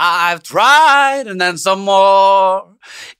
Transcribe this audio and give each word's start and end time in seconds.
I've 0.00 0.42
tried 0.42 1.28
and 1.28 1.38
then 1.38 1.58
some 1.58 1.84
more 1.84 2.64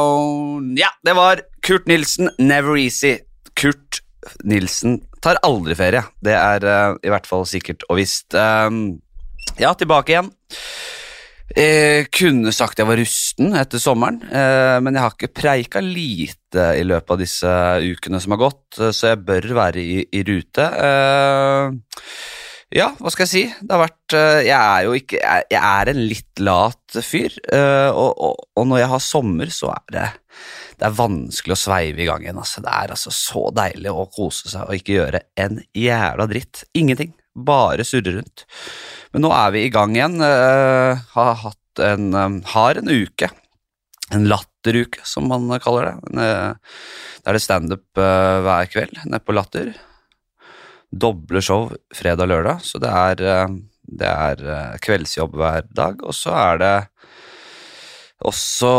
Ja, 0.78 0.90
det 1.04 1.14
var 1.14 1.42
Kurt 1.62 1.88
Nilsen, 1.88 2.30
Never 2.38 2.78
Easy. 2.78 3.18
Kurt 3.56 4.02
Nilsen 4.44 5.00
tar 5.24 5.40
aldri 5.44 5.76
ferie. 5.80 6.04
Det 6.20 6.36
er 6.36 6.68
uh, 6.68 6.98
i 7.00 7.10
hvert 7.14 7.28
fall 7.28 7.48
sikkert 7.48 7.88
og 7.88 8.02
visst. 8.02 8.36
Um, 8.36 9.00
ja, 9.56 9.72
tilbake 9.72 10.12
igjen. 10.12 10.32
Jeg 11.54 12.08
kunne 12.10 12.50
sagt 12.56 12.80
jeg 12.82 12.90
var 12.90 12.98
rusten 12.98 13.54
etter 13.60 13.82
sommeren, 13.82 14.24
eh, 14.26 14.78
men 14.82 14.96
jeg 14.96 15.04
har 15.04 15.14
ikke 15.14 15.36
preika 15.38 15.84
lite 15.86 16.72
i 16.80 16.86
løpet 16.86 17.14
av 17.14 17.20
disse 17.22 17.52
ukene 17.94 18.22
som 18.24 18.34
har 18.34 18.42
gått, 18.42 18.80
eh, 18.80 18.90
så 18.90 19.12
jeg 19.12 19.22
bør 19.28 19.50
være 19.60 19.84
i, 19.84 20.00
i 20.10 20.24
rute. 20.26 20.66
Eh, 20.88 21.76
ja, 22.74 22.88
hva 22.98 23.12
skal 23.14 23.28
jeg 23.28 23.32
si? 23.34 23.44
Det 23.62 23.70
har 23.70 23.84
vært 23.84 24.16
eh, 24.18 24.40
Jeg 24.48 24.58
er 24.58 24.86
jo 24.88 24.94
ikke 24.98 25.20
Jeg, 25.22 25.60
er 25.60 25.90
en 25.92 26.00
litt 26.10 26.42
lat 26.42 26.98
fyr, 27.06 27.36
eh, 27.54 27.90
og, 27.92 28.18
og, 28.18 28.48
og 28.58 28.68
når 28.72 28.82
jeg 28.82 28.92
har 28.96 29.04
sommer, 29.12 29.54
så 29.54 29.76
er 29.76 29.94
det 29.94 30.08
det 30.74 30.88
er 30.88 30.96
vanskelig 30.98 31.54
å 31.54 31.60
sveive 31.62 32.02
i 32.02 32.06
gang 32.10 32.24
igjen. 32.26 32.40
Altså. 32.42 32.60
Det 32.66 32.72
er 32.74 32.92
altså 32.96 33.12
så 33.14 33.44
deilig 33.56 33.92
å 33.94 34.08
kose 34.12 34.50
seg 34.52 34.66
og 34.66 34.74
ikke 34.76 34.96
gjøre 34.98 35.22
en 35.40 35.62
jævla 35.78 36.26
dritt. 36.28 36.64
Ingenting. 36.76 37.14
Bare 37.34 37.86
surre 37.88 38.18
rundt. 38.18 38.44
Men 39.14 39.26
nå 39.28 39.32
er 39.38 39.54
vi 39.54 39.64
i 39.68 39.72
gang 39.74 39.94
igjen. 39.96 40.18
Uh, 40.22 40.98
har 41.14 41.34
hatt 41.44 41.82
en, 41.86 42.12
um, 42.14 42.40
har 42.54 42.80
en 42.82 42.90
uke. 42.90 43.30
En 44.14 44.26
latteruke, 44.30 45.02
som 45.08 45.30
man 45.30 45.48
kaller 45.64 45.92
det. 45.92 45.96
Uh, 46.18 46.80
da 47.22 47.32
er 47.32 47.38
det 47.38 47.44
standup 47.46 47.86
hver 47.96 48.72
kveld 48.72 48.98
nede 49.06 49.22
på 49.24 49.36
Latter. 49.38 49.70
Doble 50.94 51.42
show 51.42 51.70
fredag 51.96 52.26
og 52.28 52.34
lørdag, 52.34 52.66
så 52.68 52.82
det 52.82 52.90
er, 52.92 53.22
det 53.88 54.10
er 54.10 54.82
kveldsjobb 54.84 55.38
hver 55.40 55.70
dag. 55.74 56.04
Og 56.06 56.14
så 56.14 56.36
er 56.36 56.60
det 56.62 56.74
også 58.28 58.72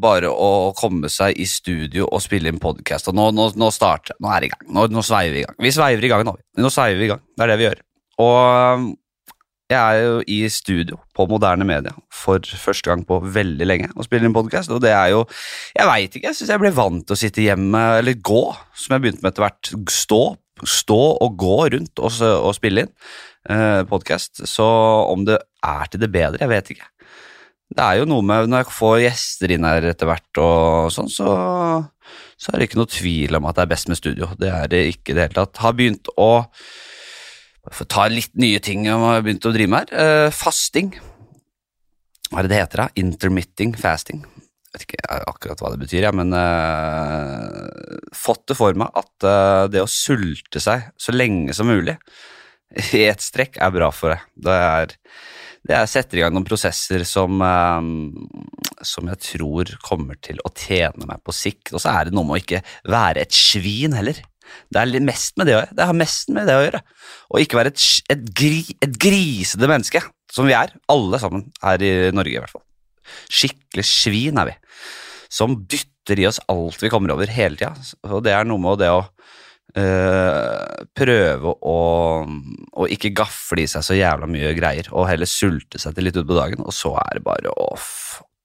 bare 0.00 0.30
å 0.30 0.72
komme 0.76 1.10
seg 1.12 1.36
i 1.40 1.46
studio 1.48 2.06
og 2.08 2.22
spille 2.24 2.52
inn 2.52 2.60
podkast. 2.62 3.10
Nå, 3.16 3.30
nå, 3.36 3.50
nå 3.58 3.68
starter 3.74 4.16
Nå 4.20 4.30
er 4.32 4.42
det 4.44 4.50
i 4.50 4.52
gang. 4.54 4.66
Nå, 4.76 4.86
nå 4.92 5.04
sveiver 5.04 5.36
vi 5.36 5.42
i 5.42 5.46
gang. 5.48 5.58
Vi 5.60 5.72
sveiver 5.74 6.06
i 6.06 6.12
gang 6.12 6.24
nå. 6.28 6.36
Nå 6.60 6.72
sveiver 6.72 7.00
vi 7.00 7.08
i 7.08 7.12
gang. 7.12 7.22
Det 7.34 7.46
er 7.46 7.52
det 7.52 7.58
vi 7.60 7.68
gjør. 7.68 7.82
Og 8.24 8.90
jeg 9.70 9.78
er 9.78 10.00
jo 10.02 10.14
i 10.26 10.38
studio 10.50 10.98
på 11.14 11.26
moderne 11.30 11.66
media 11.66 11.92
for 12.14 12.42
første 12.42 12.90
gang 12.90 13.04
på 13.06 13.20
veldig 13.22 13.66
lenge 13.68 13.90
og 13.94 14.06
spiller 14.06 14.26
inn 14.26 14.34
podkast. 14.34 14.72
Og 14.74 14.82
det 14.82 14.90
er 14.90 15.12
jo 15.14 15.24
Jeg 15.76 15.86
veit 15.86 16.14
ikke. 16.16 16.26
Jeg 16.26 16.38
syns 16.38 16.50
jeg 16.50 16.62
ble 16.62 16.72
vant 16.74 17.04
til 17.06 17.14
å 17.14 17.20
sitte 17.20 17.44
hjemme, 17.44 17.82
eller 18.00 18.18
gå, 18.18 18.42
som 18.74 18.96
jeg 18.96 19.04
begynte 19.04 19.22
med 19.22 19.32
etter 19.32 19.46
hvert. 19.46 19.72
Stå, 19.94 20.22
stå 20.66 21.00
og 21.22 21.36
gå 21.38 21.58
rundt 21.76 22.02
og, 22.02 22.18
og 22.18 22.56
spille 22.58 22.86
inn 22.86 22.92
eh, 23.48 23.82
podkast. 23.90 24.42
Så 24.50 24.66
om 25.12 25.24
det 25.28 25.38
er 25.62 25.86
til 25.92 26.02
det 26.02 26.10
bedre, 26.10 26.42
jeg 26.42 26.50
vet 26.50 26.74
ikke. 26.74 26.90
Det 27.70 27.86
er 27.86 28.00
jo 28.00 28.06
noe 28.10 28.26
med 28.26 28.50
Når 28.50 28.64
jeg 28.64 28.74
får 28.74 28.96
gjester 29.04 29.52
inn 29.54 29.66
her 29.68 29.84
etter 29.92 30.10
hvert, 30.10 30.42
og 30.42 30.90
sånn, 30.90 31.10
så, 31.12 31.30
så 32.34 32.50
er 32.50 32.58
det 32.58 32.70
ikke 32.70 32.82
noe 32.82 32.90
tvil 32.90 33.38
om 33.38 33.46
at 33.46 33.60
det 33.60 33.68
er 33.68 33.74
best 33.76 33.90
med 33.92 34.02
studio. 34.02 34.32
Det 34.40 34.50
er 34.50 34.70
det 34.72 34.86
ikke 34.96 35.12
i 35.12 35.18
det 35.18 35.28
hele 35.28 35.38
tatt. 35.44 35.62
Har 35.62 35.78
begynt 35.78 36.10
å 36.18 36.32
for 37.70 37.88
ta 37.90 38.08
litt 38.10 38.34
nye 38.40 38.60
ting 38.62 38.84
jeg 38.88 38.98
har 38.98 39.24
begynt 39.24 39.46
å 39.46 39.54
drive 39.54 39.70
med 39.70 39.92
her. 39.94 40.26
Uh, 40.26 40.34
fasting. 40.34 40.92
Hva 42.30 42.42
er 42.42 42.46
det 42.46 42.52
det 42.52 42.60
heter? 42.62 42.84
da? 42.84 43.02
Intermitting 43.02 43.74
fasting. 43.78 44.24
Jeg 44.70 44.74
vet 44.76 44.86
ikke 44.86 45.20
akkurat 45.26 45.62
hva 45.62 45.72
det 45.72 45.80
betyr, 45.82 46.04
jeg, 46.06 46.14
men 46.14 46.34
uh, 46.36 47.98
fått 48.14 48.44
det 48.50 48.58
for 48.58 48.76
meg 48.78 48.94
at 48.98 49.26
uh, 49.26 49.64
det 49.70 49.82
å 49.82 49.90
sulte 49.90 50.62
seg 50.62 50.90
så 50.94 51.14
lenge 51.14 51.56
som 51.56 51.70
mulig 51.70 51.96
i 52.94 53.02
ett 53.08 53.22
strekk 53.22 53.58
er 53.58 53.74
bra 53.74 53.90
for 53.94 54.14
deg. 54.14 54.26
Det 54.46 54.56
er 54.56 54.98
det 55.66 55.76
er 55.76 55.88
setter 55.90 56.16
i 56.16 56.22
gang 56.22 56.32
noen 56.32 56.46
prosesser 56.48 57.02
som, 57.04 57.42
som 58.86 59.10
jeg 59.10 59.20
tror 59.26 59.72
kommer 59.84 60.16
til 60.24 60.40
å 60.40 60.52
tjene 60.56 61.04
meg 61.04 61.20
på 61.20 61.34
sikt. 61.36 61.74
Og 61.74 61.82
så 61.82 61.92
er 61.92 62.08
det 62.08 62.16
noe 62.16 62.24
med 62.24 62.38
å 62.38 62.40
ikke 62.40 62.62
være 62.88 63.26
et 63.26 63.36
svin 63.36 63.92
heller. 63.92 64.22
Det 64.70 64.80
er 64.82 65.04
mest 65.04 65.36
med 65.38 65.48
det 65.48 65.56
å 65.56 65.60
gjøre. 65.60 65.76
Det 65.76 65.86
har 65.90 65.98
mest 65.98 66.32
med 66.34 66.48
det 66.48 66.56
å 66.56 66.64
gjøre. 66.64 66.80
Å 67.30 67.42
ikke 67.42 67.60
være 67.60 67.72
et, 67.74 67.84
et, 68.14 68.24
gri, 68.36 68.62
et 68.82 68.98
grisete 69.02 69.70
menneske, 69.70 70.02
som 70.32 70.48
vi 70.48 70.56
er. 70.56 70.74
Alle 70.92 71.20
sammen 71.22 71.48
her 71.64 71.84
i 71.84 71.92
Norge, 72.14 72.36
i 72.36 72.42
hvert 72.42 72.54
fall. 72.54 72.66
Skikkelig 73.30 73.86
svin 73.86 74.40
er 74.40 74.52
vi. 74.52 74.56
Som 75.30 75.60
dytter 75.70 76.22
i 76.22 76.26
oss 76.30 76.40
alt 76.50 76.82
vi 76.82 76.90
kommer 76.92 77.14
over 77.14 77.30
hele 77.30 77.58
tida. 77.58 77.74
Og 78.10 78.24
det 78.26 78.34
er 78.34 78.48
noe 78.48 78.62
med 78.62 78.80
det 78.82 78.90
å 78.92 79.02
øh, 79.78 80.86
prøve 80.98 81.54
å, 81.54 81.78
å, 82.26 82.88
ikke 82.90 83.14
gafle 83.16 83.64
i 83.64 83.70
seg 83.70 83.86
så 83.86 83.98
jævla 83.98 84.28
mye 84.30 84.54
greier, 84.58 84.90
og 84.94 85.08
heller 85.10 85.30
sulte 85.30 85.82
seg 85.82 85.96
til 85.96 86.08
litt 86.08 86.18
utpå 86.20 86.38
dagen, 86.38 86.64
og 86.64 86.74
så 86.74 86.96
er 87.04 87.18
det 87.18 87.26
bare 87.26 87.54
å 87.54 87.70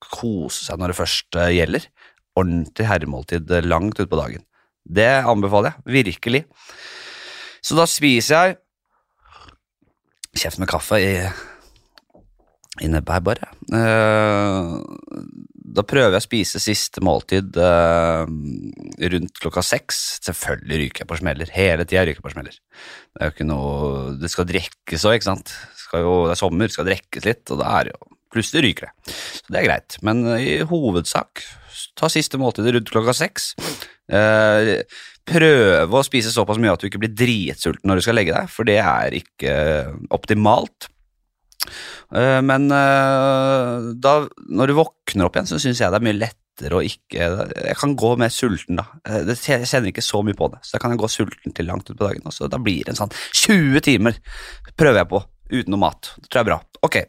kose 0.05 0.67
seg 0.67 0.81
når 0.81 0.93
det 0.93 0.99
først 0.99 1.39
gjelder. 1.57 1.87
Ordentlig 2.35 2.89
herremåltid 2.89 3.55
langt 3.65 4.01
utpå 4.03 4.19
dagen. 4.19 4.43
Det 4.85 5.09
anbefaler 5.25 5.73
jeg, 5.73 6.05
virkelig. 6.05 6.45
Så 7.65 7.77
da 7.77 7.87
spiser 7.89 8.35
jeg 8.35 8.57
kjeft 10.35 10.59
med 10.61 10.69
kaffe 10.69 10.99
i, 11.01 11.11
i 12.83 12.89
nebbet 12.91 13.15
her, 13.15 13.23
bare. 13.25 13.51
Uh, 13.71 14.83
da 15.75 15.83
prøver 15.87 16.13
jeg 16.13 16.21
å 16.21 16.25
spise 16.25 16.61
siste 16.61 17.01
måltid 17.03 17.57
uh, 17.57 18.27
rundt 19.15 19.41
klokka 19.41 19.63
seks. 19.65 20.03
Selvfølgelig 20.27 20.81
ryker 20.83 21.03
jeg 21.03 21.09
på 21.09 21.19
smeller. 21.21 21.53
Hele 21.55 21.87
tida 21.87 22.05
ryker 22.05 22.21
jeg 22.21 22.27
på 22.27 22.35
smeller. 22.35 22.59
Det 22.59 23.23
er 23.23 23.31
jo 23.31 23.35
ikke 23.35 23.49
noe 23.49 24.13
Det 24.21 24.31
skal 24.31 24.49
drikkes 24.51 25.07
òg, 25.07 25.17
ikke 25.17 25.31
sant. 25.31 25.55
Det, 25.81 26.03
jo, 26.03 26.15
det 26.27 26.35
er 26.35 26.41
sommer, 26.43 26.69
det 26.69 26.75
skal 26.75 26.89
drikkes 26.91 27.27
litt, 27.27 27.43
og 27.49 27.63
da 27.63 27.71
er 27.79 27.89
det 27.89 27.97
jo 27.97 28.11
Plutselig 28.35 28.65
ryker 28.65 28.89
det. 28.89 29.13
Så 29.15 29.53
det 29.53 29.59
er 29.61 29.63
greit. 29.63 29.95
Men 30.03 30.25
uh, 30.27 30.35
i 30.35 30.57
hovedsak 30.67 31.39
ta 31.95 32.09
siste 32.11 32.35
måltid 32.41 32.67
rundt 32.67 32.91
klokka 32.91 33.13
seks. 33.15 33.53
Uh, 34.05 34.83
prøve 35.25 35.97
å 35.97 36.05
spise 36.05 36.29
såpass 36.33 36.59
mye 36.61 36.75
at 36.75 36.83
du 36.83 36.89
ikke 36.89 37.01
blir 37.01 37.13
dritsulten 37.17 37.89
når 37.89 37.99
du 37.99 38.05
skal 38.05 38.19
legge 38.19 38.35
deg, 38.35 38.51
for 38.53 38.67
det 38.67 38.77
er 38.81 39.15
ikke 39.17 39.55
optimalt. 40.13 40.89
Uh, 42.13 42.41
men 42.45 42.69
uh, 42.69 43.93
da, 43.97 44.17
når 44.45 44.69
du 44.69 44.77
våkner 44.77 45.27
opp 45.27 45.39
igjen, 45.39 45.49
så 45.49 45.61
syns 45.61 45.81
jeg 45.81 45.89
det 45.89 46.01
er 46.01 46.05
mye 46.05 46.19
lettere 46.19 46.77
å 46.77 46.83
ikke 46.85 47.25
Jeg 47.65 47.75
kan 47.81 47.95
gå 47.99 48.13
mer 48.21 48.31
sulten 48.31 48.77
da. 48.79 48.85
Jeg 49.03 49.65
kjenner 49.67 49.89
ikke 49.89 50.05
så 50.05 50.21
mye 50.23 50.37
på 50.37 50.47
det, 50.53 50.61
så 50.63 50.77
da 50.77 50.83
kan 50.83 50.93
jeg 50.93 51.01
gå 51.01 51.09
sulten 51.11 51.57
til 51.57 51.67
langt 51.67 51.89
utpå 51.89 52.05
dagen. 52.05 52.29
Også. 52.29 52.47
da 52.51 52.61
blir 52.61 52.85
det 52.85 52.93
en 52.93 53.01
sånn 53.01 53.17
20 53.41 53.83
timer 53.83 54.21
prøver 54.77 55.01
jeg 55.01 55.11
på 55.11 55.25
uten 55.51 55.73
noe 55.73 55.81
mat. 55.81 56.13
Det 56.21 56.29
tror 56.29 56.39
jeg 56.39 56.45
er 56.45 56.51
bra. 56.53 56.61
Ok. 56.85 57.01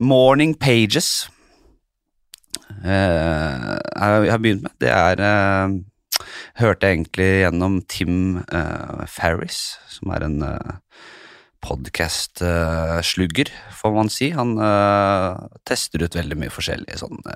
Morning 0.00 0.54
pages. 0.56 1.28
jeg 2.80 4.00
har 4.00 4.40
begynt 4.40 4.64
med. 4.64 4.72
Det 4.80 4.94
er 4.94 5.26
Hørte 6.60 6.88
jeg 6.88 7.00
egentlig 7.00 7.30
gjennom 7.42 7.80
Tim 7.90 8.18
Farris, 9.10 9.78
som 9.92 10.12
er 10.14 10.26
en 10.26 10.38
podkast-slugger, 11.60 13.50
får 13.76 13.92
man 13.94 14.10
si. 14.12 14.30
Han 14.36 14.54
uh, 14.60 15.36
tester 15.68 16.02
ut 16.04 16.16
veldig 16.16 16.38
mye 16.40 16.52
forskjellige 16.52 17.00
sånn 17.02 17.18
uh, 17.20 17.34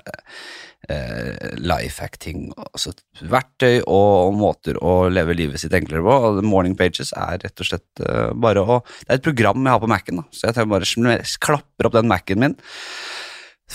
life 1.61 2.03
acting, 2.03 2.49
altså 2.71 2.93
verktøy 3.21 3.83
og, 3.83 4.33
måter 4.37 4.79
å 4.81 5.07
leve 5.13 5.37
livet 5.37 5.61
sitt 5.61 5.75
enklere 5.77 6.03
på. 6.05 6.15
Og 6.29 6.41
Morning 6.45 6.77
Pages 6.79 7.13
er 7.17 7.39
rett 7.43 7.61
og 7.61 7.69
slett 7.69 8.05
uh, 8.05 8.31
bare 8.33 8.65
å 8.65 8.81
Det 8.85 9.11
er 9.11 9.19
et 9.19 9.27
program 9.27 9.61
jeg 9.61 9.77
har 9.77 9.83
på 9.83 9.91
Mac-en, 9.93 10.25
så 10.33 10.49
jeg 10.49 10.73
bare 10.73 11.21
klapper 11.45 11.89
opp 11.89 11.99
den 11.99 12.11
Mac-en 12.11 12.41
min 12.41 12.57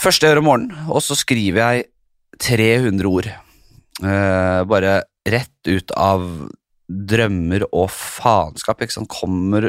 første 0.00 0.26
jeg 0.26 0.32
gjør 0.32 0.42
om 0.42 0.46
morgenen, 0.46 0.90
og 0.90 1.02
så 1.02 1.16
skriver 1.18 1.60
jeg 1.60 1.88
300 2.40 3.08
ord. 3.10 3.30
Bare 4.00 4.92
rett 5.28 5.68
ut 5.68 5.92
av 5.98 6.22
drømmer 6.88 7.66
og 7.68 7.90
faenskap. 7.92 8.80
ikke 8.80 8.96
sant, 8.96 9.10
Kommer 9.12 9.66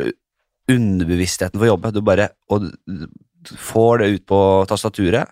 underbevisstheten 0.72 1.60
for 1.60 1.68
jobbe. 1.68 1.92
Du 1.92 2.02
bare 2.06 2.30
får 3.58 4.02
det 4.02 4.10
ut 4.16 4.26
på 4.30 4.42
tastaturet 4.70 5.32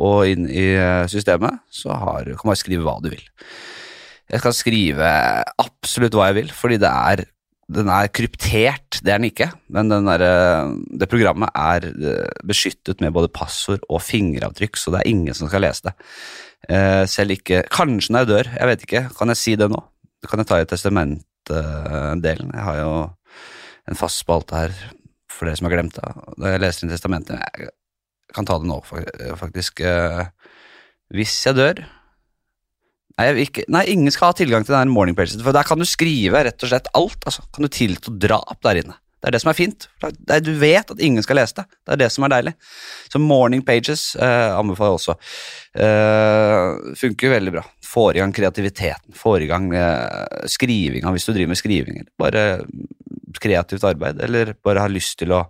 og 0.00 0.24
inn 0.30 0.48
i 0.48 0.72
eh, 0.78 1.04
systemet, 1.10 1.60
så 1.72 1.92
har, 1.92 2.24
kan 2.38 2.48
bare 2.48 2.60
skrive 2.60 2.84
hva 2.86 2.96
du 3.04 3.10
vil. 3.12 3.24
Jeg 4.32 4.40
skal 4.40 4.56
skrive 4.56 5.10
absolutt 5.60 6.16
hva 6.16 6.30
jeg 6.30 6.38
vil, 6.40 6.52
fordi 6.56 6.78
det 6.80 6.92
er 6.92 7.24
den 7.72 7.88
er 7.88 8.08
kryptert, 8.12 8.98
det 9.00 9.12
er 9.12 9.20
den 9.20 9.30
ikke, 9.30 9.48
men 9.72 9.88
der, 9.92 10.24
eh, 10.26 10.72
det 11.00 11.08
programmet 11.12 11.52
er 11.56 11.86
eh, 11.92 12.32
beskyttet 12.48 13.04
med 13.04 13.14
både 13.16 13.32
passord 13.32 13.84
og 13.88 14.02
fingeravtrykk, 14.04 14.80
så 14.80 14.92
det 14.92 15.02
er 15.02 15.12
ingen 15.12 15.36
som 15.36 15.48
skal 15.48 15.64
lese 15.64 15.90
det. 15.90 15.94
Selv 17.10 17.34
ikke 17.34 17.64
Kanskje 17.74 18.14
når 18.14 18.22
jeg 18.22 18.28
dør, 18.30 18.48
jeg 18.54 18.68
vet 18.70 18.82
ikke. 18.86 19.00
Kan 19.18 19.32
jeg 19.32 19.40
si 19.40 19.54
det 19.58 19.66
nå? 19.72 19.80
Kan 20.30 20.38
jeg 20.42 20.48
ta 20.48 20.60
i 20.62 20.68
testamentdelen? 20.70 22.52
Jeg 22.54 22.66
har 22.68 22.76
jo 22.78 22.92
en 23.90 23.98
fast 23.98 24.22
spalte 24.22 24.58
her 24.60 24.76
for 25.32 25.48
dere 25.48 25.58
som 25.58 25.68
har 25.68 25.74
glemt 25.74 25.96
det. 25.96 26.12
Da 26.38 26.52
jeg 26.54 26.62
leser 26.62 26.86
inn 26.86 26.92
testamentet 26.92 27.40
Jeg 27.58 27.72
kan 28.36 28.48
ta 28.48 28.58
det 28.60 28.68
nå, 28.70 28.78
faktisk. 29.40 29.82
Eh, 29.84 30.22
hvis 31.12 31.34
jeg 31.48 31.58
dør 31.58 31.82
Nei, 33.12 33.26
jeg 33.28 33.44
ikke, 33.44 33.62
nei, 33.68 33.82
ingen 33.92 34.08
skal 34.08 34.30
ha 34.30 34.34
tilgang 34.38 34.64
til 34.64 34.72
den 34.72 34.88
morning 34.88 35.12
pages, 35.12 35.34
for 35.44 35.52
der 35.52 35.66
kan 35.68 35.76
du 35.76 35.84
skrive 35.84 36.40
rett 36.46 36.62
og 36.64 36.70
slett 36.70 36.86
alt. 36.96 37.26
altså. 37.28 37.42
Kan 37.52 37.66
du 37.66 37.68
tillate 37.68 38.14
drap 38.16 38.56
der 38.64 38.80
inne. 38.80 38.96
Det 39.22 39.28
er 39.30 39.36
det 39.36 39.38
som 39.44 39.52
er 39.52 39.54
fint. 39.54 39.84
Er, 40.02 40.40
du 40.42 40.50
vet 40.58 40.88
at 40.90 41.00
ingen 41.00 41.22
skal 41.22 41.38
lese 41.38 41.60
det. 41.60 41.64
Det 41.86 41.94
er 41.94 42.00
det 42.00 42.08
som 42.10 42.24
er 42.26 42.32
deilig. 42.32 42.52
Så 43.06 43.20
morning 43.22 43.62
pages 43.62 44.16
eh, 44.18 44.50
anbefaler 44.50 44.90
jeg 44.90 44.98
også. 44.98 45.14
Eh, 45.84 46.96
funker 46.98 47.30
veldig 47.36 47.52
bra. 47.54 47.62
Får 47.86 48.18
i 48.18 48.22
gang 48.24 48.34
kreativiteten. 48.34 49.14
Får 49.14 49.44
i 49.44 49.48
gang 49.52 49.68
eh, 49.78 50.48
skrivinga 50.50 51.14
hvis 51.14 51.28
du 51.28 51.36
driver 51.36 51.52
med 51.54 51.60
skriving. 51.60 52.02
Bare 52.18 52.44
kreativt 53.38 53.86
arbeid, 53.86 54.18
eller 54.26 54.56
bare 54.58 54.82
har 54.82 54.92
lyst 54.92 55.20
til 55.22 55.36
å 55.38 55.44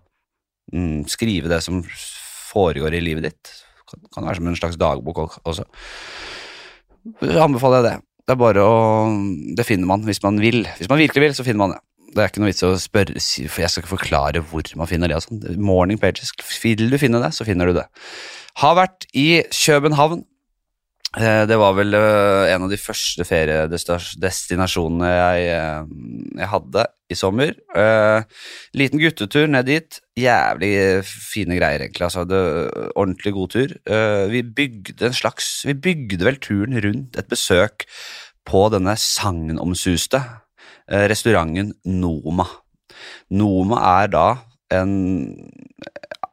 mm, 0.72 1.08
skrive 1.08 1.48
det 1.48 1.62
som 1.64 1.80
foregår 2.52 2.98
i 2.98 3.02
livet 3.08 3.30
ditt. 3.30 3.56
Kan, 3.88 4.04
kan 4.12 4.28
være 4.28 4.42
som 4.42 4.52
en 4.52 4.60
slags 4.60 4.76
dagbok 4.80 5.24
også. 5.24 5.64
Anbefaler 7.24 7.80
jeg 7.80 7.88
det. 7.88 7.98
Det 8.22 8.36
er 8.36 8.38
bare 8.38 8.62
å 8.62 8.74
Det 9.56 9.64
finner 9.66 9.88
man 9.90 10.04
hvis 10.06 10.22
man 10.22 10.38
vil. 10.44 10.62
Hvis 10.76 10.92
man 10.92 11.00
virkelig 11.00 11.24
vil, 11.24 11.34
så 11.40 11.46
finner 11.46 11.64
man 11.64 11.74
det. 11.74 11.80
Det 12.12 12.20
er 12.20 12.28
ikke 12.28 12.42
noe 12.42 12.50
vits 12.50 12.64
å 12.66 12.74
spørre, 12.76 13.20
for 13.48 13.64
jeg 13.64 13.72
skal 13.72 13.82
ikke 13.82 13.94
forklare 13.94 14.42
hvor 14.50 14.68
man 14.76 14.90
finner 14.90 15.08
det. 15.08 15.22
sånn. 15.24 15.40
Morning 15.60 16.00
pages. 16.00 16.34
Vil 16.62 16.90
du 16.92 16.98
finne 17.00 17.22
det, 17.22 17.32
så 17.36 17.46
finner 17.48 17.70
du 17.70 17.78
det. 17.80 17.86
Har 18.60 18.76
vært 18.76 19.08
i 19.16 19.42
København. 19.48 20.26
Eh, 21.12 21.42
det 21.44 21.58
var 21.60 21.74
vel 21.76 21.92
eh, 21.92 22.54
en 22.54 22.64
av 22.64 22.70
de 22.72 22.78
første 22.80 23.24
feriedestinasjonene 23.28 25.10
jeg, 25.12 25.42
eh, 25.52 25.82
jeg 26.40 26.48
hadde 26.54 26.86
i 27.12 27.16
sommer. 27.18 27.52
Liten 28.72 29.02
guttetur 29.02 29.50
ned 29.52 29.68
dit. 29.68 30.00
Jævlig 30.16 30.72
fine 31.04 31.58
greier, 31.58 31.84
egentlig. 31.84 32.06
Altså, 32.08 32.24
det, 32.24 32.40
ordentlig 32.96 33.34
god 33.36 33.52
tur. 33.52 33.74
Vi 34.32 34.40
bygde 34.56 35.10
en 35.10 35.16
slags 35.16 35.50
Vi 35.68 35.76
bygde 35.76 36.24
vel 36.24 36.40
turen 36.40 36.80
rundt 36.80 37.20
et 37.20 37.28
besøk 37.28 37.84
på 38.48 38.64
denne 38.72 38.96
sagnomsuste 38.96 40.22
restauranten 40.86 41.74
Noma. 41.84 42.46
Noma 43.32 43.80
er 44.02 44.10
da 44.12 44.26
en, 44.72 44.94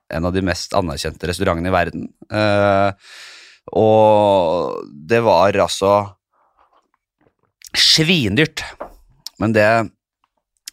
en 0.10 0.28
av 0.28 0.36
de 0.36 0.44
mest 0.46 0.74
anerkjente 0.78 1.30
restaurantene 1.30 1.72
i 1.72 1.76
verden. 1.76 2.08
Eh, 2.32 3.12
og 3.80 4.82
det 5.10 5.22
var 5.26 5.58
altså 5.62 5.94
svindyrt. 7.78 8.64
Men 9.40 9.54
det, 9.56 9.68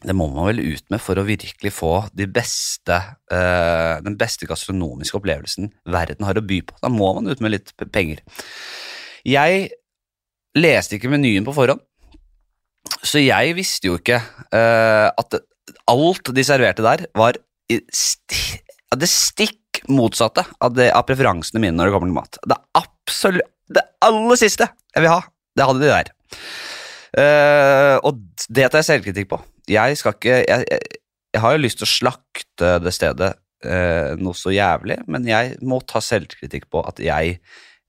det 0.06 0.16
må 0.16 0.28
man 0.32 0.48
vel 0.50 0.62
ut 0.64 0.86
med 0.92 1.02
for 1.02 1.18
å 1.18 1.26
virkelig 1.28 1.74
få 1.76 1.94
de 2.16 2.28
beste, 2.30 2.98
eh, 3.32 3.96
den 4.06 4.16
beste 4.18 4.48
gastronomiske 4.48 5.18
opplevelsen 5.20 5.70
verden 5.92 6.26
har 6.26 6.38
å 6.38 6.46
by 6.46 6.62
på. 6.66 6.78
Da 6.82 6.92
må 6.92 7.12
man 7.18 7.28
ut 7.30 7.42
med 7.44 7.54
litt 7.54 7.74
penger. 7.94 8.24
Jeg 9.26 9.68
leste 10.56 10.96
ikke 10.96 11.12
menyen 11.12 11.46
på 11.46 11.54
forhånd. 11.56 11.82
Så 13.06 13.22
jeg 13.22 13.54
visste 13.56 13.90
jo 13.90 13.98
ikke 14.00 14.18
uh, 14.20 15.08
at 15.10 15.38
alt 15.90 16.30
de 16.34 16.44
serverte 16.46 16.84
der, 16.84 17.06
var 17.16 17.38
sti 17.66 18.62
det 18.96 19.08
stikk 19.10 19.80
motsatte 19.90 20.44
av, 20.62 20.74
det, 20.76 20.86
av, 20.94 21.02
preferansene 21.08 21.60
mine 21.60 21.74
når 21.74 21.88
det 21.88 21.94
kommer 21.96 22.10
til 22.10 22.16
mat. 22.16 22.38
Det 22.46 23.42
Det 23.74 23.82
aller 24.06 24.38
siste 24.38 24.68
jeg 24.94 25.02
vil 25.02 25.10
ha, 25.10 25.20
det 25.58 25.66
hadde 25.66 25.82
de 25.82 25.90
der. 25.90 26.12
Uh, 27.16 27.96
og 28.06 28.20
det 28.48 28.68
tar 28.70 28.82
jeg 28.82 28.90
selvkritikk 28.90 29.30
på. 29.32 29.40
Jeg 29.68 29.98
skal 29.98 30.14
ikke 30.14 30.36
jeg, 30.46 30.66
jeg, 30.70 30.80
jeg, 31.34 31.42
har 31.42 31.56
jo 31.56 31.64
lyst 31.64 31.80
til 31.80 31.88
å 31.88 31.90
slakte 31.90 32.72
det 32.84 32.92
stedet 32.94 33.32
uh, 33.66 34.14
noe 34.20 34.38
så 34.38 34.54
jævlig, 34.54 35.00
men 35.10 35.26
jeg 35.26 35.56
må 35.66 35.80
ta 35.82 36.02
selvkritikk 36.04 36.70
på 36.70 36.84
at 36.86 37.02
jeg 37.02 37.40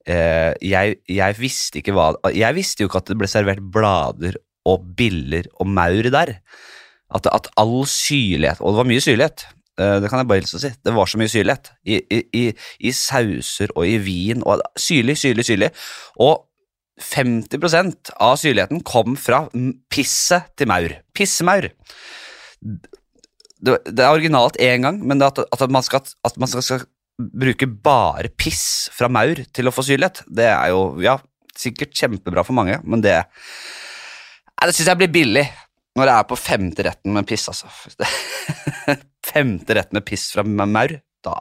jeg, 0.08 0.94
jeg, 1.12 1.36
visste 1.36 1.82
hva 1.92 2.14
Jeg 2.32 2.56
visste 2.56 2.80
jo 2.80 2.88
ikke 2.88 3.02
at 3.02 3.10
det 3.10 3.18
ble 3.20 3.28
servert 3.28 3.60
blader 3.60 4.38
og 4.68 4.88
biller 4.98 5.48
og 5.58 5.70
maur 5.70 6.10
der. 6.14 6.38
At, 7.08 7.30
at 7.32 7.48
all 7.56 7.86
syrlighet 7.88 8.60
Og 8.60 8.74
det 8.74 8.80
var 8.82 8.88
mye 8.90 9.04
syrlighet. 9.04 9.46
Eh, 9.80 10.00
det 10.04 10.10
kan 10.12 10.20
jeg 10.20 10.28
bare 10.28 10.42
hilse 10.42 10.58
å 10.58 10.64
si. 10.64 10.74
Det 10.84 10.94
var 10.96 11.08
så 11.08 11.20
mye 11.22 11.32
syrlighet. 11.32 11.72
I, 11.88 12.02
i, 12.12 12.44
I, 12.90 12.92
sauser 12.96 13.72
og 13.76 13.88
i 13.88 13.96
vin. 14.02 14.44
og 14.44 14.64
Syrlig, 14.76 15.16
syrlig, 15.22 15.48
syrlig. 15.48 15.72
Og 16.24 16.44
50% 16.98 18.12
av 18.26 18.36
syrligheten 18.42 18.82
kom 18.86 19.16
fra 19.22 19.46
pisset 19.94 20.50
til 20.58 20.70
maur. 20.72 20.98
Pissemaur. 21.16 21.70
Det, 22.58 23.78
det 23.86 24.04
er 24.04 24.12
originalt 24.12 24.58
én 24.62 24.84
gang, 24.86 25.00
men 25.06 25.22
at, 25.26 25.40
at, 25.46 25.68
man 25.74 25.86
skal, 25.86 26.04
at 26.26 26.38
man 26.42 26.50
skal, 26.50 26.66
skal 26.66 26.86
bruke 27.18 27.70
bare 27.70 28.30
piss 28.38 28.90
fra 28.94 29.10
maur 29.10 29.40
til 29.54 29.70
å 29.70 29.74
få 29.74 29.86
syrlighet, 29.86 30.24
det 30.30 30.50
er 30.52 30.72
jo 30.74 30.82
ja, 31.02 31.18
sikkert 31.58 31.96
kjempebra 31.98 32.46
for 32.46 32.58
mange, 32.58 32.78
men 32.86 33.02
det 33.06 33.20
Nei, 34.58 34.68
Det 34.70 34.76
syns 34.76 34.92
jeg 34.92 35.02
blir 35.04 35.14
billig 35.14 35.48
når 35.98 36.06
det 36.06 36.14
er 36.14 36.26
på 36.30 36.38
femte 36.38 36.84
retten 36.86 37.14
med 37.16 37.26
piss, 37.26 37.48
altså. 37.50 37.70
femte 39.32 39.74
retten 39.74 39.98
med 39.98 40.06
piss 40.06 40.28
fra 40.30 40.44
maur, 40.46 40.92
da 41.26 41.38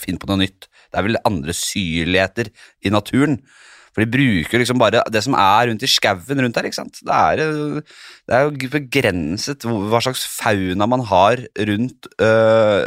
finn 0.00 0.18
på 0.20 0.28
noe 0.30 0.40
nytt. 0.42 0.68
Det 0.90 1.00
er 1.00 1.06
vel 1.06 1.20
andre 1.26 1.54
syrligheter 1.56 2.50
i 2.84 2.92
naturen. 2.92 3.40
For 3.96 4.04
de 4.04 4.12
bruker 4.12 4.60
liksom 4.60 4.80
bare 4.80 5.00
det 5.08 5.22
som 5.24 5.34
er 5.40 5.70
rundt 5.70 5.84
i 5.86 5.88
skauen 5.88 6.42
rundt 6.44 6.58
her. 6.60 6.68
ikke 6.68 6.76
sant? 6.76 7.00
Det 7.00 7.16
er, 7.16 7.40
det 8.28 8.36
er, 8.36 8.44
jo 8.44 8.72
begrenset 8.74 9.64
hva 9.64 10.02
slags 10.04 10.26
fauna 10.28 10.88
man 10.90 11.06
har 11.08 11.40
rundt, 11.70 12.10
øh, 12.20 12.82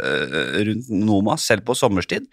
rundt 0.70 0.92
Noma, 0.94 1.34
selv 1.34 1.66
på 1.66 1.74
sommerstid. 1.74 2.30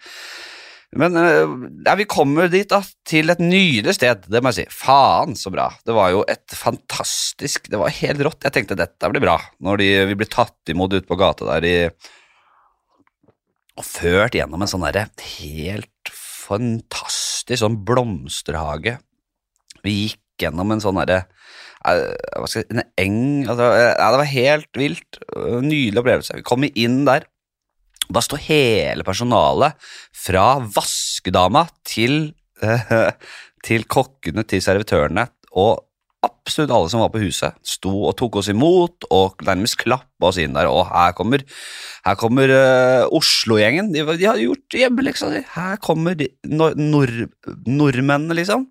Men 0.96 1.16
eh, 1.20 1.50
ja, 1.84 1.94
vi 1.98 2.06
kommer 2.08 2.48
dit, 2.48 2.68
da, 2.70 2.80
til 3.08 3.28
et 3.32 3.40
nydelig 3.42 3.98
sted, 3.98 4.24
det 4.32 4.40
må 4.40 4.52
jeg 4.52 4.62
si. 4.62 4.78
Faen, 4.86 5.36
så 5.36 5.52
bra. 5.52 5.68
Det 5.84 5.96
var 5.96 6.14
jo 6.14 6.22
et 6.30 6.54
fantastisk 6.56 7.68
Det 7.68 7.80
var 7.80 7.92
helt 7.98 8.22
rått. 8.24 8.46
Jeg 8.46 8.56
tenkte 8.56 8.78
dette 8.78 9.10
blir 9.12 9.24
bra, 9.24 9.36
når 9.64 9.82
de, 9.82 9.90
vi 10.08 10.16
blir 10.22 10.30
tatt 10.32 10.72
imot 10.72 10.96
ute 10.96 11.04
på 11.08 11.18
gata 11.20 11.48
der 11.50 11.68
i 11.68 11.76
Og 13.78 13.84
ført 13.84 14.38
gjennom 14.38 14.64
en 14.64 14.70
sånn 14.70 14.86
derre 14.86 15.10
helt 15.36 16.14
fantastisk 16.48 17.60
sånn 17.60 17.82
blomsterhage. 17.84 18.96
Vi 19.84 19.94
gikk 20.06 20.22
gjennom 20.40 20.72
en 20.72 20.80
sånn 20.80 20.96
derre 21.02 21.26
eh, 21.84 22.64
En 22.72 22.82
eng 22.96 23.20
altså, 23.44 23.68
ja, 23.76 24.08
Det 24.08 24.20
var 24.22 24.30
helt 24.32 24.80
vilt. 24.80 25.20
Nydelig 25.36 26.00
opplevelse. 26.00 26.40
Vi 26.40 26.48
kom 26.48 26.64
inn 26.68 27.02
der. 27.08 27.28
Da 28.08 28.22
står 28.24 28.40
hele 28.46 29.04
personalet, 29.06 29.76
fra 30.16 30.56
vaskedama 30.74 31.66
til, 31.86 32.32
eh, 32.62 33.12
til 33.66 33.84
kokkene 33.90 34.46
til 34.48 34.64
servitørene 34.64 35.28
og 35.58 35.84
absolutt 36.24 36.72
alle 36.74 36.90
som 36.90 37.02
var 37.02 37.12
på 37.14 37.20
huset, 37.22 37.54
sto 37.66 37.92
og 38.08 38.16
tok 38.18 38.40
oss 38.40 38.48
imot 38.50 39.06
og 39.14 39.38
nærmest 39.46 39.78
klappa 39.80 40.30
oss 40.30 40.40
inn 40.42 40.56
der. 40.56 40.70
Og 40.70 40.88
her 40.90 41.14
kommer, 41.18 41.44
kommer 42.18 42.50
uh, 42.50 43.04
Oslo-gjengen. 43.14 43.92
De, 43.94 44.02
de, 44.02 44.26
har 44.26 44.40
gjort 44.42 44.78
hjemmeleksa 44.80 45.30
si. 45.34 45.44
Her 45.54 45.78
kommer 45.84 46.18
de, 46.18 46.30
nord, 46.50 46.74
nordmennene, 47.68 48.34
liksom. 48.40 48.66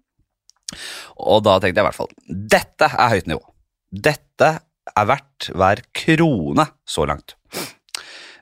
Og 1.24 1.44
da 1.48 1.56
tenkte 1.62 1.80
jeg 1.80 1.86
i 1.86 1.88
hvert 1.88 1.96
fall 2.02 2.12
dette 2.28 2.90
er 2.92 3.14
høyt 3.16 3.32
nivå. 3.32 3.44
Dette 3.88 4.52
er 4.92 5.08
verdt 5.08 5.50
hver 5.56 5.84
krone 5.96 6.68
så 6.88 7.08
langt. 7.08 7.38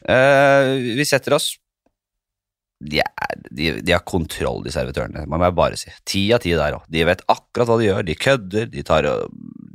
Uh, 0.06 0.96
vi 0.98 1.06
setter 1.08 1.34
oss 1.34 1.56
de, 2.84 3.00
er, 3.00 3.36
de, 3.50 3.70
de, 3.80 3.94
har 3.94 4.04
kontroll, 4.08 4.64
de 4.66 4.74
servitørene, 4.74 5.24
må 5.30 5.40
bare 5.56 5.78
si. 5.80 5.92
Ti 6.08 6.26
av 6.36 6.44
ti 6.44 6.54
der 6.58 6.78
òg. 6.78 6.88
De 6.92 7.06
vet 7.08 7.24
akkurat 7.32 7.70
hva 7.70 7.78
de 7.80 7.88
gjør. 7.88 8.06
De 8.08 8.18
kødder, 8.20 8.68
de, 8.72 8.84
tar, 8.86 9.08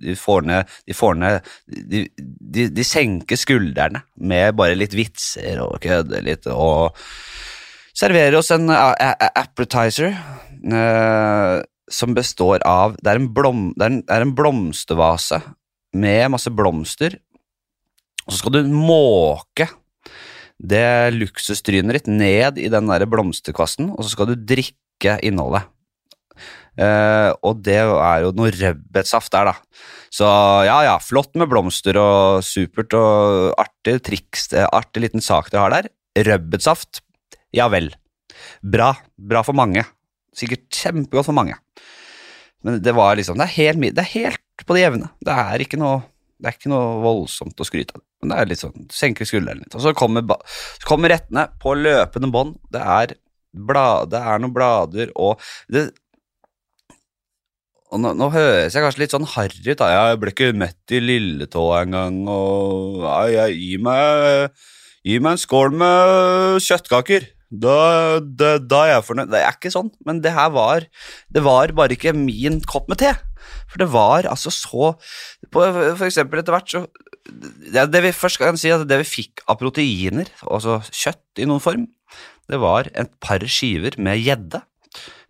de 0.05 0.17
får 0.19 0.45
ned, 0.49 0.77
de, 0.87 0.97
får 0.97 1.17
ned 1.21 1.51
de, 1.67 2.05
de, 2.69 2.87
senker 2.87 3.41
skuldrene 3.41 4.05
med 4.21 4.57
bare 4.59 4.79
litt 4.79 4.97
vitser 4.97 5.63
og 5.65 5.81
kødder 5.83 6.25
litt 6.27 6.49
og 6.53 6.97
serverer 7.97 8.39
oss 8.39 8.53
en 8.55 8.71
appetizer 8.71 10.13
uh, 10.13 11.59
som 11.91 12.15
består 12.15 12.63
av 12.69 12.95
Det 13.01 13.11
er 13.11 13.19
en, 13.19 13.33
blom, 13.35 13.71
det 13.77 13.87
er 13.87 13.93
en, 13.93 14.03
det 14.05 14.15
er 14.15 14.27
en 14.29 14.37
blomstervase 14.37 15.41
med 15.99 16.29
masse 16.31 16.53
blomster, 16.55 17.17
og 18.23 18.31
så 18.31 18.37
skal 18.39 18.55
du 18.55 18.69
måke 18.71 19.67
det 20.61 21.17
luksustrynet 21.17 22.01
ditt 22.01 22.09
ned 22.13 22.59
i 22.61 22.69
den 22.73 22.91
der 22.91 23.07
blomsterkvassen, 23.09 23.95
og 23.95 24.05
så 24.05 24.13
skal 24.13 24.31
du 24.31 24.37
drikke 24.37 25.17
innholdet. 25.25 25.69
Uh, 26.81 27.33
og 27.45 27.61
det 27.67 27.81
er 27.83 28.25
jo 28.25 28.33
noe 28.37 28.53
rødbetsaft 28.55 29.33
der, 29.35 29.51
da. 29.51 29.81
Så 30.13 30.27
ja, 30.67 30.77
ja, 30.87 30.97
flott 31.03 31.35
med 31.39 31.51
blomster 31.51 31.99
og 32.01 32.45
supert 32.47 32.95
og 32.99 33.55
artig 33.61 33.99
triks, 34.07 34.49
artig 34.71 35.05
liten 35.07 35.25
sak 35.25 35.51
dere 35.53 35.65
har 35.65 35.75
der. 35.77 35.91
Rødbetsaft, 36.19 37.03
ja 37.57 37.69
vel. 37.73 37.93
Bra. 38.63 38.93
Bra 39.17 39.43
for 39.47 39.57
mange. 39.57 39.85
Sikkert 40.37 40.69
kjempegodt 40.73 41.29
for 41.29 41.37
mange. 41.37 41.59
Men 42.67 42.81
det 42.85 42.93
var 42.93 43.17
liksom 43.17 43.39
Det 43.41 43.47
er 43.47 43.57
helt, 43.57 43.95
det 43.97 44.03
er 44.03 44.15
helt 44.15 44.67
på 44.67 44.77
det 44.77 44.85
jevne. 44.85 45.11
Det 45.25 45.33
er 45.33 45.65
ikke 45.65 45.81
noe 45.81 46.03
det 46.41 46.49
er 46.49 46.57
ikke 46.57 46.73
noe 46.73 47.01
voldsomt 47.05 47.61
å 47.61 47.67
skryte 47.69 47.99
av. 47.99 48.05
Men 48.21 48.33
det 48.33 48.37
er 48.41 48.49
litt 48.49 48.63
sånn, 48.63 48.87
senker 48.93 49.29
skulderen 49.29 49.61
litt. 49.63 49.75
Og 49.77 49.85
så 49.85 49.93
kommer, 49.97 50.25
så 50.81 50.89
kommer 50.89 51.13
rettene 51.13 51.47
på 51.61 51.75
løpende 51.77 52.31
bånd. 52.33 52.57
Det, 52.73 52.81
det, 52.81 54.21
er 54.21 54.41
noen 54.41 54.55
blader 54.57 55.13
og 55.21 55.43
det, 55.73 55.91
og 57.91 57.99
nå, 57.99 58.13
nå 58.15 58.29
høres 58.31 58.77
jeg 58.77 58.85
kanskje 58.85 59.03
litt 59.03 59.15
sånn 59.15 59.27
harry 59.33 59.65
ut. 59.67 59.83
Jeg 59.83 60.19
ble 60.23 60.31
ikke 60.31 60.53
mett 60.55 60.95
i 60.95 61.01
lilletå 61.03 61.65
engang. 61.81 62.21
Og 62.31 63.03
jeg, 63.35 63.57
gi, 63.59 63.79
gi 65.11 65.19
meg 65.19 65.33
en 65.35 65.43
skål 65.43 65.75
med 65.81 66.63
kjøttkaker. 66.63 67.27
Da, 67.51 68.21
da, 68.23 68.55
da 68.63 68.81
er 68.87 68.93
jeg 68.95 69.07
fornøyd. 69.09 69.31
Det 69.33 69.41
er 69.43 69.57
ikke 69.57 69.73
sånn, 69.75 69.91
men 70.07 70.21
det 70.23 70.31
her 70.37 70.53
var 70.55 70.85
Det 71.35 71.43
var 71.43 71.73
bare 71.75 71.97
ikke 71.97 72.15
min 72.15 72.61
kopp 72.63 72.87
med 72.91 73.01
te. 73.03 73.11
For 73.71 73.83
det 73.83 73.89
var 73.91 74.29
altså 74.31 74.53
så 74.55 74.93
på, 75.51 75.63
For 75.63 76.07
eksempel 76.07 76.43
etter 76.43 76.55
hvert 76.55 76.71
så 76.71 76.85
det, 77.31 77.85
det 77.93 78.01
vi 78.03 78.15
først 78.17 78.41
kan 78.41 78.59
si 78.59 78.71
at 78.73 78.87
det 78.89 78.97
vi 79.03 79.07
fikk 79.07 79.43
av 79.51 79.59
proteiner, 79.61 80.31
altså 80.49 80.79
kjøtt 80.89 81.43
i 81.43 81.47
noen 81.47 81.63
form, 81.63 81.85
det 82.51 82.59
var 82.59 82.89
et 82.99 83.13
par 83.23 83.45
skiver 83.47 83.95
med 84.03 84.19
gjedde. 84.19 84.63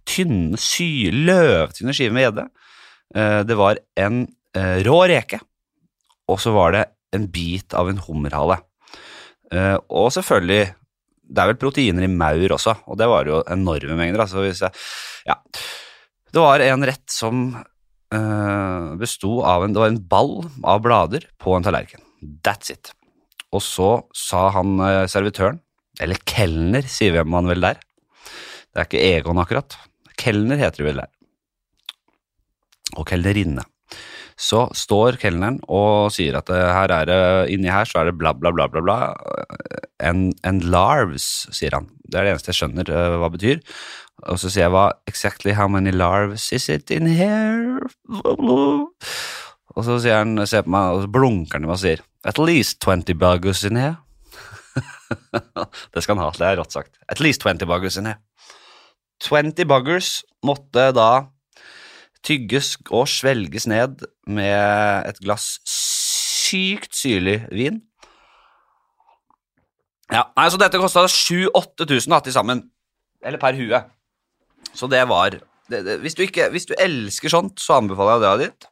Tynne, 0.09 0.57
sy, 0.61 1.11
løvtynne 1.13 1.93
skiver 1.97 2.15
med 2.17 2.25
gjedde. 2.25 2.47
Eh, 3.19 3.41
det 3.45 3.59
var 3.59 3.83
en 4.01 4.23
eh, 4.57 4.81
rå 4.87 5.03
reke, 5.11 5.43
og 6.31 6.41
så 6.41 6.55
var 6.57 6.77
det 6.77 6.87
en 7.17 7.27
bit 7.29 7.77
av 7.77 7.91
en 7.91 8.01
hummerhale. 8.07 8.61
Eh, 9.53 9.77
og 9.91 10.13
selvfølgelig 10.15 10.71
Det 11.31 11.43
er 11.43 11.53
vel 11.53 11.61
proteiner 11.61 12.07
i 12.07 12.11
maur 12.11 12.57
også, 12.57 12.75
og 12.91 12.99
det 12.99 13.07
var 13.11 13.29
jo 13.29 13.43
enorme 13.51 13.97
mengder. 13.99 14.25
Altså 14.25 14.43
jeg, 14.49 14.73
ja. 15.29 15.37
Det 16.31 16.43
var 16.43 16.63
en 16.65 16.87
rett 16.87 17.07
som 17.11 17.45
uh, 17.55 18.95
besto 18.99 19.41
av 19.47 19.67
en, 19.67 19.75
det 19.75 19.83
var 19.83 19.93
en 19.93 20.03
ball 20.11 20.35
av 20.67 20.83
blader 20.83 21.29
på 21.43 21.55
en 21.55 21.67
tallerken. 21.67 22.03
That's 22.47 22.73
it. 22.75 22.93
Og 23.55 23.63
så 23.67 23.91
sa 24.17 24.49
han 24.57 24.77
uh, 24.83 25.07
servitøren, 25.11 25.63
eller 26.03 26.19
kelner, 26.27 26.87
sier 26.91 27.15
vi 27.15 27.25
man 27.27 27.51
vel 27.51 27.63
der. 27.63 27.81
Det 28.71 28.83
er 28.83 28.87
ikke 28.87 29.07
Egon, 29.07 29.41
akkurat. 29.43 29.79
Kelner 30.21 30.61
heter 30.61 30.83
det 30.83 30.89
vel 30.91 31.03
der. 31.03 31.11
Og 32.99 33.07
kelnerinne. 33.11 33.65
Så 34.41 34.65
står 34.77 35.19
kelneren 35.21 35.59
og 35.69 36.11
sier 36.15 36.39
at 36.39 36.49
uh, 36.49 36.57
her 36.73 36.93
er 36.97 37.09
det, 37.11 37.21
inni 37.53 37.69
her 37.73 37.89
så 37.89 38.01
er 38.01 38.09
det 38.09 38.17
bla, 38.21 38.33
bla, 38.33 38.53
bla, 38.57 38.69
bla, 38.73 38.81
bla. 38.85 38.99
And, 40.01 40.33
and 40.49 40.65
larves, 40.65 41.47
sier 41.53 41.77
han. 41.77 41.91
Det 42.09 42.17
er 42.17 42.27
det 42.27 42.35
eneste 42.35 42.55
jeg 42.55 42.63
skjønner 42.63 42.89
uh, 42.89 43.19
hva 43.21 43.29
det 43.29 43.37
betyr. 43.37 43.61
Og 44.29 44.41
så 44.41 44.51
sier 44.53 44.67
jeg 44.67 44.75
hva 44.75 44.87
Exactly 45.09 45.55
how 45.57 45.69
many 45.69 45.93
larves 45.93 46.51
is 46.57 46.69
it 46.73 46.93
in 46.93 47.09
here? 47.09 47.81
Og 49.71 49.85
så 49.87 49.99
sier 50.03 50.23
han, 50.23 50.41
ser 50.49 50.65
på 50.67 50.73
meg, 50.73 50.97
og 50.97 51.05
så 51.05 51.13
blunker 51.13 51.61
han 51.61 51.69
og 51.69 51.81
sier 51.81 52.03
At 52.27 52.41
least 52.41 52.81
20 52.85 53.17
buggers 53.21 53.63
in 53.65 53.79
here. 53.81 53.97
det 55.95 56.03
skal 56.03 56.17
han 56.17 56.25
ha, 56.25 56.33
det 56.37 56.49
er 56.49 56.59
rått 56.61 56.75
sagt. 56.77 56.99
At 57.09 57.21
least 57.21 57.45
20 57.47 57.69
buggers 57.69 57.97
in 58.01 58.09
here. 58.11 58.21
20 59.25 59.65
buggers 59.69 60.21
måtte 60.45 60.91
da 60.97 61.11
tygges 62.27 62.75
og 62.91 63.09
svelges 63.11 63.67
ned 63.71 64.05
med 64.29 65.09
et 65.09 65.21
glass 65.23 65.59
sykt 65.69 66.97
syrlig 66.97 67.43
vin. 67.55 67.81
Ja, 70.11 70.27
nei, 70.35 70.49
så 70.51 70.59
dette 70.59 70.81
kosta 70.83 71.07
7000-8000 71.07 72.27
til 72.27 72.35
sammen. 72.35 72.65
Eller 73.23 73.41
per 73.41 73.55
hue. 73.59 73.81
Så 74.75 74.89
det 74.91 75.03
var 75.09 75.37
det, 75.71 75.85
det, 75.87 75.99
hvis, 76.03 76.17
du 76.19 76.25
ikke, 76.25 76.49
hvis 76.51 76.67
du 76.67 76.75
elsker 76.79 77.31
sånt, 77.31 77.61
så 77.63 77.79
anbefaler 77.79 78.17
jeg 78.17 78.21
å 78.21 78.25
dra 78.25 78.33
dit. 78.41 78.71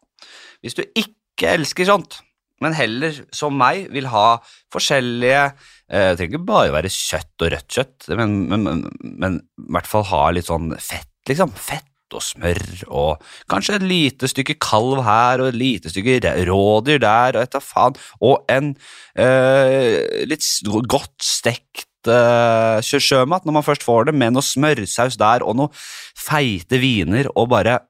Hvis 0.64 0.74
du 0.74 0.82
ikke 0.98 1.52
elsker 1.54 1.86
sånt, 1.86 2.18
men 2.58 2.74
heller, 2.74 3.20
som 3.34 3.54
meg, 3.54 3.86
vil 3.94 4.08
ha 4.10 4.40
forskjellige 4.74 5.42
eh, 5.44 6.08
Det 6.10 6.16
trenger 6.18 6.32
ikke 6.32 6.48
bare 6.48 6.72
være 6.74 6.90
kjøtt 6.90 7.44
og 7.44 7.52
rødt 7.54 7.76
kjøtt, 7.76 8.08
men, 8.18 8.34
men, 8.50 8.64
men, 8.66 8.80
men 9.22 9.38
i 9.38 9.68
hvert 9.76 9.86
fall 9.86 10.08
ha 10.10 10.24
litt 10.34 10.50
sånn 10.50 10.72
fett, 10.74 11.12
liksom. 11.30 11.54
Fett 11.54 11.86
og 12.16 12.24
smør 12.24 12.62
og 12.88 13.24
kanskje 13.50 13.78
et 13.78 13.86
lite 13.88 14.30
stykke 14.30 14.58
kalv 14.62 15.02
her 15.06 15.42
og 15.42 15.50
et 15.50 15.58
lite 15.58 15.92
stykke 15.92 16.20
rådyr 16.48 17.02
der 17.02 17.38
og 17.38 17.44
et 17.44 17.58
faen, 17.64 17.98
og 18.20 18.44
en 18.52 18.72
eh, 19.18 20.24
litt 20.28 20.46
godt 20.88 21.16
stekt 21.24 21.88
uh, 22.06 22.78
sjømat 22.82 23.46
når 23.46 23.58
man 23.58 23.66
først 23.66 23.84
får 23.86 24.08
det, 24.08 24.16
med 24.16 24.36
noe 24.36 24.44
smørsaus 24.44 25.18
der 25.20 25.44
og 25.46 25.56
noe 25.58 25.72
feite 26.18 26.80
viner 26.80 27.30
og 27.34 27.50
bare 27.54 27.80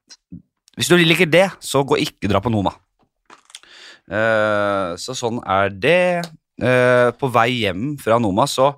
Hvis 0.78 0.88
du 0.88 0.94
liker 0.94 1.26
det, 1.26 1.48
så 1.58 1.82
gå 1.82 1.96
ikke 1.98 2.28
dra 2.30 2.38
på 2.38 2.52
Noma. 2.54 2.70
Uh, 4.06 4.94
så 4.94 5.10
sånn 5.18 5.40
er 5.42 5.72
det. 5.74 6.22
Uh, 6.62 7.10
på 7.18 7.26
vei 7.34 7.64
hjem 7.64 7.96
fra 7.98 8.20
Noma 8.22 8.46
så 8.46 8.72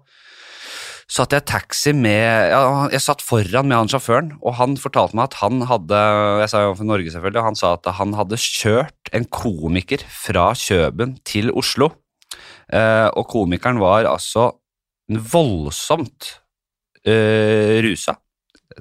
satt 1.11 1.35
jeg 1.35 1.47
taxi 1.50 1.93
med 1.97 2.52
Jeg 2.95 3.02
satt 3.02 3.23
foran 3.25 3.67
med 3.69 3.76
han 3.76 3.90
sjåføren, 3.90 4.33
og 4.47 4.57
han 4.61 4.76
fortalte 4.81 5.19
meg 5.19 5.31
at 5.31 5.38
han 5.43 5.64
hadde 5.67 6.00
Jeg 6.43 6.52
sa 6.52 6.62
jo 6.64 6.76
for 6.79 6.88
Norge, 6.88 7.11
selvfølgelig, 7.12 7.43
og 7.43 7.49
han 7.49 7.59
sa 7.59 7.73
at 7.76 7.90
han 7.99 8.14
hadde 8.19 8.38
kjørt 8.40 9.12
en 9.17 9.26
komiker 9.26 10.05
fra 10.07 10.50
Kjøben 10.55 11.19
til 11.26 11.50
Oslo. 11.50 11.90
Uh, 12.71 13.11
og 13.19 13.26
komikeren 13.33 13.81
var 13.83 14.07
altså 14.07 14.52
voldsomt 15.11 16.37
uh, 17.02 17.81
rusa. 17.83 18.14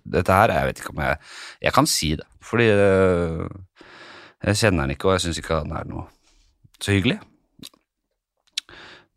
Dette 0.05 0.35
her, 0.35 0.53
jeg 0.53 0.69
vet 0.69 0.81
ikke 0.83 0.93
om 0.93 1.01
jeg 1.01 1.17
Jeg 1.65 1.73
kan 1.73 1.89
si 1.89 2.11
det, 2.19 2.27
fordi 2.45 2.69
uh, 2.69 3.49
jeg 4.45 4.61
kjenner 4.61 4.85
han 4.85 4.93
ikke, 4.93 5.09
og 5.09 5.17
jeg 5.17 5.25
syns 5.25 5.41
ikke 5.41 5.63
han 5.63 5.73
er 5.75 5.89
noe 5.89 6.05
så 6.79 6.93
hyggelig. 6.93 7.17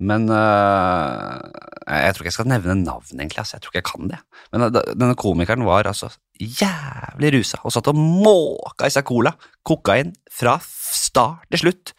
Men 0.03 0.27
uh, 0.33 1.39
jeg 1.87 2.15
tror 2.15 2.25
ikke 2.25 2.31
jeg 2.31 2.37
skal 2.39 2.51
nevne 2.51 2.77
navn, 2.81 3.07
egentlig. 3.15 3.43
Altså. 3.43 3.57
Jeg 3.57 3.65
tror 3.65 3.73
ikke 3.73 3.83
jeg 3.83 3.89
kan 3.91 4.11
det. 4.11 4.21
Men 4.53 4.67
denne 4.75 5.17
komikeren 5.19 5.67
var 5.69 5.89
altså 5.91 6.11
jævlig 6.43 7.33
rusa 7.37 7.61
og 7.63 7.75
satt 7.75 7.91
og 7.93 7.99
måka 7.99 8.89
i 8.89 8.95
seg 8.95 9.07
cola, 9.07 9.35
kokain, 9.67 10.15
fra 10.33 10.57
start 10.65 11.47
til 11.53 11.65
slutt. 11.67 11.95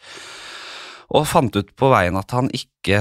Og 1.14 1.28
fant 1.28 1.56
ut 1.56 1.70
på 1.78 1.90
veien 1.92 2.16
at 2.18 2.32
han 2.34 2.50
ikke 2.56 2.98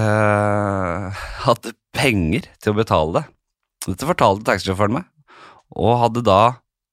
hadde 1.44 1.74
penger 1.96 2.48
til 2.62 2.74
å 2.74 2.78
betale 2.78 3.16
det. 3.18 3.24
Dette 3.88 4.08
fortalte 4.08 4.48
taxisjåføren 4.48 5.00
meg, 5.00 5.08
og 5.76 6.00
hadde 6.04 6.24
da 6.28 6.42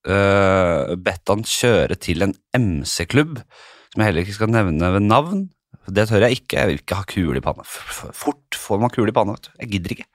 bedt 0.01 1.29
han 1.29 1.45
kjøre 1.45 1.99
til 2.01 2.25
en 2.25 2.33
MC-klubb, 2.57 3.43
som 3.93 4.01
jeg 4.01 4.09
heller 4.09 4.25
ikke 4.25 4.39
skal 4.39 4.55
nevne 4.55 4.95
ved 4.95 5.05
navn. 5.05 5.43
Det 5.95 6.09
tør 6.11 6.27
jeg 6.27 6.41
ikke, 6.41 6.59
jeg 6.59 6.71
vil 6.71 6.83
ikke 6.83 6.99
ha 6.99 7.07
kule 7.09 7.41
i 7.41 7.45
panna. 7.45 7.65
Fort 7.67 8.59
får 8.59 8.83
man 8.83 8.93
kule 8.95 9.13
i 9.13 9.17
panna, 9.17 9.37
vet 9.37 9.49
du. 9.49 9.55
Jeg 9.63 9.73
gidder 9.77 9.97
ikke. 9.97 10.11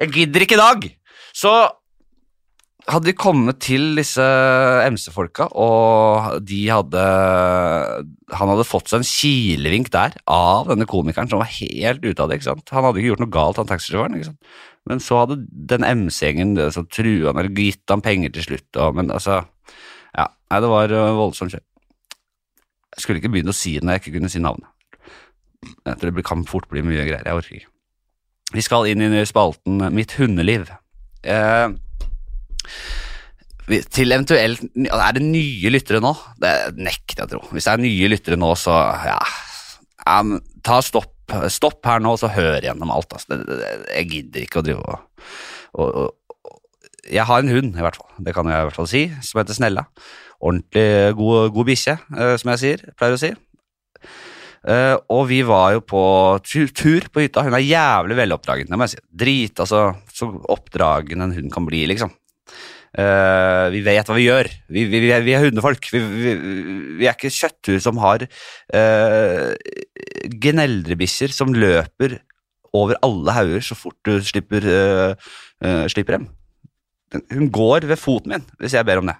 Jeg 0.00 0.16
gidder 0.16 0.46
ikke 0.46 0.56
i 0.56 0.64
dag! 0.64 0.88
Så 1.36 1.52
hadde 2.90 3.10
vi 3.10 3.16
kommet 3.18 3.60
til 3.62 3.92
disse 3.98 4.24
MC-folka, 4.90 5.50
og 5.52 6.40
de 6.46 6.60
hadde 6.70 7.02
Han 8.34 8.52
hadde 8.52 8.66
fått 8.66 8.90
seg 8.90 9.02
en 9.02 9.06
kilevink 9.06 9.90
der 9.94 10.16
av 10.30 10.70
denne 10.70 10.88
komikeren 10.90 11.30
som 11.30 11.42
var 11.42 11.52
helt 11.58 12.04
ute 12.04 12.22
av 12.22 12.30
det. 12.30 12.40
ikke 12.40 12.50
sant? 12.50 12.74
Han 12.74 12.86
hadde 12.86 13.02
ikke 13.02 13.12
gjort 13.12 13.24
noe 13.24 13.34
galt, 13.36 13.60
han 13.60 13.70
taxisjåføren. 13.70 14.36
Men 14.88 15.02
så 15.04 15.22
hadde 15.22 15.42
den 15.50 15.84
MC-gjengen 15.84 16.56
trua 16.56 17.30
han 17.30 17.42
eller 17.42 17.52
gitt 17.54 17.84
han 17.92 18.04
penger 18.04 18.32
til 18.34 18.48
slutt. 18.50 18.70
Og, 18.76 18.94
men 18.98 19.12
altså 19.14 19.42
Ja, 20.10 20.26
nei, 20.50 20.58
det 20.58 20.70
var 20.72 20.90
uh, 20.90 21.18
voldsomt 21.20 21.52
kjør. 21.54 21.62
Jeg 22.94 23.04
skulle 23.04 23.20
ikke 23.22 23.32
begynne 23.32 23.54
å 23.54 23.56
si 23.56 23.76
det 23.76 23.86
når 23.86 23.96
jeg 23.96 24.04
ikke 24.04 24.16
kunne 24.18 24.32
si 24.32 24.42
navnet. 24.42 24.70
Jeg 25.86 26.00
tror 26.00 26.16
det 26.16 26.24
kan 26.26 26.46
fort 26.48 26.68
bli 26.72 26.82
mye 26.84 27.04
greier. 27.04 27.26
Jeg 27.26 27.36
orker 27.36 27.58
ikke. 27.60 27.70
Vi 28.50 28.64
skal 28.66 28.88
inn 28.90 29.04
i 29.04 29.26
spalten 29.28 29.84
Mitt 29.94 30.16
hundeliv. 30.18 30.70
Eh, 31.22 31.68
til 33.92 34.10
eventuelt 34.10 34.62
Er 34.74 35.12
det 35.14 35.22
nye 35.22 35.70
lyttere 35.70 36.00
nå? 36.02 36.10
Det 36.40 36.52
nekter 36.80 37.20
jeg 37.20 37.28
å 37.28 37.30
tro. 37.34 37.42
Hvis 37.54 37.68
det 37.68 37.74
er 37.74 37.84
nye 37.84 38.10
lyttere 38.10 38.38
nå, 38.40 38.50
så 38.58 38.74
ja, 39.06 39.20
um, 40.18 40.38
Ta 40.66 40.80
stopp. 40.84 41.14
Stopp 41.52 41.86
her 41.86 42.00
nå, 42.02 42.16
så 42.18 42.26
hør 42.34 42.64
gjennom 42.64 42.90
alt. 42.90 43.12
Altså. 43.14 43.36
Jeg 43.94 44.08
gidder 44.10 44.42
ikke 44.42 44.58
å 44.58 44.64
drive 44.66 44.82
og, 44.82 45.28
og, 45.78 46.00
og, 46.00 46.56
Jeg 47.06 47.22
har 47.28 47.44
en 47.44 47.52
hund, 47.54 47.76
i 47.78 47.84
hvert 47.84 48.00
fall. 48.00 48.10
Det 48.26 48.34
kan 48.34 48.50
jeg 48.50 48.58
i 48.58 48.66
hvert 48.66 48.76
fall 48.80 48.90
si, 48.90 49.04
som 49.22 49.38
heter 49.38 49.56
Snella. 49.56 49.84
Ordentlig 50.40 51.14
god, 51.18 51.52
god 51.54 51.68
bikkje, 51.68 51.96
uh, 52.16 52.34
som 52.40 52.52
jeg 52.54 52.62
sier, 52.64 52.84
pleier 52.96 53.16
å 53.16 53.20
si. 53.20 53.32
Uh, 54.60 54.96
og 55.12 55.24
vi 55.30 55.40
var 55.46 55.74
jo 55.76 55.82
på 55.84 56.02
tur 56.44 57.06
på 57.12 57.24
hytta. 57.24 57.44
Hun 57.46 57.56
er 57.56 57.64
jævlig 57.64 58.18
veloppdragen. 58.18 58.68
Det 58.68 58.76
må 58.76 58.88
jeg 58.88 58.96
si. 58.96 59.04
Drit, 59.22 59.62
altså, 59.62 59.90
Så 60.12 60.28
oppdragen 60.52 61.24
en 61.24 61.36
hund 61.36 61.52
kan 61.52 61.68
bli, 61.68 61.86
liksom. 61.88 62.12
Uh, 62.90 63.70
vi 63.70 63.84
vet 63.86 64.08
hva 64.08 64.16
vi 64.16 64.26
gjør. 64.26 64.50
Vi, 64.66 64.84
vi, 64.90 65.00
vi, 65.04 65.12
er, 65.14 65.22
vi 65.22 65.36
er, 65.36 65.44
hundefolk. 65.46 65.86
Vi, 65.92 67.06
er 67.06 67.14
ikke 67.14 67.30
kjøttur 67.30 67.78
som 67.82 68.00
har 68.02 68.24
uh, 68.26 69.52
geneldrebikkjer 70.42 71.32
som 71.34 71.54
løper 71.54 72.18
over 72.76 72.98
alle 73.06 73.34
hauger 73.34 73.64
så 73.64 73.76
fort 73.78 73.98
du 74.06 74.18
slipper, 74.26 74.66
uh, 74.66 75.86
slipper 75.90 76.18
dem. 76.18 76.28
Hun 77.30 77.48
går 77.50 77.86
ved 77.90 77.98
foten 77.98 78.34
min 78.34 78.44
hvis 78.60 78.74
jeg 78.76 78.86
ber 78.86 79.02
om 79.02 79.10
det. 79.10 79.16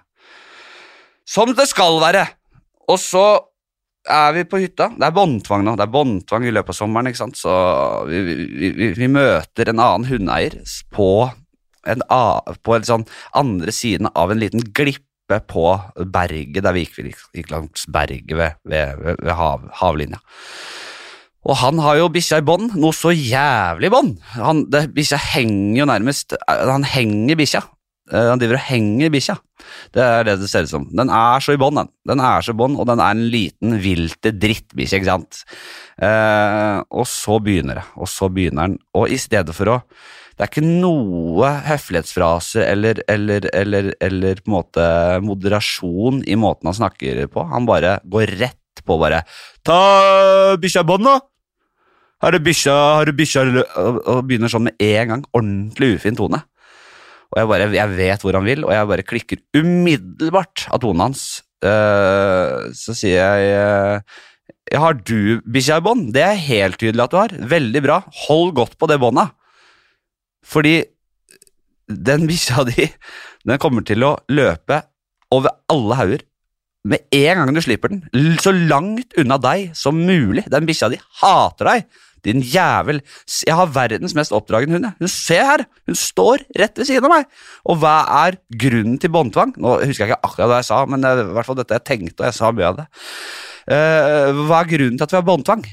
Som 1.31 1.53
det 1.55 1.67
skal 1.69 1.99
være! 2.01 2.25
Og 2.91 2.97
så 2.99 3.25
er 4.09 4.33
vi 4.35 4.43
på 4.49 4.59
hytta. 4.59 4.89
Det 4.97 5.05
er 5.07 5.13
båndtvang 5.15 5.63
nå. 5.63 5.77
Det 5.79 5.85
er 5.85 5.93
båndtvang 5.93 6.47
i 6.47 6.51
løpet 6.51 6.73
av 6.73 6.79
sommeren. 6.81 7.07
ikke 7.07 7.21
sant? 7.21 7.39
Så 7.39 7.53
vi, 8.09 9.07
møter 9.07 9.71
en 9.71 9.79
annen 9.79 10.09
hundeeier 10.09 10.57
på 10.91 11.29
en, 11.87 12.03
på 12.65 12.75
en 12.75 12.89
sånn 12.89 13.07
andre 13.37 13.71
siden 13.75 14.11
av 14.11 14.33
en 14.33 14.41
liten 14.41 14.65
glippe 14.75 15.39
på 15.47 15.65
berget 16.11 16.65
der 16.65 16.75
vi 16.75 16.83
gikk, 16.83 16.97
vi 16.99 17.39
gikk 17.39 17.53
langs 17.53 17.85
berget 17.87 18.35
ved, 18.35 18.57
ved, 18.67 18.99
ved, 18.99 19.31
hav, 19.37 19.69
havlinja. 19.79 20.19
Og 21.47 21.55
han 21.57 21.79
har 21.81 22.01
jo 22.01 22.09
bikkja 22.11 22.41
i 22.41 22.45
bånd, 22.45 22.75
noe 22.77 22.93
så 22.93 23.13
jævlig 23.15 23.89
bånd. 23.93 24.17
Bikkja 24.93 25.17
henger 25.31 25.79
jo 25.79 25.87
nærmest 25.89 26.35
Han 26.45 26.83
henger 26.85 27.39
bikkja. 27.39 27.63
Eh, 28.11 28.29
Han 28.29 28.41
driver 28.41 28.59
og 28.59 28.67
henger 28.67 29.11
bikkja. 29.13 29.37
Det 29.95 30.03
er 30.03 30.25
det 30.27 30.37
det 30.41 30.49
ser 30.51 30.67
ut 30.67 30.73
som. 30.73 30.87
Den 30.91 31.11
er 31.13 31.43
så 31.43 31.55
i 31.55 31.59
bånd, 31.61 31.79
den. 31.79 31.91
Den 32.07 32.23
er 32.23 32.43
så 32.43 32.53
i 32.53 32.59
bånd, 32.59 32.79
og 32.79 32.87
den 32.89 32.99
er 32.99 33.15
en 33.15 33.27
liten, 33.31 33.77
vilte 33.83 34.33
drittbikkje, 34.35 34.99
ikke 34.99 35.11
sant. 35.11 35.43
Eh, 36.01 36.81
og 36.91 37.05
så 37.09 37.39
begynner 37.43 37.81
det, 37.81 37.85
og 37.95 38.09
så 38.11 38.29
begynner 38.33 38.71
den. 38.71 38.79
Og 38.97 39.11
i 39.11 39.19
stedet 39.21 39.55
for 39.57 39.77
å 39.77 39.83
Det 40.31 40.47
er 40.47 40.49
ikke 40.49 40.81
noe 40.81 41.49
høflighetsfraser 41.67 42.63
eller, 42.65 43.01
eller, 43.11 43.45
eller, 43.53 43.89
eller 44.01 44.39
på 44.41 44.49
en 44.49 44.55
måte 44.55 44.85
moderasjon 45.21 46.23
i 46.25 46.37
måten 46.39 46.65
han 46.65 46.77
snakker 46.79 47.27
på. 47.29 47.43
Han 47.51 47.67
bare 47.67 47.99
går 48.09 48.31
rett 48.39 48.81
på 48.87 48.97
bare 48.97 49.19
Ta 49.67 50.55
bikkja 50.57 50.81
i 50.81 50.87
bånd, 50.87 51.05
da! 51.05 51.19
Har 52.21 52.31
du 52.31 52.39
bikkja 52.39 52.73
Har 52.73 53.05
du 53.05 53.13
bikkja 53.13 53.43
og 53.75 54.23
begynner 54.25 54.49
sånn 54.49 54.65
med 54.69 54.81
en 54.81 55.13
gang. 55.13 55.27
Ordentlig 55.37 55.95
ufin 55.99 56.17
tone. 56.17 56.41
Og 57.31 57.39
jeg 57.39 57.47
bare, 57.47 57.69
jeg 57.75 57.95
vet 57.95 58.25
hvor 58.25 58.35
han 58.35 58.47
vil, 58.47 58.65
og 58.67 58.73
jeg 58.75 58.89
bare 58.89 59.07
klikker 59.07 59.41
umiddelbart 59.55 60.65
av 60.71 60.81
tonen 60.83 61.05
hans. 61.07 61.25
Uh, 61.61 62.71
så 62.73 62.95
sier 62.97 63.21
jeg 63.21 63.51
uh, 63.53 64.79
Har 64.81 64.95
du 64.97 65.43
bikkja 65.45 65.77
i 65.77 65.83
bånd? 65.85 66.07
Det 66.15 66.23
er 66.25 66.39
helt 66.47 66.79
tydelig 66.81 67.05
at 67.05 67.13
du 67.13 67.19
har. 67.21 67.35
Veldig 67.53 67.83
bra. 67.85 67.99
Hold 68.25 68.55
godt 68.57 68.75
på 68.81 68.89
det 68.91 68.99
båndet. 69.01 69.31
Fordi 70.43 70.81
den 71.87 72.27
bikkja 72.27 72.65
di, 72.71 72.89
den 73.47 73.61
kommer 73.61 73.85
til 73.87 74.03
å 74.07 74.17
løpe 74.31 74.83
over 75.31 75.55
alle 75.71 75.99
hauger 76.01 76.27
med 76.87 77.05
en 77.13 77.43
gang 77.43 77.53
du 77.55 77.61
slipper 77.63 77.93
den. 77.93 78.03
Så 78.41 78.51
langt 78.55 79.13
unna 79.21 79.37
deg 79.41 79.71
som 79.77 79.99
mulig. 80.01 80.47
Den 80.51 80.67
bikkja 80.67 80.89
di 80.91 80.99
hater 81.21 81.69
deg. 81.69 81.99
Din 82.27 82.43
jævel. 82.45 83.01
Jeg 83.47 83.57
har 83.57 83.73
verdens 83.73 84.15
mest 84.17 84.33
oppdragende 84.35 84.77
hund. 84.77 84.89
Hun 85.01 85.11
ser 85.11 85.45
her. 85.47 85.65
Hun 85.89 85.97
står 85.97 86.45
rett 86.59 86.77
ved 86.77 86.89
siden 86.89 87.07
av 87.09 87.15
meg. 87.15 87.29
Og 87.65 87.81
hva 87.81 87.97
er 88.23 88.39
grunnen 88.63 88.97
til 89.01 89.13
båndtvang? 89.13 89.55
Nå 89.61 89.77
husker 89.81 90.05
jeg 90.05 90.13
ikke 90.13 90.29
akkurat 90.29 90.51
hva 90.51 90.61
jeg 90.61 90.69
sa, 90.71 90.81
men 90.89 91.03
det 91.03 91.11
er 91.11 91.23
i 91.25 91.35
hvert 91.37 91.49
fall 91.49 91.59
dette 91.59 91.77
jeg 91.77 91.87
tenkte, 91.87 92.19
og 92.21 92.27
jeg 92.29 92.37
sa 92.37 92.51
mye 92.55 92.71
av 92.71 92.81
det. 92.81 92.87
Uh, 93.69 94.41
hva 94.47 94.63
er 94.63 94.73
grunnen 94.73 94.97
til 94.97 95.07
at 95.07 95.13
vi 95.13 95.19
har 95.19 95.29
båndtvang? 95.29 95.63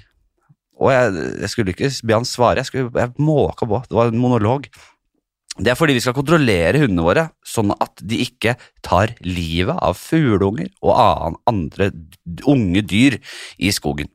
Og 0.78 0.92
jeg, 0.94 1.26
jeg 1.42 1.50
skulle 1.52 1.74
ikke 1.74 1.90
be 2.06 2.20
han 2.20 2.28
svare, 2.28 2.62
jeg, 2.62 2.70
skulle, 2.70 2.92
jeg 2.94 3.16
måka 3.18 3.66
på. 3.66 3.82
Det 3.88 3.98
var 3.98 4.12
en 4.12 4.22
monolog. 4.22 4.68
Det 5.58 5.72
er 5.72 5.78
fordi 5.78 5.96
vi 5.96 6.02
skal 6.04 6.14
kontrollere 6.14 6.78
hundene 6.84 7.02
våre, 7.02 7.24
sånn 7.42 7.72
at 7.82 7.98
de 8.06 8.20
ikke 8.22 8.54
tar 8.86 9.16
livet 9.26 9.74
av 9.74 9.98
fugleunger 9.98 10.70
og 10.86 11.40
andre 11.50 11.90
unge 12.46 12.84
dyr 12.86 13.16
i 13.58 13.72
skogen. 13.74 14.06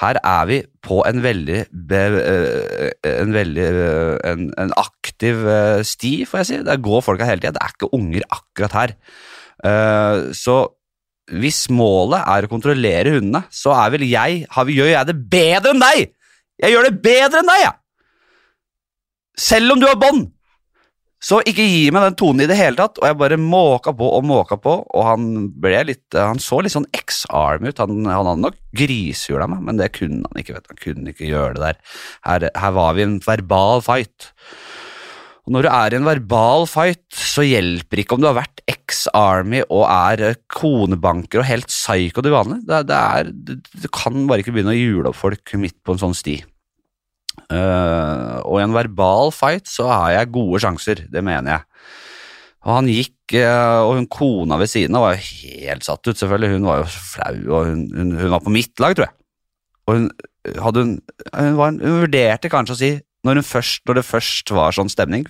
Her 0.00 0.18
er 0.26 0.46
vi 0.50 0.60
på 0.84 1.00
en 1.06 1.20
veldig, 1.22 1.60
eh, 1.70 2.88
en, 3.10 3.34
veldig 3.34 3.66
eh, 3.66 4.16
en, 4.32 4.48
en 4.58 4.72
aktiv 4.80 5.44
eh, 5.46 5.82
sti, 5.86 6.14
får 6.28 6.42
jeg 6.42 6.48
si. 6.50 6.58
Der 6.66 6.82
går 6.82 7.04
folka 7.06 7.28
hele 7.28 7.42
tida. 7.42 7.54
Det 7.54 7.62
er 7.62 7.76
ikke 7.76 7.92
unger 7.96 8.26
akkurat 8.34 8.78
her. 8.80 8.96
Så 10.36 10.56
hvis 11.32 11.62
målet 11.72 12.20
er 12.20 12.44
å 12.44 12.50
kontrollere 12.50 13.14
hundene, 13.14 13.46
så 13.48 13.72
er 13.78 13.94
vel 13.94 14.02
jeg 14.04 14.42
har, 14.52 14.72
Gjør 14.74 14.90
jeg 14.90 15.08
det 15.08 15.14
bedre 15.32 15.72
enn 15.72 15.80
deg? 15.80 16.10
Jeg 16.60 16.74
gjør 16.74 16.88
det 16.90 16.98
bedre 17.06 17.40
enn 17.40 17.48
deg, 17.48 17.62
jeg! 17.62 17.72
Selv 19.40 19.74
om 19.74 19.80
du 19.80 19.86
har 19.88 19.96
bånd! 19.98 20.28
Så 21.24 21.38
ikke 21.48 21.64
gi 21.64 21.88
meg 21.94 22.04
den 22.04 22.16
tonen 22.20 22.44
i 22.44 22.48
det 22.50 22.58
hele 22.58 22.76
tatt, 22.76 22.98
og 23.00 23.08
jeg 23.08 23.16
bare 23.16 23.40
måka 23.40 23.94
på 23.96 24.10
og 24.18 24.26
måka 24.28 24.58
på, 24.60 24.76
og 24.84 25.06
han 25.08 25.48
ble 25.60 25.80
litt 25.88 26.18
Han 26.18 26.42
så 26.42 26.60
litt 26.60 26.74
sånn 26.74 26.88
X-arm 26.94 27.64
ut, 27.64 27.80
han, 27.80 28.04
han 28.04 28.28
hadde 28.28 28.44
nok 28.44 28.58
grisehjula 28.76 29.48
meg, 29.48 29.64
men 29.64 29.80
det 29.80 29.92
kunne 29.96 30.28
han 30.28 30.40
ikke, 30.42 30.58
vet 30.58 30.66
du, 30.66 30.72
han 30.74 30.82
kunne 30.82 31.14
ikke 31.14 31.30
gjøre 31.30 31.56
det 31.56 31.64
der. 31.64 31.82
Her, 32.28 32.48
her 32.60 32.76
var 32.76 32.96
vi 32.96 33.04
i 33.04 33.08
en 33.08 33.20
verbal 33.24 33.80
fight. 33.86 34.32
Og 35.44 35.52
når 35.52 35.66
du 35.66 35.70
er 35.70 35.92
i 35.92 35.98
en 35.98 36.08
verbal 36.08 36.64
fight, 36.68 37.04
så 37.12 37.44
hjelper 37.44 38.00
ikke 38.00 38.16
om 38.16 38.22
du 38.22 38.28
har 38.30 38.38
vært 38.38 38.62
ex-army 38.70 39.60
og 39.66 39.84
er 39.88 40.22
eh, 40.30 40.40
konebanker 40.52 41.42
og 41.42 41.48
helt 41.48 41.68
psycho 41.72 42.24
til 42.24 42.32
vanlig. 42.32 42.62
Det, 42.68 42.80
det 42.88 43.00
er, 43.00 43.32
du 43.84 43.88
kan 43.92 44.24
bare 44.28 44.44
ikke 44.44 44.56
begynne 44.56 44.72
å 44.72 44.78
jule 44.78 45.12
opp 45.12 45.20
folk 45.20 45.56
midt 45.60 45.76
på 45.84 45.96
en 45.96 46.04
sånn 46.04 46.16
sti. 46.16 46.38
Eh, 47.52 48.36
og 48.44 48.58
i 48.60 48.64
en 48.64 48.76
verbal 48.76 49.32
fight 49.34 49.68
så 49.70 49.88
har 49.90 50.12
jeg 50.14 50.32
gode 50.34 50.60
sjanser, 50.64 51.04
det 51.12 51.22
mener 51.24 51.56
jeg. 51.58 51.66
Og 52.64 52.70
han 52.78 52.88
gikk, 52.88 53.34
eh, 53.36 53.80
og 53.84 53.98
hun 53.98 54.06
kona 54.08 54.56
ved 54.60 54.70
siden 54.72 54.96
av 54.96 55.04
var 55.04 55.18
jo 55.18 55.26
helt 55.60 55.84
satt 55.84 56.06
ut, 56.08 56.16
selvfølgelig. 56.16 56.54
Hun 56.56 56.68
var 56.70 56.80
jo 56.80 56.86
flau, 56.88 57.34
og 57.58 57.66
hun, 57.68 57.82
hun, 57.92 58.14
hun 58.22 58.32
var 58.32 58.44
på 58.44 58.54
mitt 58.54 58.80
lag, 58.80 58.96
tror 58.96 59.10
jeg. 59.10 59.16
Og 59.84 59.98
hun, 59.98 60.06
hadde 60.64 60.84
hun, 60.86 60.94
hun, 61.34 61.58
var, 61.60 61.76
hun 61.76 61.98
vurderte 62.06 62.52
kanskje 62.52 62.76
å 62.76 62.80
si, 62.80 62.92
når, 63.24 63.40
først, 63.44 63.84
når 63.88 63.98
det 64.00 64.04
først 64.04 64.50
var 64.52 64.74
sånn 64.76 64.90
stemning 64.92 65.24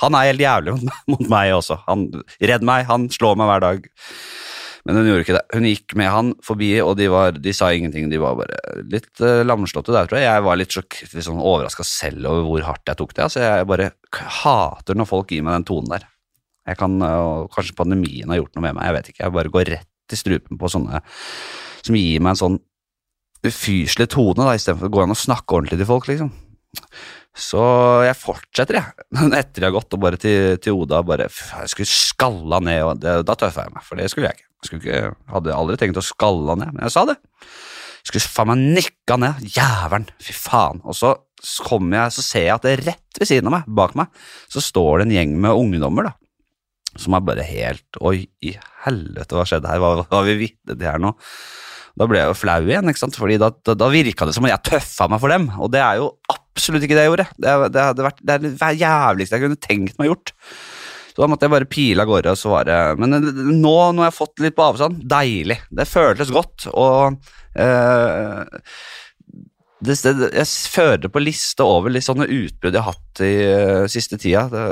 Han 0.00 0.14
er 0.16 0.30
helt 0.30 0.40
jævlig 0.40 0.72
mot, 1.08 1.26
meg- 1.28 1.52
også. 1.52 1.76
Han 1.88 2.06
Redd 2.40 2.64
meg, 2.64 2.86
han 2.88 3.08
slår 3.12 3.36
meg 3.36 3.50
hver 3.50 3.64
dag. 3.64 3.88
Men 4.88 4.96
hun 4.96 5.08
gjorde 5.10 5.24
ikke 5.26 5.36
det. 5.36 5.42
Hun 5.52 5.66
gikk 5.68 5.94
med 6.00 6.08
han 6.12 6.30
forbi, 6.44 6.70
og 6.84 6.94
de, 7.00 7.08
var, 7.12 7.36
de 7.36 7.52
sa 7.56 7.68
ingenting. 7.76 8.08
De 8.12 8.20
var 8.22 8.38
bare 8.38 8.60
litt 8.88 9.10
uh, 9.20 9.42
lamslåtte 9.44 9.92
der, 9.94 10.08
tror 10.08 10.20
jeg. 10.20 10.28
Jeg 10.28 10.46
var 10.46 10.60
litt, 10.60 10.76
sjokk, 10.76 10.96
sånn 11.12 11.42
overraska 11.42 11.84
selv 11.86 12.30
over 12.30 12.46
hvor 12.48 12.66
hardt 12.70 12.88
jeg 12.88 13.00
tok 13.00 13.14
det. 13.16 13.26
Altså, 13.26 13.44
jeg 13.44 13.68
bare 13.68 13.90
hater 14.40 14.98
når 14.98 15.10
folk 15.10 15.34
gir 15.34 15.44
meg 15.44 15.58
den 15.58 15.68
tonen 15.68 15.94
der. 15.96 16.08
Jeg 16.70 16.80
kan, 16.80 16.96
uh, 17.04 17.46
Kanskje 17.52 17.76
pandemien 17.76 18.32
har 18.32 18.40
gjort 18.40 18.56
noe 18.56 18.68
med 18.68 18.78
meg, 18.78 18.88
jeg 18.88 18.98
vet 18.98 19.12
ikke. 19.12 19.24
Jeg 19.26 19.36
bare 19.36 19.54
går 19.58 19.72
rett 19.76 20.16
i 20.16 20.18
strupen 20.18 20.58
på 20.58 20.72
sånne 20.72 21.04
som 21.84 21.96
gir 21.96 22.20
meg 22.20 22.34
en 22.34 22.40
sånn 22.40 22.58
ufyselig 23.46 24.10
tone, 24.12 24.44
da, 24.44 24.56
istedenfor 24.56 24.90
å 24.90 24.92
gå 24.92 25.02
an 25.04 25.14
og 25.14 25.20
snakke 25.20 25.56
ordentlig 25.56 25.80
til 25.80 25.88
folk, 25.88 26.08
liksom. 26.10 26.32
Så 27.36 27.62
jeg 28.04 28.18
fortsetter, 28.18 28.80
jeg. 28.80 29.06
Men 29.16 29.36
etter 29.38 29.62
jeg 29.62 29.70
har 29.70 29.76
gått 29.78 29.96
og 29.96 30.02
bare 30.02 30.20
til, 30.20 30.58
til 30.62 30.76
Oda 30.76 31.00
bare 31.06 31.28
Jeg 31.30 31.72
skulle 31.72 31.90
skalla 31.90 32.60
ned, 32.64 32.82
og 32.84 33.00
det, 33.02 33.20
da 33.26 33.36
tøffa 33.38 33.66
jeg 33.66 33.76
meg, 33.76 33.86
for 33.86 34.00
det 34.00 34.10
skulle 34.12 34.30
jeg 34.30 34.40
ikke. 34.40 34.49
Skulle 34.64 34.82
ikke, 34.82 35.14
hadde 35.32 35.56
aldri 35.56 35.78
tenkt 35.80 36.00
å 36.00 36.04
skalle 36.04 36.52
han 36.52 36.62
ned, 36.64 36.74
men 36.76 36.84
jeg 36.86 36.94
sa 36.94 37.06
det. 37.08 37.16
Jeg 38.00 38.12
skulle 38.12 38.32
faen 38.32 38.50
meg 38.52 38.64
nikka 38.78 39.16
ned. 39.20 39.44
Jævelen, 39.56 40.08
fy 40.24 40.34
faen. 40.36 40.80
Og 40.88 40.96
så 40.96 41.14
kommer 41.64 42.02
jeg, 42.02 42.16
så 42.16 42.24
ser 42.24 42.46
jeg 42.46 42.56
at 42.56 42.66
det 42.66 42.72
er 42.74 42.84
rett 42.90 43.20
ved 43.20 43.28
siden 43.28 43.48
av 43.48 43.56
meg, 43.58 43.70
bak 43.80 43.96
meg, 43.98 44.10
så 44.52 44.62
står 44.64 45.00
det 45.00 45.08
en 45.08 45.14
gjeng 45.16 45.38
med 45.40 45.56
ungdommer, 45.56 46.10
da. 46.10 46.16
Som 46.98 47.14
er 47.14 47.22
bare 47.22 47.44
helt 47.46 47.98
Oi, 48.02 48.24
i 48.42 48.56
helvete, 48.84 49.36
hva 49.36 49.44
skjedde 49.46 49.70
her? 49.70 49.78
Hva 49.78 50.08
var 50.10 50.24
vi 50.26 50.40
vitne 50.40 50.74
til 50.74 50.88
her 50.88 50.98
nå? 51.00 51.12
Da 52.00 52.06
ble 52.08 52.20
jeg 52.20 52.30
jo 52.30 52.38
flau 52.38 52.58
igjen, 52.64 52.90
ikke 52.90 53.02
sant? 53.02 53.18
Fordi 53.18 53.36
da, 53.40 53.50
da, 53.66 53.76
da 53.78 53.88
virka 53.92 54.26
det 54.26 54.34
som 54.36 54.46
om 54.46 54.50
jeg 54.50 54.64
tøffa 54.66 55.06
meg 55.10 55.22
for 55.22 55.32
dem, 55.32 55.48
og 55.60 55.70
det 55.74 55.82
er 55.84 56.00
jo 56.00 56.10
absolutt 56.32 56.86
ikke 56.86 56.96
det 56.98 57.06
jeg 57.06 57.12
gjorde. 57.12 57.26
Det, 57.36 57.54
det, 57.74 58.04
vært, 58.06 58.20
det 58.24 58.36
er 58.36 58.44
det 58.44 58.70
jævligste 58.80 59.38
jeg 59.38 59.44
kunne 59.46 59.60
tenkt 59.60 60.00
meg 60.00 60.10
gjort. 60.10 60.34
Så 61.10 61.22
da 61.22 61.28
måtte 61.30 61.46
jeg 61.46 61.54
bare 61.54 61.68
pile 61.70 62.04
av 62.04 62.10
gårde, 62.10 62.34
og 62.34 62.40
svare. 62.40 62.78
Men 63.00 63.18
nå 63.18 63.58
nå, 63.60 63.74
jeg 64.02 64.06
har 64.06 64.16
fått 64.16 64.42
litt 64.44 64.56
på 64.56 64.66
avstand. 64.70 65.02
Deilig. 65.10 65.60
Det 65.70 65.86
føltes 65.88 66.32
godt, 66.34 66.68
og 66.70 67.18
eh, 67.58 68.64
det, 69.80 69.96
det, 70.04 70.30
Jeg 70.36 70.48
fører 70.74 71.12
på 71.12 71.22
liste 71.22 71.64
over 71.64 71.92
litt 71.92 72.04
sånne 72.04 72.28
utbrudd 72.28 72.76
jeg 72.76 72.84
har 72.84 72.92
hatt 72.92 73.22
i 73.24 73.32
uh, 73.48 73.86
siste 73.90 74.18
tida. 74.20 74.44
Det, 74.52 74.64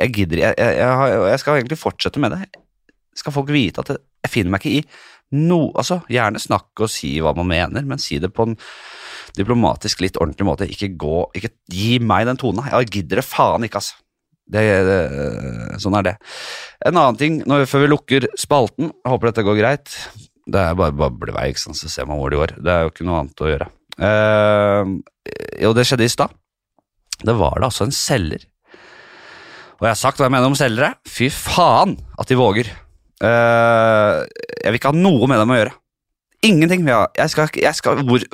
jeg 0.00 0.12
gidder 0.16 0.42
jeg, 0.46 0.56
jeg, 0.58 0.76
jeg, 0.80 1.20
jeg 1.30 1.42
skal 1.42 1.60
egentlig 1.60 1.78
fortsette 1.78 2.22
med 2.22 2.34
det. 2.34 2.42
Skal 3.18 3.34
folk 3.34 3.52
vite 3.52 3.84
at 3.84 3.92
jeg, 3.94 4.02
finner 4.30 4.54
meg 4.54 4.64
ikke 4.64 4.80
i 4.80 5.40
noe 5.40 5.70
altså, 5.78 6.00
Gjerne 6.10 6.42
snakke 6.42 6.84
og 6.86 6.90
si 6.92 7.12
hva 7.22 7.32
man 7.36 7.48
mener, 7.50 7.86
men 7.86 8.02
si 8.02 8.18
det 8.22 8.32
på 8.34 8.48
en 8.48 8.56
diplomatisk, 9.36 10.02
litt 10.02 10.18
ordentlig 10.18 10.46
måte. 10.48 10.66
Ikke 10.70 10.90
gå, 10.98 11.22
ikke 11.38 11.52
gi 11.70 12.00
meg 12.02 12.26
den 12.26 12.40
tonen. 12.40 12.66
Jeg 12.66 12.90
gidder 12.96 13.20
det 13.20 13.26
faen 13.28 13.66
ikke, 13.66 13.82
altså. 13.82 14.00
Det, 14.50 14.62
sånn 15.82 15.96
er 16.00 16.08
det. 16.08 16.16
En 16.86 16.96
annen 16.96 17.18
ting 17.20 17.40
når, 17.46 17.68
før 17.70 17.84
vi 17.84 17.90
lukker 17.92 18.26
spalten, 18.40 18.90
jeg 18.90 19.12
håper 19.12 19.30
dette 19.30 19.46
går 19.46 19.58
greit. 19.60 19.96
Det 20.50 20.62
er 20.62 20.78
bare 20.78 20.96
bablevei, 20.96 21.50
ikke 21.52 21.62
sant, 21.62 21.78
så 21.78 21.90
ser 21.92 22.08
man 22.10 22.18
hvor 22.18 22.32
det 22.32 22.40
går. 22.40 22.56
Det 22.58 22.72
er 22.74 22.84
jo 22.84 22.92
ikke 22.92 23.06
noe 23.06 23.20
annet 23.22 23.44
å 23.44 23.50
gjøre. 23.52 23.68
Eh, 24.00 24.94
jo, 25.62 25.74
det 25.76 25.86
skjedde 25.86 26.08
i 26.08 26.12
stad. 26.12 26.34
Det 27.20 27.36
var 27.36 27.60
det 27.60 27.68
altså 27.68 27.86
en 27.86 27.94
selger. 27.94 28.46
Og 29.80 29.86
jeg 29.86 29.92
har 29.92 30.00
sagt 30.00 30.20
hva 30.20 30.26
jeg 30.26 30.34
mener 30.34 30.50
om 30.50 30.56
selgere. 30.58 30.94
Fy 31.08 31.30
faen 31.32 31.94
at 32.20 32.28
de 32.28 32.38
våger. 32.40 32.68
Eh, 33.20 34.16
jeg 34.64 34.72
vil 34.72 34.80
ikke 34.80 34.92
ha 34.92 34.96
noe 34.96 35.28
med 35.30 35.40
dem 35.40 35.54
å 35.54 35.60
gjøre. 35.60 35.76
Ingenting. 36.48 36.84
Jeg 36.88 37.32
skal, 37.32 37.50
jeg 37.60 37.76
skal, 37.76 38.02
hvor, 38.08 38.24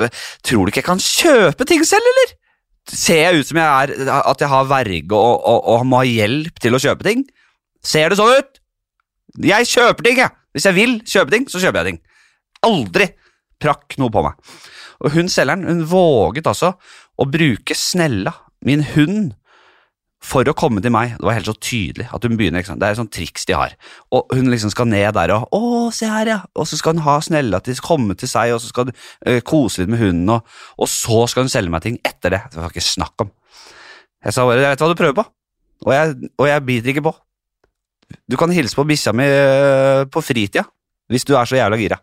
tror 0.46 0.66
du 0.66 0.72
ikke 0.72 0.82
jeg 0.82 0.88
kan 0.88 1.02
kjøpe 1.02 1.66
ting 1.66 1.82
selv, 1.86 2.06
eller? 2.14 2.34
Ser 2.86 3.22
jeg 3.24 3.40
ut 3.40 3.48
som 3.48 3.58
jeg 3.58 3.66
er, 3.66 4.10
at 4.14 4.42
jeg 4.42 4.50
har 4.52 4.68
verge 4.70 5.16
og, 5.16 5.40
og, 5.42 5.64
og 5.72 5.86
må 5.90 6.02
ha 6.02 6.06
hjelp 6.06 6.60
til 6.62 6.76
å 6.76 6.82
kjøpe 6.82 7.06
ting? 7.08 7.24
Ser 7.82 8.12
det 8.12 8.18
sånn 8.20 8.36
ut? 8.38 8.60
Jeg 9.42 9.68
kjøper 9.68 10.06
ting, 10.06 10.20
jeg. 10.22 10.32
Hvis 10.54 10.68
jeg 10.68 10.76
vil 10.76 10.94
kjøpe 11.04 11.34
ting, 11.34 11.48
så 11.50 11.60
kjøper 11.60 11.82
jeg 11.82 11.90
ting. 11.90 11.98
Aldri 12.66 13.10
prakk 13.62 13.98
noe 14.00 14.12
på 14.12 14.22
meg. 14.24 14.38
Og 15.04 15.12
hun 15.16 15.28
selgeren 15.32 15.66
hun 15.68 15.82
våget 15.90 16.48
altså 16.48 16.72
å 17.16 17.26
bruke 17.28 17.76
Snella, 17.76 18.32
min 18.64 18.84
hund, 18.94 19.34
for 20.24 20.48
å 20.48 20.54
komme 20.56 20.80
til 20.82 20.92
meg. 20.94 21.14
Det 21.18 21.26
var 21.26 21.36
helt 21.36 21.48
så 21.48 21.54
tydelig 21.54 22.08
at 22.14 22.24
hun 22.24 22.36
begynner, 22.38 22.64
det 22.64 22.86
er 22.86 22.94
et 22.94 23.00
sånt 23.00 23.12
triks 23.14 23.46
de 23.48 23.56
har. 23.56 23.74
Og 24.14 24.32
hun 24.34 24.48
liksom 24.50 24.72
skal 24.72 24.88
ned 24.88 25.12
der 25.14 25.34
og 25.36 25.48
'Å, 25.52 25.92
se 25.92 26.08
her, 26.08 26.26
ja', 26.26 26.44
og 26.54 26.66
så 26.66 26.78
skal 26.78 26.96
hun 26.96 27.04
ha 27.04 27.20
snella 27.20 27.60
til 27.60 27.76
komme 27.76 28.16
til 28.16 28.28
seg, 28.28 28.54
og 28.54 28.60
så 28.60 28.68
skal 28.68 28.88
hun 28.88 28.94
uh, 29.28 29.40
kose 29.40 29.82
litt 29.82 29.92
med 29.92 30.00
hunden, 30.00 30.28
og, 30.28 30.46
og 30.78 30.88
så 30.88 31.26
skal 31.28 31.44
hun 31.44 31.52
selge 31.52 31.70
meg 31.70 31.82
ting 31.82 31.98
etter 32.04 32.30
det. 32.30 32.42
Det 32.50 32.60
var 32.60 32.72
ikke 32.72 32.80
snakk 32.80 33.26
om. 33.26 33.30
Jeg 34.24 34.32
sa 34.32 34.46
bare 34.46 34.60
'Jeg 34.60 34.70
vet 34.70 34.80
hva 34.80 34.88
du 34.88 35.00
prøver 35.02 35.16
på', 35.20 35.30
og 35.86 35.92
jeg, 35.92 36.30
og 36.38 36.46
jeg 36.48 36.66
biter 36.66 36.88
ikke 36.90 37.06
på. 37.06 37.14
Du 38.30 38.36
kan 38.36 38.50
hilse 38.50 38.74
på 38.74 38.86
bikkja 38.86 39.12
mi 39.12 39.24
øh, 39.26 40.06
på 40.06 40.22
fritida, 40.22 40.64
hvis 41.10 41.24
du 41.24 41.34
er 41.34 41.44
så 41.44 41.56
jævla 41.56 41.76
gira. 41.76 41.98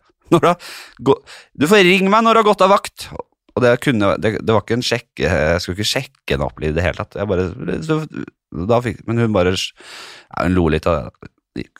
Du, 0.98 1.14
du 1.52 1.66
får 1.68 1.84
ringe 1.84 2.08
meg 2.08 2.24
når 2.24 2.34
du 2.34 2.38
har 2.40 2.48
gått 2.48 2.62
av 2.64 2.70
vakt. 2.72 3.08
Og 3.54 3.62
det, 3.62 3.70
kunne, 3.84 4.14
det, 4.18 4.32
det 4.42 4.50
var 4.54 4.64
ikke 4.64 4.76
en 4.80 4.82
sjekke, 4.86 5.28
jeg 5.30 5.60
skulle 5.62 5.78
ikke 5.78 5.92
sjekke 5.92 6.34
henne 6.34 6.48
opp 6.48 6.58
i 6.64 6.72
det 6.74 6.82
hele 6.82 6.98
tatt. 6.98 7.14
Jeg 7.20 7.28
bare, 7.30 7.44
så, 7.86 8.00
fikk, 8.82 9.04
men 9.06 9.20
hun 9.22 9.34
bare 9.36 9.52
ja, 9.54 10.40
Hun 10.42 10.56
lo 10.56 10.64
litt 10.74 10.88
og 10.90 11.12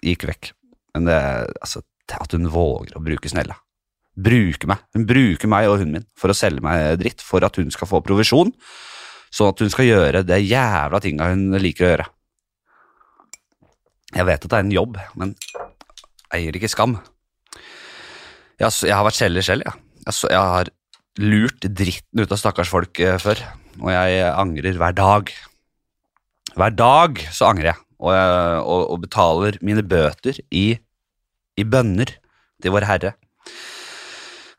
gikk- 0.05 0.29
vekk. 0.31 0.53
Men 0.95 1.09
det, 1.11 1.19
altså, 1.59 1.83
at 2.15 2.37
hun 2.37 2.47
våger 2.53 2.95
å 2.95 3.03
bruke 3.03 3.31
snella. 3.33 3.57
Bruke 4.15 4.69
meg. 4.71 4.85
Hun 4.95 5.07
bruker 5.11 5.51
meg 5.51 5.67
og 5.67 5.81
hunden 5.81 5.97
min 5.99 6.07
for 6.15 6.31
å 6.31 6.37
selge 6.39 6.63
meg 6.63 7.01
dritt, 7.01 7.25
for 7.27 7.43
at 7.43 7.59
hun 7.59 7.73
skal 7.75 7.91
få 7.91 7.99
provisjon. 8.07 8.53
Sånn 9.35 9.51
at 9.51 9.65
hun 9.65 9.73
skal 9.75 9.89
gjøre 9.89 10.23
det 10.23 10.39
jævla 10.47 11.01
tinga 11.03 11.33
hun 11.33 11.49
liker 11.59 11.89
å 11.89 11.91
gjøre. 11.91 12.07
Jeg 14.15 14.29
vet 14.29 14.45
at 14.47 14.53
det 14.53 14.61
er 14.61 14.67
en 14.69 14.77
jobb, 14.77 15.01
men 15.19 15.35
eier 16.39 16.55
ikke 16.55 16.71
skam. 16.71 17.01
Jeg, 18.63 18.71
jeg 18.87 18.95
har 18.95 19.03
vært 19.09 19.19
selger 19.19 19.43
selv, 19.43 19.67
ja. 19.67 19.75
Jeg, 20.07 20.19
jeg 20.31 20.39
har 20.55 20.71
lurt 21.21 21.63
dritten 21.63 22.23
ut 22.23 22.33
av 22.33 22.41
stakkars 22.41 22.71
folk 22.73 22.99
eh, 23.03 23.19
før, 23.23 23.41
og 23.81 23.91
jeg 23.93 24.23
angrer 24.33 24.79
hver 24.81 24.97
dag. 24.97 25.31
Hver 26.55 26.75
dag 26.75 27.23
så 27.35 27.51
angrer 27.51 27.73
jeg, 27.73 27.81
og, 27.99 28.11
jeg, 28.15 28.61
og, 28.63 28.83
og 28.95 29.03
betaler 29.05 29.59
mine 29.65 29.85
bøter 29.87 30.39
i, 30.55 30.67
i 31.59 31.65
bønner 31.67 32.17
til 32.63 32.75
Vår 32.75 32.87
Herre. 32.89 33.15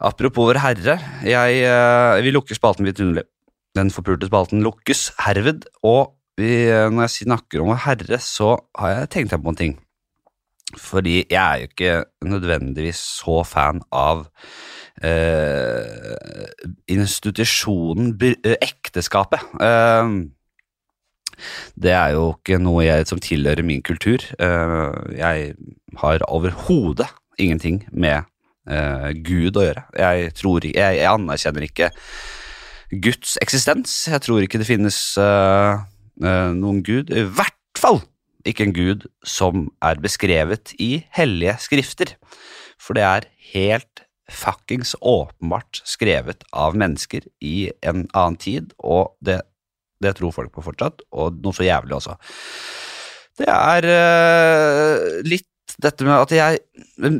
Apropos 0.03 0.49
Vår 0.49 0.59
Herre, 0.63 0.99
jeg, 1.27 1.63
eh, 1.63 2.19
vi 2.23 2.35
lukker 2.35 2.57
spalten 2.57 2.87
vidunderlig. 2.87 3.27
Den 3.75 3.91
forpulte 3.91 4.29
spalten 4.29 4.63
lukkes 4.63 5.09
herved, 5.25 5.65
og 5.83 6.15
vi, 6.39 6.67
eh, 6.67 6.87
når 6.91 7.07
jeg 7.07 7.27
snakker 7.29 7.63
om 7.63 7.73
Vår 7.73 7.83
Herre, 7.87 8.19
så 8.23 8.55
har 8.79 8.95
jeg 8.95 9.11
tenkt 9.15 9.35
på 9.35 9.51
en 9.51 9.59
ting. 9.59 9.75
Fordi 10.75 11.21
jeg 11.29 11.39
er 11.39 11.61
jo 11.61 11.67
ikke 11.69 11.93
nødvendigvis 12.27 12.99
så 13.21 13.43
fan 13.47 13.83
av 13.93 14.25
eh, 15.03 16.45
institusjonen 16.91 18.13
eh, 18.21 18.55
ekteskapet. 18.61 19.43
Eh, 19.61 20.13
det 21.75 21.91
er 21.91 22.15
jo 22.15 22.29
ikke 22.35 22.59
noe 22.63 22.85
jeg, 22.85 23.07
som 23.09 23.21
tilhører 23.21 23.65
min 23.67 23.83
kultur. 23.85 24.23
Eh, 24.39 25.17
jeg 25.17 25.53
har 26.01 26.25
overhodet 26.29 27.09
ingenting 27.41 27.83
med 27.91 28.23
eh, 28.69 29.11
Gud 29.25 29.59
å 29.59 29.67
gjøre. 29.67 29.85
Jeg, 29.99 30.31
tror, 30.39 30.65
jeg, 30.69 30.99
jeg 31.01 31.11
anerkjenner 31.11 31.67
ikke 31.67 31.91
Guds 33.03 33.35
eksistens. 33.43 34.05
Jeg 34.07 34.23
tror 34.23 34.45
ikke 34.45 34.61
det 34.61 34.69
finnes 34.69 34.99
eh, 35.19 35.85
noen 36.55 36.83
gud. 36.85 37.11
I 37.11 37.25
hvert 37.27 37.81
fall 37.81 38.03
ikke 38.45 38.67
en 38.67 38.75
gud 38.75 39.07
som 39.25 39.67
er 39.83 39.99
beskrevet 40.01 40.75
i 40.79 40.99
hellige 41.17 41.57
skrifter. 41.65 42.15
For 42.79 42.97
det 42.97 43.05
er 43.07 43.29
helt 43.53 44.04
fuckings 44.31 44.95
åpenbart 45.01 45.81
skrevet 45.85 46.45
av 46.55 46.77
mennesker 46.77 47.27
i 47.45 47.69
en 47.85 48.07
annen 48.13 48.39
tid, 48.41 48.73
og 48.79 49.13
det, 49.25 49.41
det 50.01 50.15
tror 50.17 50.33
folk 50.35 50.53
på 50.55 50.65
fortsatt, 50.65 51.05
og 51.13 51.37
noe 51.43 51.55
så 51.55 51.67
jævlig 51.67 51.97
også. 51.99 52.17
Det 53.35 53.51
er 53.51 53.89
uh, 53.91 55.21
litt 55.27 55.51
dette 55.81 56.05
med 56.07 56.15
at 56.15 56.31
jeg 56.31 56.59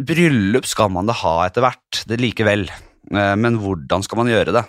Bryllup 0.08 0.68
skal 0.70 0.92
man 0.94 1.10
da 1.10 1.16
ha 1.20 1.38
etter 1.46 1.66
hvert, 1.66 2.06
det 2.10 2.22
likevel, 2.24 2.70
Uh, 3.14 3.36
men 3.38 3.60
hvordan 3.62 4.02
skal 4.02 4.18
man 4.18 4.32
gjøre 4.32 4.54
det? 4.56 4.64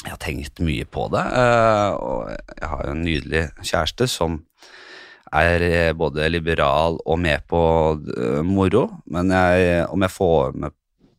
Jeg 0.00 0.14
har 0.14 0.20
tenkt 0.22 0.62
mye 0.64 0.86
på 0.88 1.10
det, 1.12 1.20
uh, 1.28 1.92
og 1.92 2.30
jeg 2.32 2.70
har 2.72 2.86
en 2.88 3.02
nydelig 3.04 3.42
kjæreste 3.60 4.08
som 4.08 4.38
er 5.30 5.92
både 5.94 6.24
liberal 6.32 6.96
og 7.04 7.18
med 7.22 7.44
på 7.46 7.60
moro, 8.42 8.86
men 9.14 9.28
jeg, 9.30 9.84
om 9.86 10.02
jeg 10.02 10.10
får 10.10 10.56
med 10.58 10.74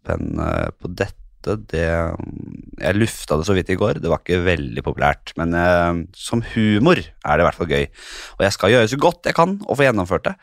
penn 0.07 0.39
eh, 0.41 0.69
på 0.77 0.91
dette, 0.91 1.17
det 1.41 1.81
Jeg 1.81 2.97
lufta 2.99 3.33
det 3.39 3.47
så 3.47 3.55
vidt 3.57 3.71
i 3.73 3.77
går, 3.79 3.97
det 3.97 4.09
var 4.11 4.21
ikke 4.21 4.43
veldig 4.45 4.83
populært, 4.85 5.31
men 5.41 5.55
eh, 5.57 6.03
som 6.13 6.43
humor 6.53 7.01
er 7.01 7.33
det 7.33 7.41
i 7.41 7.47
hvert 7.47 7.57
fall 7.57 7.71
gøy. 7.71 7.87
Og 8.37 8.43
jeg 8.45 8.55
skal 8.57 8.73
gjøre 8.75 8.91
så 8.91 8.99
godt 9.01 9.29
jeg 9.29 9.37
kan 9.39 9.55
og 9.65 9.77
få 9.79 9.87
gjennomført 9.87 10.27
det, 10.29 10.35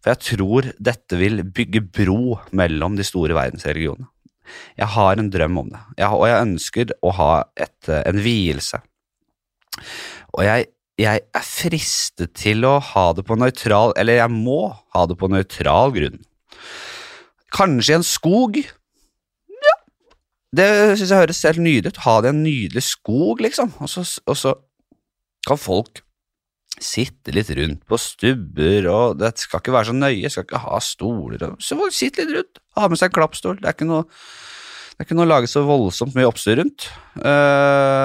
for 0.00 0.14
jeg 0.14 0.22
tror 0.30 0.70
dette 0.90 1.20
vil 1.20 1.44
bygge 1.44 1.84
bro 1.84 2.38
mellom 2.56 2.96
de 2.96 3.04
store 3.04 3.36
verdensreligionene. 3.36 4.08
Jeg 4.78 4.88
har 4.94 5.18
en 5.18 5.28
drøm 5.32 5.60
om 5.60 5.68
det, 5.72 5.82
jeg, 5.98 6.08
og 6.08 6.26
jeg 6.30 6.46
ønsker 6.46 6.96
å 7.04 7.12
ha 7.18 7.30
et, 7.58 7.90
eh, 7.90 8.02
en 8.08 8.22
vielse. 8.24 8.80
Og 10.36 10.44
jeg, 10.46 10.68
jeg 11.00 11.24
er 11.36 11.44
fristet 11.44 12.32
til 12.38 12.64
å 12.64 12.78
ha 12.80 13.10
det 13.12 13.26
på 13.28 13.36
nøytral 13.36 13.90
Eller 14.00 14.16
jeg 14.22 14.32
må 14.32 14.70
ha 14.72 15.02
det 15.04 15.18
på 15.20 15.28
nøytral 15.28 15.92
grunn. 15.92 16.22
Kanskje 17.52 17.94
i 17.94 17.96
en 17.98 18.06
skog? 18.06 18.58
Det 20.54 20.68
syns 20.96 21.10
jeg 21.10 21.22
høres 21.24 21.44
helt 21.48 21.62
nydelig 21.62 21.92
ut. 21.94 22.02
Ha 22.06 22.16
det 22.22 22.32
en 22.32 22.42
nydelig 22.44 22.84
skog, 22.86 23.42
liksom. 23.44 23.72
Og 23.82 23.90
så, 23.90 24.04
og 24.26 24.38
så 24.38 24.54
kan 25.46 25.60
folk 25.60 26.02
sitte 26.76 27.32
litt 27.32 27.48
rundt 27.56 27.86
på 27.88 27.98
stubber, 28.00 28.88
og 28.92 29.16
det 29.20 29.32
skal 29.40 29.62
ikke 29.62 29.74
være 29.74 29.90
så 29.90 29.96
nøye. 29.96 30.30
Skal 30.32 30.46
ikke 30.46 30.64
ha 30.66 30.82
stoler 30.84 31.46
og 31.48 31.56
Så 31.64 31.78
folk 31.78 31.96
sitter 31.96 32.28
litt 32.28 32.38
rundt. 32.40 32.60
Ha 32.76 32.90
med 32.92 33.00
seg 33.00 33.10
en 33.10 33.16
klappstol. 33.18 33.58
Det 33.62 33.70
er 33.70 33.78
ikke 33.78 33.88
noe 33.88 34.04
det 34.96 35.04
er 35.04 35.08
ikke 35.10 35.16
noe 35.18 35.26
å 35.26 35.28
lage 35.28 35.48
så 35.52 35.60
voldsomt 35.68 36.14
mye 36.16 36.24
oppstyr 36.24 36.56
rundt. 36.56 36.86
Eh, 37.20 37.95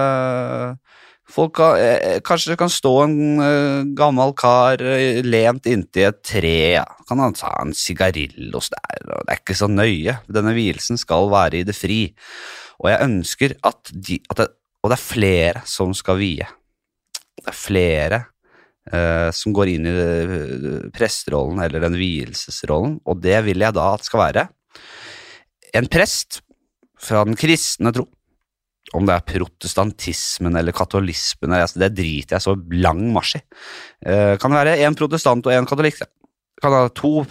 kan, 1.31 1.77
eh, 1.79 2.19
kanskje 2.23 2.53
det 2.53 2.59
kan 2.59 2.71
stå 2.71 2.93
en 3.03 3.17
eh, 3.41 3.83
gammel 3.97 4.33
kar 4.37 4.81
eh, 4.81 5.21
lent 5.23 5.65
inntil 5.65 6.09
et 6.09 6.23
tre. 6.23 6.55
Ja. 6.77 6.85
Kan 7.07 7.19
han 7.19 7.33
ta 7.37 7.53
en 7.61 7.73
sigarillos 7.73 8.71
der, 8.73 9.03
og 9.07 9.25
det 9.25 9.35
er 9.35 9.41
ikke 9.41 9.57
så 9.57 9.69
nøye. 9.71 10.19
Denne 10.27 10.53
vielsen 10.57 10.99
skal 10.99 11.29
være 11.31 11.61
i 11.61 11.67
det 11.67 11.75
fri. 11.77 12.01
Og 12.81 12.91
jeg 12.91 13.07
ønsker 13.07 13.55
at 13.63 13.93
de 13.93 14.19
at 14.29 14.43
det, 14.43 14.49
Og 14.81 14.89
det 14.89 14.95
er 14.97 15.05
flere 15.05 15.61
som 15.69 15.91
skal 15.93 16.17
vie. 16.17 16.45
Det 17.37 17.51
er 17.51 17.53
flere 17.53 18.17
eh, 18.89 19.29
som 19.29 19.53
går 19.53 19.69
inn 19.75 19.85
i 19.85 19.91
eh, 19.93 20.87
presterollen 20.89 21.61
eller 21.61 21.83
den 21.85 21.99
vielsesrollen, 21.99 22.95
og 23.05 23.21
det 23.21 23.43
vil 23.45 23.61
jeg 23.61 23.77
da 23.77 23.91
at 23.93 24.07
skal 24.07 24.23
være 24.23 24.47
en 25.77 25.87
prest 25.87 26.41
fra 27.01 27.23
den 27.27 27.37
kristne 27.39 27.93
tro. 27.95 28.07
Om 28.97 29.07
det 29.07 29.15
er 29.15 29.27
protestantismen 29.37 30.57
eller 30.59 30.75
katolismen, 30.75 31.53
altså 31.55 31.79
det 31.79 31.93
driter 31.95 32.35
jeg 32.35 32.43
så 32.43 32.55
lang 32.83 33.05
marsj 33.15 33.37
i. 33.39 33.43
Eh, 34.03 34.33
kan 34.41 34.51
det 34.51 34.59
være 34.59 34.79
én 34.83 34.97
protestant 34.99 35.47
og 35.47 35.55
én 35.55 35.67
katolikk? 35.69 36.01
det. 36.01 36.09
Kan 36.61 36.75
ha 36.75 36.89
to 36.93 37.21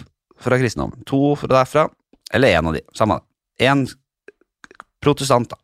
fra 0.41 0.57
kristendommen, 0.57 1.05
to 1.05 1.35
fra 1.37 1.51
derfra, 1.59 1.85
eller 2.33 2.57
én 2.57 2.67
av 2.67 2.75
de. 2.75 2.81
Samme 2.97 3.19
det. 3.19 3.69
Én 3.69 3.85
protestant, 5.01 5.53
da. 5.53 5.59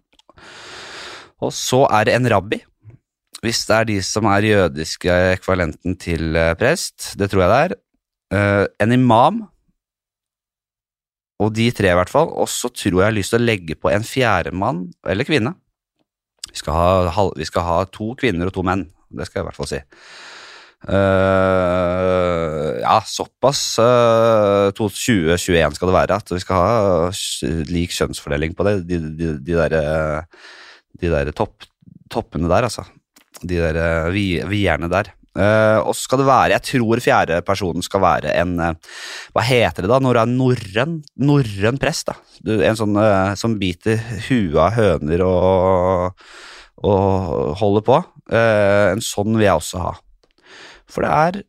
Og 1.41 1.53
så 1.53 1.83
er 1.93 2.07
det 2.07 2.15
en 2.17 2.29
rabbi. 2.29 2.61
Hvis 3.41 3.65
det 3.69 3.75
er 3.75 3.89
de 3.89 3.97
som 4.05 4.25
er 4.29 4.45
jødiske 4.45 5.17
ekvivalenten 5.35 5.97
til 6.01 6.37
eh, 6.37 6.55
prest, 6.57 7.13
det 7.17 7.29
tror 7.31 7.45
jeg 7.45 7.51
det 7.51 7.59
er. 7.65 7.77
Eh, 8.37 8.65
en 8.85 8.93
imam, 8.93 9.45
og 11.37 11.53
de 11.53 11.69
tre 11.75 11.91
i 11.93 11.97
hvert 11.97 12.11
fall. 12.11 12.31
Og 12.33 12.49
så 12.49 12.69
tror 12.73 12.97
jeg 12.97 13.03
jeg 13.03 13.11
har 13.11 13.17
lyst 13.17 13.33
til 13.33 13.41
å 13.41 13.47
legge 13.47 13.77
på 13.77 13.91
en 13.93 14.05
fjerde 14.05 14.53
mann 14.57 14.87
eller 15.07 15.27
kvinne. 15.27 15.53
Vi 16.51 16.61
skal 16.61 17.09
ha, 17.13 17.27
vi 17.37 17.47
skal 17.47 17.65
ha 17.67 17.77
to 17.91 18.13
kvinner 18.19 18.49
og 18.49 18.55
to 18.55 18.63
menn, 18.65 18.87
det 19.13 19.27
skal 19.27 19.41
jeg 19.41 19.45
i 19.45 19.49
hvert 19.49 19.59
fall 19.59 19.71
si. 19.71 19.83
Uh, 20.87 22.77
ja, 22.83 22.99
såpass 23.09 23.79
uh, 23.81 24.69
2021 24.77 25.73
skal 25.75 25.89
det 25.89 25.95
være, 25.95 26.19
at 26.21 26.29
vi 26.35 26.41
skal 26.43 26.61
ha 26.61 27.09
lik 27.71 27.95
kjønnsfordeling 27.95 28.53
på 28.55 28.67
det. 28.67 28.75
De, 28.89 29.01
de, 29.17 29.31
de 29.41 29.57
der, 29.57 29.75
eh, 29.79 30.53
de 31.01 31.11
der 31.11 31.33
topp, 31.35 31.65
toppene 32.13 32.49
der, 32.51 32.69
altså. 32.69 32.85
De 33.41 33.57
der 33.57 33.81
eh, 33.81 34.45
vierne 34.49 34.89
der. 34.91 35.11
Eh, 35.37 35.79
og 35.85 35.93
skal 35.93 36.21
det 36.21 36.27
være, 36.27 36.53
jeg 36.55 36.65
tror 36.71 37.01
fjerde 37.03 37.41
personen 37.45 37.85
skal 37.85 38.01
være 38.01 38.31
en 38.41 38.55
uh, 38.57 38.95
Hva 39.35 39.43
heter 39.45 39.85
det 39.85 39.91
da 39.91 39.99
når 40.01 40.17
det 40.17 40.23
er 40.23 40.31
norrøn, 40.33 40.95
norrøn 41.29 41.77
prest? 41.81 42.09
da? 42.09 42.15
Du, 42.41 42.55
en 42.65 42.79
sånn 42.79 42.97
uh, 42.97 43.35
som 43.37 43.57
biter 43.61 44.01
huet 44.29 44.57
av 44.63 44.73
høner 44.79 45.23
og, 45.27 46.25
og 46.81 47.53
holder 47.61 47.85
på. 47.85 48.01
En 48.37 48.99
sånn 49.03 49.37
vil 49.37 49.45
jeg 49.45 49.61
også 49.61 49.79
ha. 49.85 49.93
For 50.91 51.05
det 51.05 51.13
er 51.13 51.39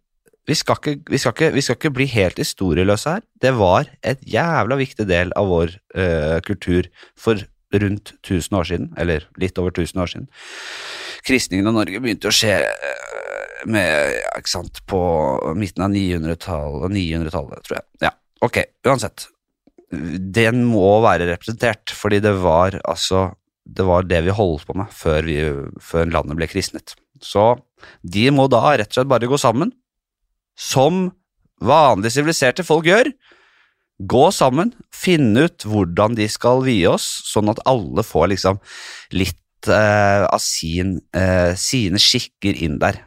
vi 0.48 0.56
skal, 0.56 0.78
ikke, 0.78 1.10
vi, 1.12 1.18
skal 1.20 1.34
ikke, 1.34 1.48
vi 1.52 1.62
skal 1.64 1.76
ikke 1.76 1.90
bli 1.92 2.06
helt 2.08 2.38
historieløse 2.40 3.16
her. 3.16 3.24
Det 3.42 3.50
var 3.58 3.90
et 4.00 4.22
jævla 4.24 4.78
viktig 4.80 5.04
del 5.10 5.34
av 5.36 5.50
vår 5.50 5.74
kultur 6.46 6.88
for 7.20 7.42
rundt 7.76 8.14
1000 8.22 8.56
år 8.56 8.68
siden, 8.70 8.88
eller 8.96 9.26
litt 9.36 9.58
over 9.60 9.74
1000 9.74 10.00
år 10.00 10.12
siden. 10.14 10.30
Kristningen 11.26 11.68
av 11.68 11.76
Norge 11.76 12.00
begynte 12.00 12.30
å 12.30 12.34
skje 12.34 12.54
med, 13.70 14.18
ikke 14.38 14.52
sant, 14.52 14.80
på 14.88 15.00
midten 15.58 15.84
av 15.86 15.92
900-tallet, 15.94 16.94
900-tallet, 16.94 17.64
tror 17.66 17.78
jeg. 17.78 17.86
Ja, 18.06 18.12
ok, 18.44 18.62
uansett. 18.88 19.28
Den 19.90 20.64
må 20.68 20.98
være 21.04 21.30
representert, 21.30 21.92
fordi 21.96 22.20
det 22.24 22.34
var 22.42 22.76
altså 22.84 23.30
det 23.68 23.84
var 23.84 24.06
det 24.08 24.22
vi 24.24 24.34
holdt 24.34 24.64
på 24.68 24.76
med 24.78 24.92
før, 24.96 25.26
vi, 25.28 25.38
før 25.84 26.08
landet 26.08 26.38
ble 26.38 26.48
kristnet. 26.48 26.94
Så 27.20 27.58
de 28.02 28.28
må 28.34 28.46
da 28.50 28.62
rett 28.70 28.90
og 28.92 29.00
slett 29.00 29.10
bare 29.10 29.28
gå 29.28 29.38
sammen, 29.40 29.72
som 30.58 31.08
vanlig 31.60 32.14
siviliserte 32.14 32.64
folk 32.66 32.88
gjør. 32.88 33.10
Gå 34.08 34.24
sammen, 34.34 34.72
finne 34.94 35.48
ut 35.48 35.66
hvordan 35.66 36.16
de 36.18 36.28
skal 36.30 36.62
vie 36.66 36.86
oss, 36.88 37.06
sånn 37.28 37.50
at 37.50 37.60
alle 37.68 38.04
får 38.06 38.30
liksom 38.32 38.60
litt 39.18 39.68
eh, 39.68 40.24
av 40.24 40.40
sin, 40.42 41.00
eh, 41.12 41.52
sine 41.58 42.00
skikker 42.02 42.62
inn 42.64 42.78
der. 42.82 43.02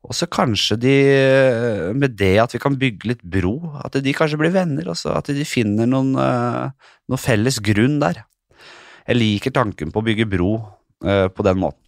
Og 0.00 0.16
så 0.16 0.26
kanskje 0.32 0.78
de, 0.80 0.94
eh, 1.12 1.92
med 1.92 2.16
det 2.16 2.38
at 2.40 2.54
vi 2.54 2.60
kan 2.62 2.78
bygge 2.80 3.08
litt 3.10 3.22
bro, 3.22 3.58
at 3.84 3.98
de 4.00 4.14
kanskje 4.16 4.38
blir 4.40 4.54
venner, 4.54 4.88
også, 4.88 5.12
at 5.16 5.28
de 5.28 5.44
finner 5.44 5.86
noen, 5.86 6.14
eh, 6.16 6.70
noen 7.10 7.20
felles 7.20 7.60
grunn 7.60 7.98
der. 8.00 8.24
Jeg 9.06 9.18
liker 9.18 9.52
tanken 9.52 9.92
på 9.92 10.00
å 10.00 10.06
bygge 10.06 10.28
bro 10.30 10.54
eh, 11.04 11.28
på 11.28 11.44
den 11.44 11.60
måten. 11.60 11.80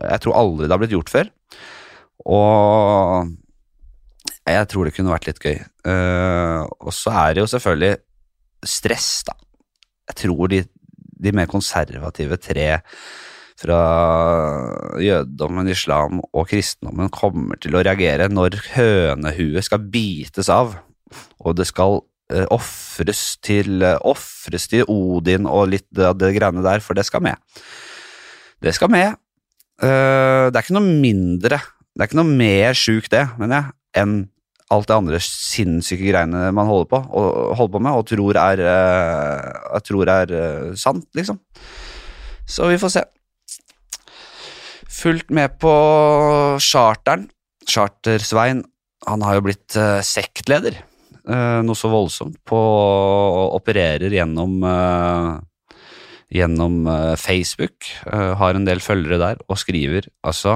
Jeg 0.00 0.20
tror 0.24 0.38
aldri 0.40 0.66
det 0.66 0.74
har 0.74 0.80
blitt 0.80 0.96
gjort 0.96 1.12
før. 1.12 1.28
Og 2.24 3.36
jeg 4.48 4.68
tror 4.68 4.84
det 4.84 4.94
kunne 4.96 5.12
vært 5.12 5.28
litt 5.28 5.38
gøy. 5.38 5.60
Og 6.82 6.90
så 6.92 7.12
er 7.14 7.34
det 7.34 7.44
jo 7.44 7.52
selvfølgelig 7.52 7.98
stress, 8.66 9.22
da. 9.28 9.36
Jeg 10.08 10.18
tror 10.24 10.48
de, 10.50 10.64
de 11.20 11.32
mer 11.36 11.46
konservative 11.46 12.40
tre 12.42 12.66
fra 13.58 13.78
jødedommen, 15.02 15.70
islam 15.72 16.20
og 16.30 16.46
kristendommen 16.50 17.10
kommer 17.14 17.58
til 17.58 17.74
å 17.74 17.82
reagere 17.82 18.28
når 18.30 18.58
hønehuet 18.76 19.66
skal 19.66 19.82
bites 19.90 20.50
av, 20.52 20.76
og 21.42 21.58
det 21.58 21.66
skal 21.70 22.00
uh, 22.00 22.46
ofres 22.54 23.22
til, 23.44 23.82
uh, 23.82 24.58
til 24.70 24.86
Odin 24.86 25.48
og 25.50 25.72
litt 25.74 25.88
av 25.98 26.18
det 26.20 26.34
greiene 26.36 26.62
der, 26.66 26.84
for 26.84 26.98
det 26.98 27.06
skal 27.08 27.24
med. 27.24 27.40
Det 28.62 28.74
skal 28.76 28.92
med. 28.94 29.18
Uh, 29.82 30.50
det 30.50 30.58
er 30.58 30.64
ikke 30.64 30.78
noe 30.78 30.98
mindre, 31.02 31.60
det 31.94 32.04
er 32.04 32.10
ikke 32.10 32.22
noe 32.22 32.38
mer 32.38 32.78
sjukt 32.78 33.10
det, 33.14 33.26
mener 33.40 33.58
jeg, 33.58 33.78
enn 34.02 34.18
alt 34.68 34.88
det 34.90 34.96
andre 35.00 35.18
sinnssyke 35.24 36.10
greiene 36.10 36.50
man 36.54 36.68
holder 36.68 36.90
på, 36.90 36.98
og, 37.16 37.28
holder 37.58 37.74
på 37.74 37.84
med 37.86 37.98
og 37.98 38.08
tror 38.10 38.38
er, 38.38 38.64
uh, 38.68 39.78
tror 39.82 40.14
er 40.14 40.34
uh, 40.34 40.74
sant, 40.78 41.08
liksom. 41.16 41.40
Så 42.48 42.68
vi 42.70 42.80
får 42.80 42.92
se. 42.94 43.08
Fulgt 44.98 45.30
med 45.34 45.58
på 45.62 45.72
charteren. 46.62 47.28
Charter-Svein 47.68 48.64
han 49.06 49.22
har 49.22 49.38
jo 49.38 49.44
blitt 49.46 49.76
uh, 49.78 50.00
sektleder, 50.02 50.80
noe 51.28 51.76
så 51.76 51.90
voldsomt, 51.92 52.38
på 52.48 52.58
opererer 53.52 54.10
gjennom 54.16 54.62
gjennom 56.32 56.88
Facebook, 57.20 57.84
har 58.08 58.56
en 58.56 58.64
del 58.64 58.80
følgere 58.84 59.18
der, 59.20 59.42
og 59.44 59.60
skriver 59.60 60.08
altså 60.24 60.54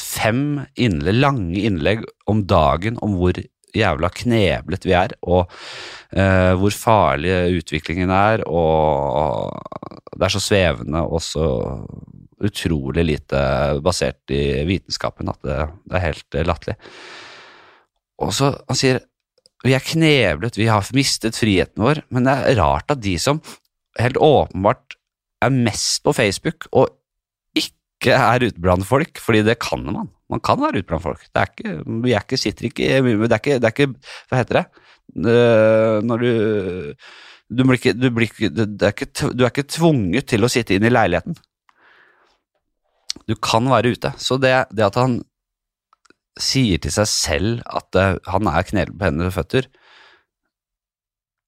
fem 0.00 0.44
innlegg, 0.76 1.18
lange 1.24 1.64
innlegg 1.64 2.04
om 2.30 2.44
dagen 2.48 3.00
om 3.04 3.16
hvor 3.16 3.40
jævla 3.74 4.10
kneblet 4.14 4.86
vi 4.86 4.94
er, 4.96 5.14
og 5.22 5.46
uh, 5.48 6.52
hvor 6.60 6.76
farlig 6.76 7.34
utviklingen 7.60 8.12
er, 8.14 8.44
og 8.48 9.54
det 10.14 10.28
er 10.28 10.34
så 10.34 10.42
svevende 10.42 11.02
og 11.04 11.22
så 11.24 11.48
utrolig 12.44 13.04
lite 13.06 13.40
basert 13.84 14.34
i 14.34 14.62
vitenskapen 14.68 15.30
at 15.32 15.40
det, 15.46 15.58
det 15.88 15.98
er 15.98 16.06
helt 16.08 16.38
uh, 16.38 16.46
latterlig. 16.46 16.78
Og 18.22 18.30
så 18.34 18.52
han 18.68 18.78
sier 18.78 19.02
vi 19.64 19.72
er 19.72 19.80
kneblet, 19.80 20.58
vi 20.60 20.68
har 20.68 20.84
mistet 20.92 21.38
friheten 21.40 21.80
vår, 21.80 22.02
men 22.12 22.26
det 22.28 22.34
er 22.36 22.58
rart 22.60 22.92
at 22.92 23.00
de 23.00 23.14
som 23.20 23.40
helt 23.96 24.18
åpenbart 24.20 24.98
er 25.44 25.54
mest 25.54 26.02
på 26.04 26.12
Facebook 26.16 26.68
og 26.72 26.92
ikke 27.56 28.12
er 28.12 28.44
ute 28.44 28.60
blant 28.60 28.84
folk, 28.86 29.20
fordi 29.22 29.40
det 29.46 29.56
kan 29.64 29.86
man. 29.88 30.10
Man 30.32 30.40
kan 30.40 30.60
være 30.60 30.80
ute 30.80 30.88
blant 30.88 31.04
folk. 31.04 31.26
Det 31.28 31.42
er 31.42 31.50
ikke, 31.52 31.74
vi 32.04 32.14
er 32.16 32.24
ikke, 32.24 32.40
sitter 32.40 32.68
ikke 32.70 32.88
det 33.02 33.28
det 33.28 33.54
er 33.60 33.72
ikke 33.72 33.90
Hva 34.30 34.40
heter 34.40 34.60
det? 34.60 34.64
Når 36.08 36.24
du 36.24 36.30
du, 37.52 37.60
blir 37.62 37.76
ikke, 37.76 37.92
du, 37.92 38.08
blir 38.14 38.30
ikke, 38.30 38.48
er 38.48 38.94
ikke, 38.94 39.10
du 39.36 39.44
er 39.44 39.52
ikke 39.52 39.68
tvunget 39.68 40.30
til 40.32 40.46
å 40.46 40.50
sitte 40.50 40.74
inn 40.74 40.86
i 40.88 40.92
leiligheten. 40.92 41.36
Du 43.28 43.36
kan 43.36 43.68
være 43.70 43.92
ute. 43.94 44.10
Så 44.18 44.38
det, 44.40 44.54
det 44.72 44.86
at 44.86 44.96
han 44.98 45.20
sier 46.40 46.80
til 46.82 46.90
seg 46.90 47.06
selv 47.10 47.60
at 47.68 48.00
uh, 48.00 48.16
han 48.32 48.48
er 48.50 48.66
knelt 48.66 48.96
på 48.96 49.06
hender 49.06 49.28
og 49.30 49.36
føtter 49.36 49.68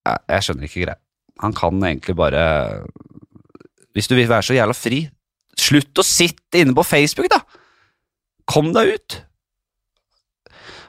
jeg, 0.07 0.21
jeg 0.31 0.47
skjønner 0.47 0.69
ikke 0.69 0.85
greia. 0.85 1.01
Han 1.43 1.53
kan 1.57 1.83
egentlig 1.85 2.15
bare 2.17 2.43
Hvis 3.97 4.07
du 4.09 4.15
vil 4.15 4.29
være 4.31 4.47
så 4.47 4.55
jævla 4.57 4.77
fri, 4.77 5.01
Slutt 5.57 5.99
å 5.99 6.05
sitte 6.05 6.61
inne 6.61 6.75
på 6.77 6.85
Facebook, 6.85 7.31
da! 7.33 7.41
Kom 8.51 8.73
deg 8.75 8.95
ut! 8.97 9.19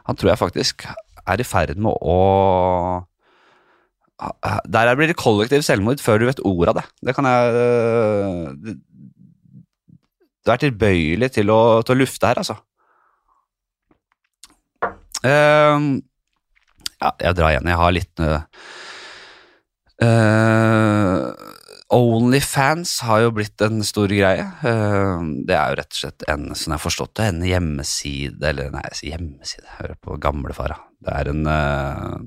Han 0.07 0.15
tror 0.17 0.31
jeg 0.31 0.39
faktisk 0.39 0.85
er 1.27 1.41
i 1.41 1.47
ferd 1.47 1.79
med 1.83 1.91
å 1.99 2.17
Der 4.71 4.95
blir 4.97 5.11
det 5.11 5.19
kollektiv 5.19 5.61
selvmord 5.65 6.01
før 6.01 6.21
du 6.21 6.25
vet 6.29 6.45
ordet 6.47 6.71
av 6.71 6.79
det. 6.79 6.85
Det 7.09 7.15
kan 7.17 7.27
jeg 7.27 7.43
Du 10.45 10.53
er 10.53 10.61
tilbøyelig 10.63 11.29
til 11.35 11.51
å, 11.51 11.59
til 11.83 11.97
å 11.97 11.99
lufte 11.99 12.29
her, 12.29 12.39
altså. 12.39 12.55
Uh, 15.25 15.99
ja, 17.01 17.09
jeg 17.19 17.35
drar 17.35 17.51
igjen. 17.51 17.67
Jeg 17.67 17.79
har 17.81 17.91
litt 17.97 18.21
uh, 18.23 18.41
Onlyfans 21.93 22.97
har 23.07 23.21
jo 23.23 23.33
blitt 23.37 23.61
en 23.63 23.79
stor 23.87 24.11
greie. 24.11 24.43
Eh, 24.43 25.19
det 25.47 25.55
er 25.55 25.71
jo 25.71 25.77
rett 25.79 25.93
og 25.93 25.99
slett 26.01 26.25
en 26.27 26.49
som 26.51 26.73
jeg 26.73 26.75
har 26.75 26.83
forstått 26.83 27.13
det, 27.15 27.27
en 27.31 27.45
hjemmeside 27.47 28.49
Eller 28.49 28.73
nei, 28.73 28.83
hjemmeside, 29.07 29.63
jeg 29.63 29.77
hører 29.79 29.99
på 30.03 30.17
gamlefara. 30.23 30.81
Det 30.99 31.13
er 31.15 31.31
en 31.31 31.45
eh, 31.53 32.17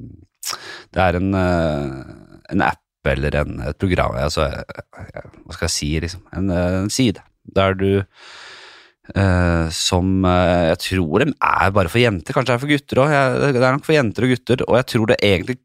Det 0.95 1.03
er 1.05 1.19
en, 1.21 1.35
eh, 1.37 1.99
en 2.55 2.65
app 2.71 3.11
eller 3.11 3.37
en, 3.37 3.61
et 3.65 3.79
program 3.81 4.13
altså, 4.21 4.45
Hva 4.45 5.55
skal 5.57 5.65
jeg 5.65 5.73
si, 5.73 5.91
liksom? 6.05 6.25
En, 6.37 6.51
en 6.53 6.91
side 6.93 7.23
der 7.51 7.75
du 7.75 7.91
som 9.75 10.23
jeg 10.23 10.77
tror 10.85 11.25
de 11.25 11.33
er 11.33 11.71
bare 11.75 11.91
for 11.91 11.99
jenter, 11.99 12.37
kanskje 12.37 12.53
det 12.53 12.55
er 12.55 12.61
for 12.63 12.71
gutter 12.71 13.01
òg. 13.03 13.15
Det 13.57 13.59
er 13.59 13.75
nok 13.75 13.87
for 13.89 13.97
jenter 13.97 14.27
og 14.27 14.31
gutter, 14.31 14.63
og 14.69 14.77
jeg 14.79 14.87
tror 14.93 15.11
det 15.11 15.17
egentlig 15.27 15.57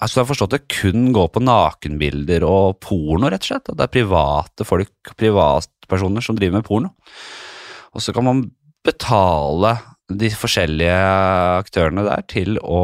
altså 0.00 0.18
jeg 0.18 0.24
har 0.24 0.30
forstått 0.30 0.54
det 0.54 0.62
kun 0.72 1.10
går 1.16 1.28
på 1.32 1.42
nakenbilder 1.44 2.44
og 2.46 2.78
porno, 2.84 3.30
rett 3.30 3.44
og 3.44 3.50
slett. 3.50 3.70
At 3.72 3.78
det 3.78 3.86
er 3.86 3.94
private 3.96 4.68
folk, 4.68 5.12
privatpersoner, 5.18 6.24
som 6.24 6.38
driver 6.38 6.58
med 6.58 6.66
porno. 6.66 6.92
Og 7.96 8.04
så 8.04 8.14
kan 8.16 8.26
man 8.26 8.46
betale 8.86 9.76
de 10.06 10.30
forskjellige 10.30 10.96
aktørene 11.64 12.04
der 12.06 12.26
til 12.30 12.60
å 12.62 12.82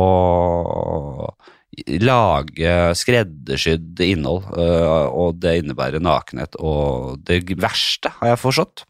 lage 2.03 2.73
skreddersydd 2.99 4.01
innhold, 4.05 4.49
øh, 4.61 5.07
og 5.09 5.39
det 5.41 5.59
innebærer 5.63 6.03
nakenhet. 6.03 6.59
Og 6.61 7.23
det 7.25 7.45
verste, 7.61 8.13
har 8.19 8.33
jeg 8.33 8.43
forstått, 8.43 8.85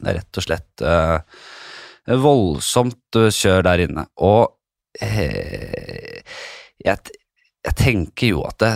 det 0.00 0.08
er 0.08 0.18
rett 0.18 0.40
og 0.40 0.44
slett 0.46 0.82
uh, 0.82 1.20
voldsomt 2.18 3.18
kjør 3.36 3.66
der 3.68 3.84
inne. 3.84 4.06
Og 4.24 4.54
uh, 5.02 6.16
jeg, 6.82 7.12
jeg 7.62 7.78
tenker 7.78 8.32
jo 8.32 8.42
at 8.46 8.58
det, 8.62 8.72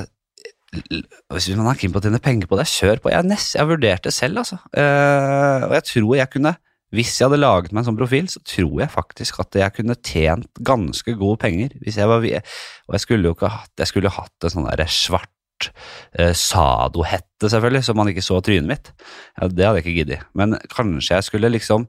hvis 1.33 1.49
man 1.57 1.70
er 1.70 1.79
keen 1.81 1.92
på 1.94 2.01
å 2.01 2.05
tjene 2.05 2.22
penger 2.22 2.49
på 2.51 2.59
det, 2.59 2.68
kjør 2.70 3.03
på. 3.03 3.11
Jeg, 3.12 3.27
nest, 3.29 3.55
jeg 3.57 3.68
vurderte 3.68 4.12
selv, 4.14 4.42
altså. 4.42 4.59
Uh, 4.77 5.66
og 5.68 5.77
jeg 5.79 5.87
tror 5.90 6.16
jeg 6.18 6.33
kunne, 6.33 6.53
hvis 6.94 7.14
jeg 7.18 7.27
hadde 7.27 7.40
laget 7.40 7.72
meg 7.72 7.83
en 7.83 7.88
sånn 7.88 7.99
profil, 7.99 8.29
så 8.31 8.42
tror 8.46 8.83
jeg 8.83 8.92
faktisk 8.92 9.40
at 9.42 9.59
jeg 9.59 9.75
kunne 9.79 9.96
tjent 10.07 10.61
ganske 10.66 11.16
gode 11.18 11.40
penger. 11.42 11.72
hvis 11.83 11.99
jeg 11.99 12.11
var, 12.11 12.22
Og 12.22 12.99
jeg 12.99 13.03
skulle 13.03 13.31
jo 13.31 13.35
ikke 13.37 13.53
hatt, 13.53 13.72
jeg 13.79 13.90
skulle 13.90 14.12
hatt 14.12 14.46
en 14.46 14.55
sånn 14.55 14.68
der 14.68 14.87
svart 14.87 15.70
uh, 16.18 16.33
sadohette, 16.33 17.49
selvfølgelig, 17.49 17.85
så 17.85 17.96
man 17.96 18.12
ikke 18.12 18.27
så 18.27 18.40
trynet 18.40 18.70
mitt. 18.70 18.92
Ja, 19.40 19.49
det 19.49 19.66
hadde 19.66 19.81
jeg 19.81 19.87
ikke 19.87 19.99
giddet. 19.99 20.31
Men 20.35 20.59
kanskje 20.72 21.18
jeg 21.18 21.31
skulle 21.31 21.53
liksom 21.55 21.88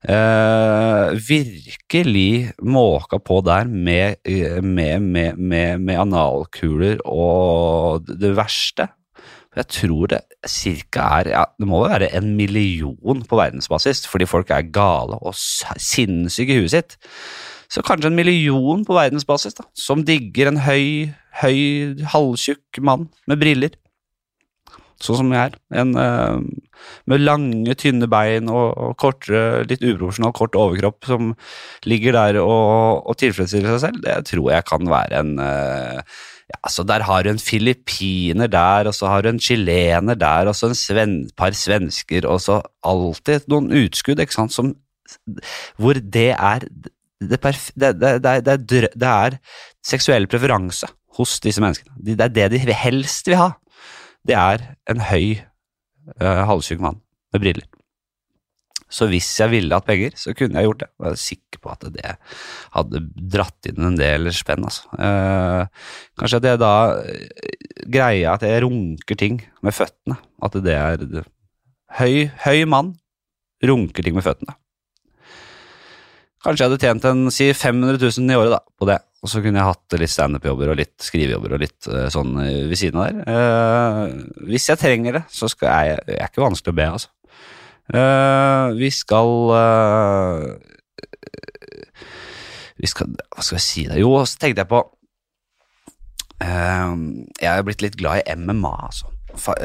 Uh, 0.00 1.12
virkelig 1.28 2.54
måka 2.64 3.18
på 3.20 3.42
der 3.44 3.68
med, 3.68 4.16
med, 4.62 5.00
med, 5.00 5.78
med, 5.78 5.98
analkuler 6.00 7.02
og 7.04 8.06
det 8.08 8.32
verste. 8.38 8.88
Jeg 9.56 9.66
tror 9.68 10.06
det 10.08 10.20
cirka 10.46 11.04
er 11.18 11.28
ja, 11.28 11.44
Det 11.58 11.68
må 11.68 11.82
jo 11.82 11.90
være 11.90 12.14
en 12.16 12.36
million 12.38 13.20
på 13.28 13.36
verdensbasis, 13.36 14.06
fordi 14.08 14.24
folk 14.30 14.50
er 14.50 14.70
gale 14.72 15.18
og 15.20 15.34
sinnssyke 15.36 16.54
i 16.54 16.62
huet 16.62 16.72
sitt. 16.72 16.96
Så 17.70 17.82
kanskje 17.84 18.08
en 18.08 18.16
million 18.16 18.84
på 18.86 18.96
verdensbasis 18.96 19.58
da, 19.58 19.66
som 19.76 20.06
digger 20.06 20.48
en 20.48 20.62
høy, 20.64 21.10
høy, 21.42 21.98
halvtjukk 22.14 22.80
mann 22.82 23.10
med 23.28 23.42
briller. 23.42 23.76
Sånn 25.04 25.20
som 25.22 25.32
jeg 25.34 25.50
er. 25.50 25.56
En 25.82 25.94
eh, 26.00 26.40
med 27.10 27.22
lange, 27.22 27.76
tynne 27.78 28.08
bein 28.10 28.50
og, 28.52 28.72
og 28.72 28.96
kortere, 29.00 29.62
litt 29.68 29.84
uprofesjonal, 29.84 30.34
kort 30.36 30.58
overkropp 30.58 31.08
som 31.08 31.32
ligger 31.88 32.16
der 32.16 32.40
og, 32.42 33.04
og 33.04 33.18
tilfredsstiller 33.20 33.76
seg 33.76 33.82
selv, 33.88 34.04
det 34.04 34.18
tror 34.30 34.52
jeg 34.54 34.68
kan 34.68 34.90
være 34.90 35.22
en 35.22 35.34
eh, 35.44 36.20
ja, 36.50 36.70
så 36.72 36.82
Der 36.82 37.04
har 37.06 37.22
du 37.22 37.30
en 37.30 37.38
filippiner 37.38 38.48
der, 38.50 38.88
og 38.90 38.94
så 38.96 39.06
har 39.06 39.22
du 39.22 39.28
en 39.30 39.38
chilener 39.38 40.16
der, 40.18 40.48
og 40.50 40.56
så 40.58 40.66
en 40.70 40.74
sven, 40.74 41.12
par 41.38 41.54
svensker, 41.54 42.26
og 42.26 42.40
så 42.42 42.60
alltid 42.82 43.46
noen 43.46 43.70
utskudd 43.84 44.18
ikke 44.18 44.34
sant, 44.34 44.56
som, 44.56 44.72
hvor 45.78 45.94
det 45.94 46.32
er 46.34 46.66
det, 47.20 47.38
perf, 47.38 47.68
det, 47.78 47.92
det, 48.00 48.34
det, 48.48 48.58
det 48.66 49.08
er 49.08 49.38
seksuell 49.86 50.26
preferanse 50.30 50.88
hos 51.20 51.38
disse 51.44 51.62
menneskene. 51.62 51.94
Det 52.02 52.18
er 52.18 52.34
det 52.34 52.64
de 52.66 52.74
helst 52.74 53.28
vil 53.30 53.38
ha. 53.38 53.50
Det 54.26 54.36
er 54.36 54.64
en 54.90 55.04
høy, 55.10 55.40
uh, 56.20 56.80
mann 56.80 57.00
med 57.32 57.42
briller. 57.42 57.68
Så 58.90 59.06
hvis 59.06 59.28
jeg 59.38 59.52
ville 59.52 59.76
hatt 59.76 59.86
penger, 59.86 60.16
så 60.18 60.34
kunne 60.34 60.58
jeg 60.58 60.66
gjort 60.66 60.82
det. 60.82 60.88
Jeg 60.98 61.14
er 61.14 61.20
sikker 61.22 61.60
på 61.62 61.70
at 61.70 61.84
det 61.94 62.14
hadde 62.74 63.02
dratt 63.36 63.68
inn 63.70 63.86
en 63.86 63.98
del 63.98 64.32
spenn. 64.34 64.66
Altså. 64.66 64.88
Eh, 64.98 65.84
kanskje 66.18 66.40
at 66.40 66.48
jeg 66.50 66.60
da 66.60 66.72
greier 67.86 68.34
at 68.34 68.46
jeg 68.46 68.64
runker 68.66 69.20
ting 69.20 69.38
med 69.62 69.76
føttene. 69.76 70.18
At 70.42 70.58
det 70.66 70.74
er 70.74 71.06
høy, 72.00 72.26
høy 72.42 72.66
mann 72.66 72.96
runker 73.62 74.06
ting 74.06 74.18
med 74.18 74.26
føttene. 74.26 74.58
Kanskje 76.40 76.64
jeg 76.64 76.70
hadde 76.70 76.80
tjent 76.80 77.06
en 77.10 77.30
si 77.34 77.50
500 77.52 78.00
000 78.00 78.32
i 78.32 78.36
året 78.38 78.54
da, 78.54 78.60
på 78.80 78.88
det. 78.88 78.96
Og 79.20 79.28
så 79.28 79.42
kunne 79.44 79.60
jeg 79.60 79.68
hatt 79.68 79.96
litt 80.00 80.12
standup-jobber 80.12 80.70
og 80.72 80.78
litt 80.80 81.04
skrivejobber 81.04 81.52
og 81.56 81.60
litt 81.60 81.88
uh, 81.92 82.06
sånn 82.12 82.38
ved 82.40 82.78
siden 82.80 83.02
av 83.02 83.10
der. 83.10 83.18
Uh, 83.28 84.46
hvis 84.48 84.70
jeg 84.70 84.80
trenger 84.80 85.18
det, 85.18 85.24
så 85.28 85.50
skal 85.52 85.68
jeg 85.68 85.98
Jeg 86.08 86.16
er 86.16 86.30
ikke 86.30 86.46
vanskelig 86.46 86.72
å 86.72 86.78
be, 86.78 86.86
altså. 86.96 87.12
Uh, 87.90 88.70
vi 88.78 88.88
skal 88.94 89.32
Vi 92.78 92.88
skal 92.88 93.12
Hva 93.18 93.44
skal 93.44 93.58
jeg 93.58 93.66
si 93.66 93.84
da? 93.90 93.98
Jo, 94.00 94.14
så 94.24 94.40
tenkte 94.40 94.62
jeg 94.62 94.70
på 94.70 94.84
Jeg 96.40 97.50
er 97.50 97.64
blitt 97.66 97.84
litt 97.84 97.98
glad 98.00 98.22
i 98.22 98.36
MMA, 98.40 98.74
altså. 98.88 99.12
Fa 99.36 99.58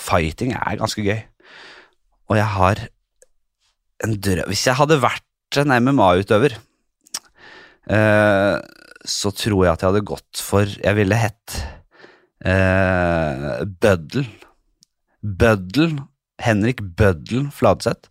fighting 0.00 0.54
er 0.56 0.78
ganske 0.80 1.02
gøy. 1.04 1.18
Og 2.30 2.38
jeg 2.38 2.46
har 2.54 2.80
en 4.04 4.16
drøm 4.20 4.50
Hvis 4.52 4.66
jeg 4.68 4.78
hadde 4.78 5.00
vært 5.02 5.58
en 5.60 5.74
MMA-utøver, 5.84 6.56
så 9.04 9.30
tror 9.36 9.60
jeg 9.64 9.72
at 9.74 9.82
jeg 9.84 9.90
hadde 9.90 10.08
gått 10.08 10.40
for 10.40 10.64
Jeg 10.66 10.96
ville 10.96 11.18
hett 11.20 11.58
Bøddel. 13.84 14.24
Bøddel 15.22 15.98
Henrik 16.42 16.82
Bøddel 16.96 17.46
Fladseth. 17.54 18.10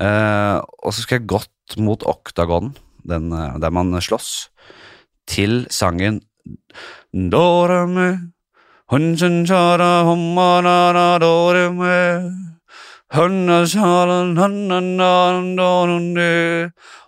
Eh, 0.00 0.58
og 0.58 0.94
så 0.94 1.04
skal 1.04 1.20
jeg 1.20 1.30
gått 1.32 1.76
mot 1.80 2.04
oktagonen, 2.08 2.74
uh, 3.08 3.58
der 3.60 3.72
man 3.72 3.92
slåss, 4.00 4.48
til 5.28 5.66
sangen 5.72 6.20
doreme, 7.12 8.32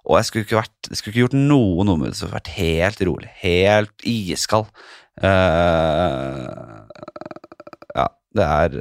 og 0.04 0.18
jeg 0.18 0.26
skulle 0.28 0.44
ikke, 0.44 0.58
vært, 0.58 0.90
jeg 0.90 0.98
skulle 0.98 1.12
ikke 1.14 1.22
gjort 1.22 1.38
noe 1.38 1.86
nummer, 1.88 2.12
skulle 2.12 2.36
vært 2.36 2.52
helt 2.58 3.00
rolig, 3.08 3.30
helt 3.40 4.04
iskald. 4.04 4.68
Uh, 5.22 6.84
ja, 7.96 8.06
det 8.36 8.44
er 8.44 8.76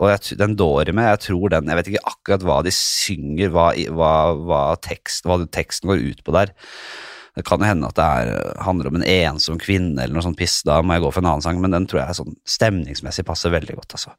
og 0.00 0.08
jeg, 0.08 0.38
den 0.40 0.56
Dorime, 0.56 1.04
jeg 1.10 1.20
tror 1.26 1.50
den 1.52 1.68
Jeg 1.68 1.76
vet 1.76 1.88
ikke 1.90 2.08
akkurat 2.08 2.44
hva 2.48 2.58
de 2.64 2.72
synger, 2.72 3.52
hva, 3.52 3.68
hva, 3.92 4.12
hva, 4.48 4.60
tekst, 4.80 5.28
hva 5.28 5.36
teksten 5.44 5.92
går 5.92 6.04
ut 6.08 6.22
på 6.24 6.34
der. 6.36 6.54
Det 7.40 7.46
kan 7.48 7.62
jo 7.62 7.68
hende 7.70 7.88
at 7.88 7.96
det 7.96 8.04
er, 8.06 8.52
handler 8.60 8.90
om 8.90 9.00
en 9.00 9.06
ensom 9.08 9.58
kvinne 9.60 10.02
eller 10.02 10.18
noe 10.18 10.24
sånt 10.26 10.38
piss. 10.38 10.60
Da 10.68 10.80
må 10.84 10.96
jeg 10.96 11.06
gå 11.06 11.12
for 11.14 11.24
en 11.24 11.30
annen 11.32 11.44
sang, 11.44 11.60
men 11.62 11.72
den 11.72 11.88
tror 11.88 12.02
jeg 12.02 12.18
sånn 12.20 12.36
stemningsmessig 12.44 13.24
passer 13.28 13.54
veldig 13.54 13.78
godt. 13.80 13.96
altså. 13.96 14.12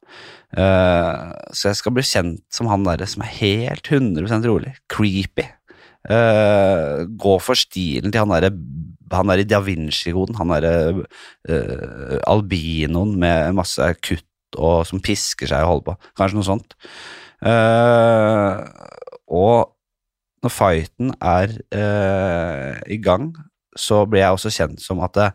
Uh, 0.58 1.32
så 1.54 1.70
jeg 1.70 1.80
skal 1.80 1.96
bli 1.96 2.06
kjent 2.08 2.42
som 2.54 2.70
han 2.72 2.88
derre 2.88 3.08
som 3.10 3.22
er 3.26 3.36
helt 3.38 3.92
100 3.94 4.50
rolig. 4.50 4.74
Creepy. 4.92 5.46
Uh, 6.10 7.06
gå 7.22 7.36
for 7.46 7.60
stilen 7.60 8.10
til 8.10 8.24
han 8.24 8.34
derre 8.34 8.50
han 9.12 9.28
der 9.28 9.42
i 9.44 9.48
Da 9.48 9.60
Vinci-koden, 9.60 10.38
han 10.40 10.54
derre 10.54 11.04
uh, 11.04 12.18
albinoen 12.32 13.18
med 13.20 13.58
masse 13.58 13.92
kutt 14.00 14.26
og 14.60 14.86
som 14.88 15.02
pisker 15.04 15.48
seg 15.52 15.64
og 15.64 15.72
holder 15.72 15.86
på. 15.90 16.12
Kanskje 16.20 16.40
noe 16.40 16.48
sånt. 16.48 16.76
Uh, 17.44 18.64
og 19.32 19.72
når 20.42 20.54
fighten 20.54 21.14
er 21.22 21.54
uh, 21.76 22.80
i 22.90 22.98
gang, 23.02 23.32
så 23.78 24.04
blir 24.10 24.24
jeg 24.24 24.38
også 24.38 24.52
kjent 24.54 24.82
som 24.84 25.02
at 25.06 25.14
det, 25.18 25.28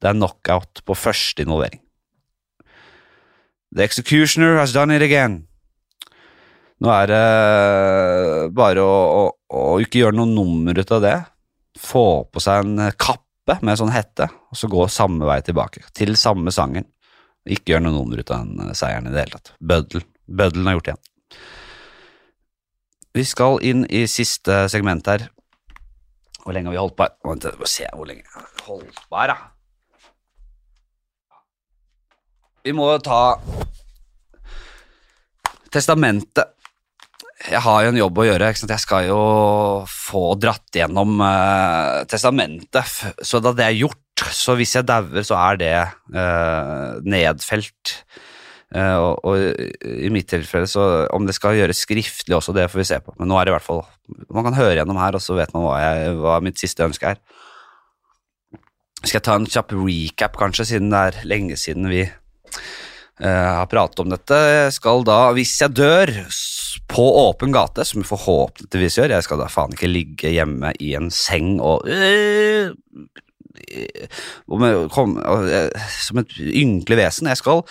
det 0.00 0.10
er 0.10 0.18
knockout 0.18 0.84
på 0.86 0.96
første 0.96 1.44
involvering. 1.44 1.82
The 3.74 3.82
executioner 3.82 4.60
has 4.60 4.72
done 4.72 4.94
it 4.94 5.02
again. 5.02 5.42
Nå 6.82 6.90
er 6.92 7.10
det 7.10 7.22
bare 8.54 8.82
å, 8.82 8.94
å, 9.18 9.22
å 9.56 9.78
ikke 9.82 10.02
gjøre 10.02 10.18
noe 10.18 10.30
nummer 10.30 10.78
ut 10.78 10.92
av 10.94 11.02
det. 11.02 11.16
Få 11.80 12.06
på 12.30 12.42
seg 12.42 12.62
en 12.62 12.90
kappe 12.94 13.58
med 13.66 13.78
sånn 13.80 13.92
hette, 13.94 14.28
og 14.30 14.58
så 14.58 14.70
gå 14.70 14.86
samme 14.92 15.26
vei 15.28 15.40
tilbake. 15.44 15.82
Til 15.96 16.14
samme 16.18 16.54
sangen. 16.54 16.86
Ikke 17.44 17.74
gjør 17.74 17.84
noe 17.84 17.96
nummer 17.98 18.22
ut 18.22 18.30
av 18.32 18.46
den 18.46 18.70
eh, 18.70 18.76
seieren 18.76 19.10
i 19.10 19.12
det 19.12 19.24
hele 19.24 19.36
tatt. 19.36 19.52
Bøddelen. 19.60 20.06
Bøddelen 20.24 20.70
har 20.70 20.78
gjort 20.78 20.86
det 20.86 20.94
igjen. 20.94 21.02
Vi 23.14 23.22
skal 23.22 23.60
inn 23.62 23.84
i 23.94 24.04
siste 24.10 24.64
segment 24.72 25.06
her. 25.06 25.28
Hvor 26.42 26.54
lenge 26.54 26.66
har 26.68 26.74
vi 26.74 26.80
holdt 26.82 26.96
på 26.98 27.06
her? 27.06 27.14
Vent, 27.24 27.46
vi 27.60 27.68
se 27.70 27.86
hvor 27.94 28.08
lenge 28.08 28.26
holdt 28.66 28.98
på 29.06 29.20
her, 29.20 29.30
da. 29.30 29.36
Vi 32.64 32.72
må 32.74 32.88
ta 33.04 33.36
testamentet. 35.70 36.50
Jeg 37.44 37.60
har 37.60 37.84
jo 37.84 37.92
en 37.92 38.00
jobb 38.00 38.18
å 38.18 38.26
gjøre. 38.26 38.50
Jeg 38.56 38.82
skal 38.82 39.06
jo 39.10 39.22
få 39.90 40.24
dratt 40.40 40.74
gjennom 40.74 41.18
uh, 41.20 42.02
testamentet. 42.10 42.98
Så 43.22 43.38
da 43.44 43.52
det 43.54 43.66
er 43.68 43.76
gjort, 43.82 44.24
så 44.32 44.56
hvis 44.58 44.74
jeg 44.78 44.88
dauer, 44.88 45.22
så 45.26 45.36
er 45.38 45.60
det 45.60 45.74
uh, 46.16 47.02
nedfelt. 47.04 47.98
Uh, 48.74 48.96
og, 48.98 49.28
og, 49.30 49.84
i 49.86 50.08
mitt 50.10 50.26
tilfelle, 50.32 50.66
så 50.66 51.06
om 51.14 51.28
det 51.28 51.36
skal 51.36 51.54
gjøres 51.54 51.84
skriftlig 51.84 52.34
også, 52.34 52.50
det 52.56 52.66
får 52.72 52.80
vi 52.80 52.86
se 52.88 52.96
på. 53.04 53.12
Men 53.20 53.30
nå 53.30 53.38
er 53.38 53.46
det 53.46 53.52
i 53.52 53.54
hvert 53.54 53.68
fall 53.68 53.84
Man 54.34 54.42
kan 54.48 54.56
høre 54.58 54.80
gjennom 54.80 54.98
her, 54.98 55.14
og 55.14 55.22
så 55.22 55.36
vet 55.38 55.52
man 55.54 55.62
hva, 55.62 55.76
jeg, 55.78 56.16
hva 56.18 56.40
mitt 56.42 56.58
siste 56.58 56.82
ønske 56.82 57.12
er. 57.12 57.20
Skal 59.04 59.20
jeg 59.20 59.26
ta 59.28 59.36
en 59.38 59.46
kjapp 59.46 59.76
recap, 59.78 60.34
kanskje, 60.40 60.66
siden 60.72 60.90
det 60.90 61.02
er 61.06 61.20
lenge 61.30 61.58
siden 61.60 61.86
vi 61.86 62.02
uh, 62.02 63.52
har 63.60 63.68
pratet 63.70 64.02
om 64.02 64.10
dette. 64.10 64.40
Jeg 64.56 64.72
skal 64.80 65.06
da, 65.06 65.18
hvis 65.36 65.52
jeg 65.62 65.76
dør 65.78 66.12
på 66.90 67.04
åpen 67.20 67.54
gate, 67.54 67.84
som 67.86 68.02
vi 68.02 68.08
forhåpentligvis 68.08 68.98
gjør 68.98 69.14
Jeg 69.14 69.26
skal 69.28 69.38
da 69.38 69.46
faen 69.52 69.76
ikke 69.76 69.92
ligge 69.92 70.32
hjemme 70.34 70.72
i 70.82 70.96
en 70.98 71.12
seng 71.14 71.60
og 71.62 71.86
kom, 74.90 75.14
som 75.94 76.20
et 76.24 76.34
ynkelig 76.42 76.98
vesen. 77.04 77.30
Jeg 77.30 77.38
skal 77.38 77.62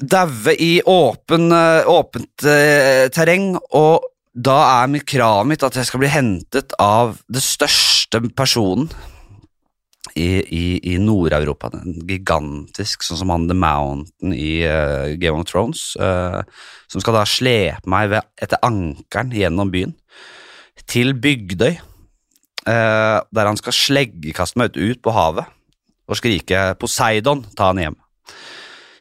daue 0.00 0.54
i 0.58 0.78
åpen, 0.86 1.52
åpent 1.86 2.46
eh, 2.48 3.06
terreng, 3.14 3.52
og 3.78 4.08
da 4.38 4.56
er 4.82 4.90
mitt 4.90 5.06
kravet 5.08 5.48
mitt 5.50 5.64
at 5.66 5.78
jeg 5.78 5.88
skal 5.88 6.02
bli 6.02 6.10
hentet 6.12 6.74
av 6.82 7.16
det 7.30 7.42
største 7.42 8.20
personen 8.38 8.90
i, 10.14 10.28
i, 10.42 10.64
i 10.92 10.96
Nord-Europa. 11.02 11.70
Gigantisk, 12.08 13.04
sånn 13.06 13.20
som 13.22 13.32
han 13.34 13.46
The 13.50 13.56
Mountain 13.58 14.34
i 14.34 14.62
uh, 14.66 15.14
Game 15.20 15.42
of 15.42 15.48
Thrones. 15.50 15.90
Uh, 15.98 16.42
som 16.90 17.02
skal 17.02 17.18
da 17.18 17.26
slepe 17.28 17.90
meg 17.90 18.10
ved, 18.14 18.26
etter 18.40 18.62
ankeren 18.66 19.34
gjennom 19.34 19.72
byen 19.74 19.94
til 20.88 21.12
Bygdøy 21.18 21.74
uh, 21.74 23.18
der 23.34 23.50
han 23.50 23.58
skal 23.60 23.76
sleggekaste 23.76 24.60
meg 24.60 24.78
ut 24.78 25.02
på 25.04 25.14
havet 25.14 25.48
og 26.08 26.16
skrike 26.16 26.72
'Poseidon, 26.78 27.44
ta 27.52 27.72
han 27.72 27.82
hjem'. 27.82 27.98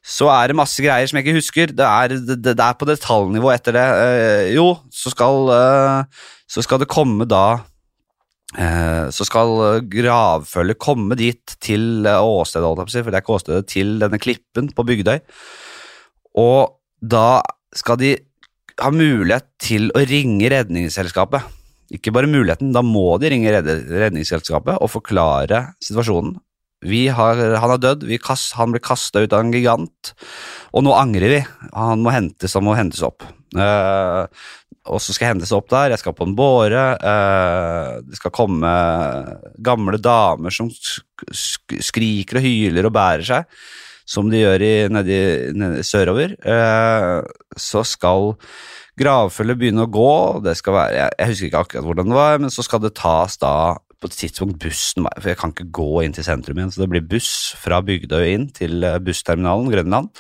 Så 0.08 0.30
er 0.32 0.48
det 0.48 0.58
masse 0.58 0.84
greier 0.84 1.10
som 1.10 1.20
jeg 1.20 1.28
ikke 1.28 1.40
husker. 1.42 1.74
Det 1.76 1.88
er, 1.88 2.14
det, 2.16 2.38
det 2.48 2.54
er 2.56 2.78
på 2.80 2.88
detaljnivå 2.88 3.52
etter 3.52 3.76
det. 3.76 3.88
Eh, 4.04 4.44
jo, 4.56 4.70
så 4.94 5.12
skal, 5.12 5.52
eh, 5.52 6.30
så 6.48 6.64
skal 6.64 6.80
det 6.80 6.88
komme 6.92 7.28
da 7.28 7.60
eh, 8.56 9.10
Så 9.12 9.28
skal 9.28 9.84
gravfølget 9.92 10.80
komme 10.80 11.18
dit 11.20 11.58
til 11.60 12.08
eh, 12.08 12.24
åstedet, 12.24 12.88
for 12.88 13.12
det 13.12 13.20
er 13.20 13.26
ikke 13.26 13.36
åstedet, 13.36 13.68
til 13.74 13.98
denne 14.04 14.22
klippen 14.24 14.72
på 14.72 14.88
Bygdøy. 14.88 15.20
Og 16.40 16.80
da 17.04 17.44
skal 17.76 18.00
de 18.00 18.16
ha 18.80 18.94
mulighet 18.94 19.50
til 19.60 19.92
å 19.92 20.06
ringe 20.08 20.50
Redningsselskapet 20.54 21.54
ikke 21.94 22.12
bare 22.12 22.28
muligheten, 22.28 22.74
da 22.76 22.84
må 22.84 23.16
de 23.22 23.30
ringe 23.32 23.52
Redningsselskapet 23.54 24.82
og 24.84 24.92
forklare 24.92 25.70
situasjonen. 25.84 26.36
Har, 26.86 27.40
han 27.58 27.74
er 27.74 27.82
dødd, 27.82 28.06
kast, 28.22 28.54
han 28.54 28.70
ble 28.76 28.82
kasta 28.84 29.24
ut 29.24 29.34
av 29.34 29.42
en 29.42 29.54
gigant, 29.56 30.12
og 30.78 30.86
nå 30.86 30.94
angrer 30.94 31.34
vi. 31.34 31.40
Han 31.74 32.04
må 32.06 32.14
hentes, 32.14 32.54
han 32.54 32.68
må 32.68 32.76
hentes 32.78 33.02
opp. 33.06 33.26
Uh, 33.58 34.30
og 34.88 35.02
så 35.02 35.16
skal 35.16 35.26
jeg 35.26 35.34
hentes 35.36 35.54
opp 35.56 35.72
der, 35.72 35.96
jeg 35.96 36.04
skal 36.04 36.14
på 36.16 36.28
en 36.28 36.36
båre. 36.38 36.84
Uh, 37.02 37.98
det 38.06 38.20
skal 38.20 38.36
komme 38.36 38.70
gamle 39.58 39.98
damer 39.98 40.54
som 40.54 40.70
sk 40.70 41.80
skriker 41.82 42.38
og 42.38 42.46
hyler 42.46 42.88
og 42.88 42.94
bærer 42.94 43.26
seg, 43.26 43.60
som 44.08 44.30
de 44.30 44.44
gjør 44.44 44.64
i, 44.64 44.74
nedi, 44.94 45.20
nedi 45.58 45.84
sørover. 45.88 46.38
Uh, 46.46 47.26
så 47.58 47.82
skal 47.88 48.36
gravfølget 48.98 49.60
begynne 49.60 49.90
å 49.90 49.92
gå. 49.92 50.14
Det 50.46 50.54
skal 50.62 50.78
være, 50.78 50.96
jeg, 51.02 51.18
jeg 51.18 51.34
husker 51.34 51.50
ikke 51.50 51.66
akkurat 51.66 51.90
hvordan 51.90 52.14
det 52.14 52.22
var, 52.22 52.40
men 52.46 52.54
så 52.54 52.66
skal 52.66 52.86
det 52.86 52.96
tas 53.02 53.42
da 53.42 53.56
på 53.98 54.10
et 54.10 54.20
tidspunkt 54.20 54.60
bussen 54.62 55.08
For 55.18 55.32
jeg 55.32 55.40
kan 55.42 55.56
ikke 55.56 55.72
gå 55.80 55.90
inn 56.06 56.16
til 56.16 56.28
sentrum 56.28 56.60
igjen, 56.60 56.74
så 56.74 56.84
det 56.84 56.92
blir 56.94 57.10
buss 57.16 57.34
fra 57.58 57.82
Bygdøy 57.86 58.30
inn 58.36 58.48
til 58.56 58.86
eh, 58.86 59.02
bussterminalen 59.04 59.74
Grønland. 59.74 60.14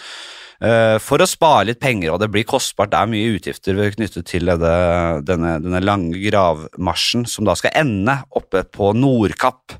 Uh, 0.57 0.97
for 0.97 1.21
å 1.21 1.27
spare 1.29 1.67
litt 1.67 1.77
penger, 1.77 2.09
og 2.09 2.17
det 2.17 2.31
blir 2.33 2.45
kostbart. 2.49 2.89
Det 2.89 2.97
er 2.97 3.09
mye 3.11 3.35
utgifter 3.35 3.77
knyttet 3.93 4.25
til 4.25 4.49
denne, 4.49 5.51
denne, 5.61 5.81
lange 5.85 6.17
gravmarsjen, 6.17 7.27
som 7.29 7.45
da 7.45 7.53
skal 7.59 7.75
ende 7.77 8.15
oppe 8.33 8.63
på 8.65 8.89
Nordkapp 8.97 9.75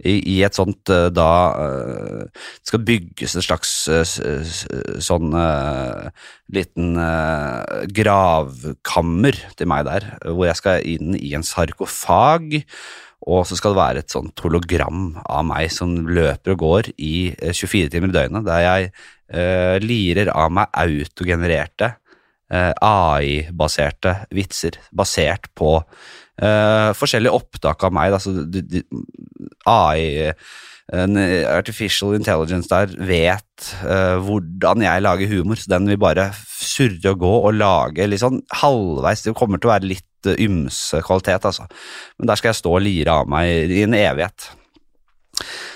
i, 0.00 0.14
i 0.32 0.38
et 0.46 0.56
sånt 0.56 0.88
uh, 0.88 1.10
da 1.12 1.28
Det 2.32 2.70
skal 2.70 2.84
bygges 2.88 3.36
en 3.36 3.44
slags 3.44 3.74
sånn 5.04 5.36
liten 6.52 6.96
gravkammer 7.92 9.40
til 9.58 9.68
meg 9.68 9.84
der, 9.90 10.08
hvor 10.24 10.48
jeg 10.48 10.60
skal 10.62 10.88
inn 10.94 11.16
i 11.18 11.34
en 11.36 11.44
sarkofag 11.44 12.62
og 13.22 13.44
så 13.46 13.56
skal 13.58 13.74
det 13.74 13.78
være 13.80 14.02
et 14.02 14.12
sånt 14.12 14.40
hologram 14.42 15.12
av 15.22 15.44
meg 15.46 15.70
som 15.70 15.94
løper 16.08 16.56
og 16.56 16.62
går 16.62 16.90
i 16.96 17.30
24 17.38 17.84
eh, 17.84 17.90
timer 17.92 18.10
i 18.10 18.16
døgnet, 18.16 18.46
der 18.48 18.64
jeg 18.64 18.88
uh, 19.34 19.76
lirer 19.82 20.32
av 20.34 20.50
meg 20.54 20.72
autogenererte 20.82 21.92
uh, 22.52 22.72
AI-baserte 22.82 24.16
vitser 24.34 24.80
basert 24.90 25.46
på 25.58 25.76
uh, 25.78 26.90
forskjellige 26.98 27.38
opptak 27.38 27.86
av 27.86 27.94
meg. 27.94 28.18
Altså, 28.18 28.34
AI 29.70 30.34
en 30.92 31.16
artificial 31.48 32.16
intelligence 32.18 32.68
der 32.68 32.90
vet 33.06 33.68
uh, 33.86 34.18
hvordan 34.20 34.82
jeg 34.82 35.04
lager 35.06 35.30
humor, 35.30 35.56
så 35.56 35.70
den 35.70 35.86
vil 35.88 36.00
bare 36.02 36.32
surre 36.34 37.14
og 37.14 37.22
gå 37.22 37.34
og 37.46 37.54
lage 37.54 38.08
litt 38.10 38.22
sånn 38.22 38.42
halvveis 38.60 39.22
Det 39.24 39.36
kommer 39.38 39.62
til 39.62 39.70
å 39.70 39.76
være 39.76 39.92
litt 39.94 40.08
ymse 40.26 41.02
kvalitet, 41.04 41.46
altså. 41.48 41.66
Men 42.18 42.30
der 42.30 42.40
skal 42.40 42.52
jeg 42.52 42.60
stå 42.60 42.74
og 42.76 42.84
lire 42.84 43.20
av 43.22 43.30
meg 43.30 43.72
i 43.72 43.84
en 43.86 43.96
evighet. 43.98 44.50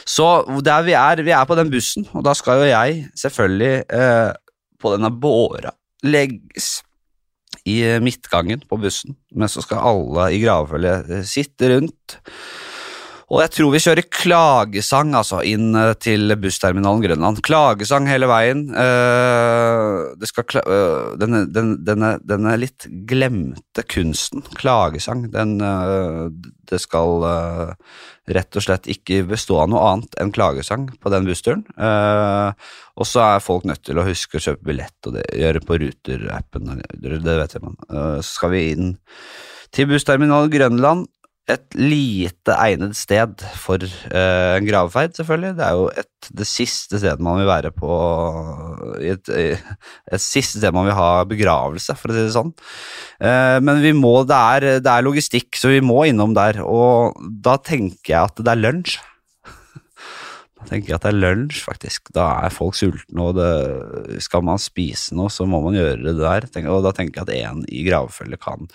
Så 0.07 0.27
der 0.65 0.85
vi 0.87 0.95
er, 0.97 1.23
vi 1.27 1.35
er 1.35 1.47
på 1.49 1.57
den 1.59 1.71
bussen, 1.73 2.07
og 2.15 2.25
da 2.27 2.35
skal 2.37 2.63
jo 2.63 2.69
jeg 2.71 3.07
selvfølgelig 3.19 3.73
eh, 3.91 4.33
på 4.83 4.93
denne 4.95 5.11
båra 5.11 5.73
legges 6.07 6.81
i 7.67 7.81
midtgangen 8.03 8.63
på 8.69 8.79
bussen, 8.79 9.17
men 9.35 9.51
så 9.51 9.65
skal 9.65 9.83
alle 9.83 10.29
i 10.37 10.43
gravfølget 10.45 11.27
sitte 11.27 11.73
rundt 11.73 12.19
og 13.27 13.41
jeg 13.43 13.51
tror 13.57 13.73
vi 13.73 13.81
kjører 13.83 14.07
klagesang 14.07 15.11
altså, 15.19 15.41
inn 15.43 15.75
eh, 15.75 15.93
til 15.99 16.31
bussterminalen 16.39 17.03
Grønland. 17.03 17.41
Klagesang 17.43 18.07
hele 18.07 18.29
veien. 18.31 18.69
Uh, 18.71 20.15
kla 20.47 20.63
uh, 20.63 21.17
denne, 21.19 21.41
den, 21.51 21.73
denne, 21.87 22.13
denne, 22.23 22.53
litt 22.63 22.87
glemte 23.11 23.83
kunsten, 23.91 24.45
klagesang, 24.55 25.27
den 25.33 25.57
Det 25.59 26.79
skal 26.83 27.27
rett 28.27 28.59
og 28.59 28.63
slett 28.63 28.89
ikke 28.91 29.21
bestå 29.27 29.59
av 29.63 29.69
noe 29.71 29.83
annet 29.91 30.17
enn 30.23 30.33
klagesang 30.35 30.89
på 31.03 31.11
den 31.15 31.27
bussturen. 31.27 31.63
og 31.77 33.07
så 33.07 33.23
er 33.23 33.45
folk 33.45 33.67
nødt 33.67 33.85
til 33.87 33.99
å 33.99 34.07
huske 34.07 34.39
å 34.39 34.45
kjøpe 34.49 34.67
billett 34.71 35.07
og 35.07 35.19
det 35.19 35.27
gjøre 35.35 35.63
på 35.67 35.79
Ruter-appen. 35.83 36.83
Det 36.95 37.37
vet 37.39 37.55
jeg 37.55 37.63
man. 37.63 37.79
så 38.19 38.27
skal 38.27 38.55
vi 38.55 38.65
inn 38.73 38.97
til 39.75 39.89
bussterminalen 39.91 40.51
Grønland 40.53 41.07
et 41.47 41.77
lite 41.79 42.55
egnet 42.59 42.97
sted 42.99 43.43
for 43.61 43.83
uh, 43.83 44.57
en 44.57 44.67
gravferd, 44.67 45.15
selvfølgelig. 45.15 45.53
Det 45.59 45.65
er 45.67 45.79
jo 45.79 45.87
et, 46.03 46.31
det 46.41 46.47
siste 46.51 46.99
stedet 46.99 47.23
man 47.23 47.39
vil 47.39 47.47
være 47.47 47.71
på 47.75 47.99
et, 48.99 49.31
et, 49.31 50.23
siste 50.23 50.59
sted 50.59 50.75
man 50.75 50.89
vil 50.89 50.99
ha 50.99 51.11
begravelse, 51.29 51.95
for 52.01 52.11
å 52.11 52.17
si 52.17 52.25
det 52.27 52.35
sånn. 52.35 52.51
Uh, 53.23 53.59
men 53.63 53.83
vi 53.85 53.95
må, 53.95 54.17
det 54.27 54.41
er, 54.57 54.69
det 54.83 54.91
er 54.91 55.07
logistikk, 55.07 55.53
så 55.59 55.71
vi 55.71 55.85
må 55.85 56.03
innom 56.11 56.35
der. 56.37 56.63
Og 56.67 57.15
da 57.47 57.59
tenker 57.63 58.17
jeg 58.17 58.33
at 58.33 58.43
det 58.43 58.57
er 58.57 58.65
lunsj 58.65 58.99
tenker 60.69 60.93
jeg 60.93 60.99
at 60.99 61.07
det 61.07 61.13
er 61.13 61.19
lunsj, 61.23 61.63
faktisk. 61.67 62.11
Da 62.17 62.27
er 62.45 62.55
folk 62.55 62.77
sultne, 62.79 63.23
og 63.23 63.37
det, 63.39 64.21
skal 64.25 64.45
man 64.47 64.61
spise 64.63 65.17
noe, 65.17 65.33
så 65.33 65.47
må 65.49 65.61
man 65.65 65.77
gjøre 65.77 66.03
det 66.05 66.17
der. 66.21 66.49
Og 66.73 66.85
da 66.85 66.93
tenker 66.97 67.23
jeg 67.23 67.27
at 67.27 67.35
én 67.37 67.65
i 67.73 67.85
gravfølget 67.87 68.43
kan 68.43 68.67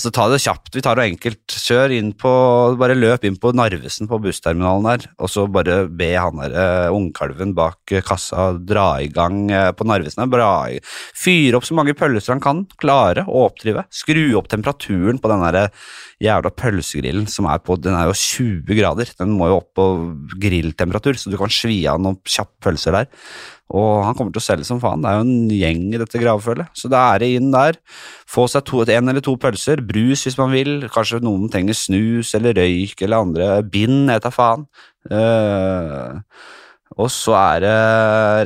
Så 0.00 0.12
ta 0.14 0.26
det 0.30 0.42
kjapt, 0.44 0.74
vi 0.76 0.84
tar 0.84 0.98
det 0.98 1.08
enkelt. 1.10 1.44
Kjør 1.66 1.94
inn 1.96 2.12
på 2.16 2.32
Bare 2.80 2.96
løp 2.96 3.24
inn 3.26 3.38
på 3.40 3.52
Narvesen 3.56 4.08
på 4.10 4.18
bussterminalen 4.22 4.86
der, 4.86 5.06
og 5.22 5.30
så 5.32 5.46
bare 5.50 5.86
be 5.88 6.10
han 6.14 6.40
der 6.42 6.54
uh, 6.56 6.94
ungkalven 6.94 7.54
bak 7.56 7.94
kassa 8.06 8.50
dra 8.58 9.00
i 9.02 9.08
gang 9.12 9.46
uh, 9.50 9.70
på 9.76 9.86
Narvesen. 9.88 10.26
Bra, 10.30 10.50
fyre 11.16 11.58
opp 11.58 11.66
så 11.68 11.76
mange 11.78 11.96
pølser 11.96 12.34
han 12.34 12.44
kan 12.44 12.64
klare 12.80 13.26
å 13.26 13.46
oppdrive. 13.46 13.86
Skru 13.94 14.24
opp 14.38 14.50
temperaturen 14.52 15.20
på 15.22 15.32
den 15.32 15.44
derre 15.46 15.68
jævla 16.22 16.50
pølsegrillen 16.56 17.26
som 17.28 17.48
er 17.50 17.60
på 17.60 17.76
Den 17.80 17.96
er 17.96 18.08
jo 18.08 18.16
20 18.16 18.78
grader. 18.78 19.10
Den 19.18 19.34
må 19.36 19.50
jo 19.50 19.58
opp 19.60 19.70
på 19.76 19.86
grilltemperatur, 20.40 21.05
så 21.14 21.30
du 21.30 21.36
kan 21.38 21.52
svi 21.52 21.78
av 21.86 22.00
noen 22.02 22.18
kjappe 22.26 22.58
pølser 22.66 22.96
der. 22.98 23.06
Og 23.74 24.04
han 24.06 24.14
kommer 24.18 24.34
til 24.34 24.42
å 24.42 24.46
selge 24.46 24.66
som 24.66 24.80
faen. 24.82 25.02
Det 25.02 25.10
er 25.10 25.16
jo 25.18 25.24
en 25.24 25.54
gjeng 25.54 25.86
i 25.90 26.00
dette 26.02 26.20
gravfølget. 26.22 26.74
Så 26.78 26.90
da 26.90 27.02
er 27.12 27.22
det 27.22 27.30
inn 27.38 27.48
der. 27.54 27.78
Få 28.30 28.46
seg 28.50 28.66
to, 28.68 28.82
en 28.82 29.10
eller 29.10 29.24
to 29.26 29.34
pølser. 29.42 29.82
Brus 29.86 30.26
hvis 30.26 30.38
man 30.38 30.54
vil. 30.54 30.86
Kanskje 30.92 31.22
noen 31.24 31.50
trenger 31.50 31.78
snus 31.78 32.34
eller 32.38 32.54
røyk 32.58 33.02
eller 33.02 33.26
andre. 33.26 33.48
Bind, 33.66 34.12
jeg 34.12 34.22
tar 34.22 34.34
faen. 34.34 34.68
Uh, 35.10 36.22
og 36.96 37.10
så 37.12 37.34
er 37.36 37.60
det 37.62 37.74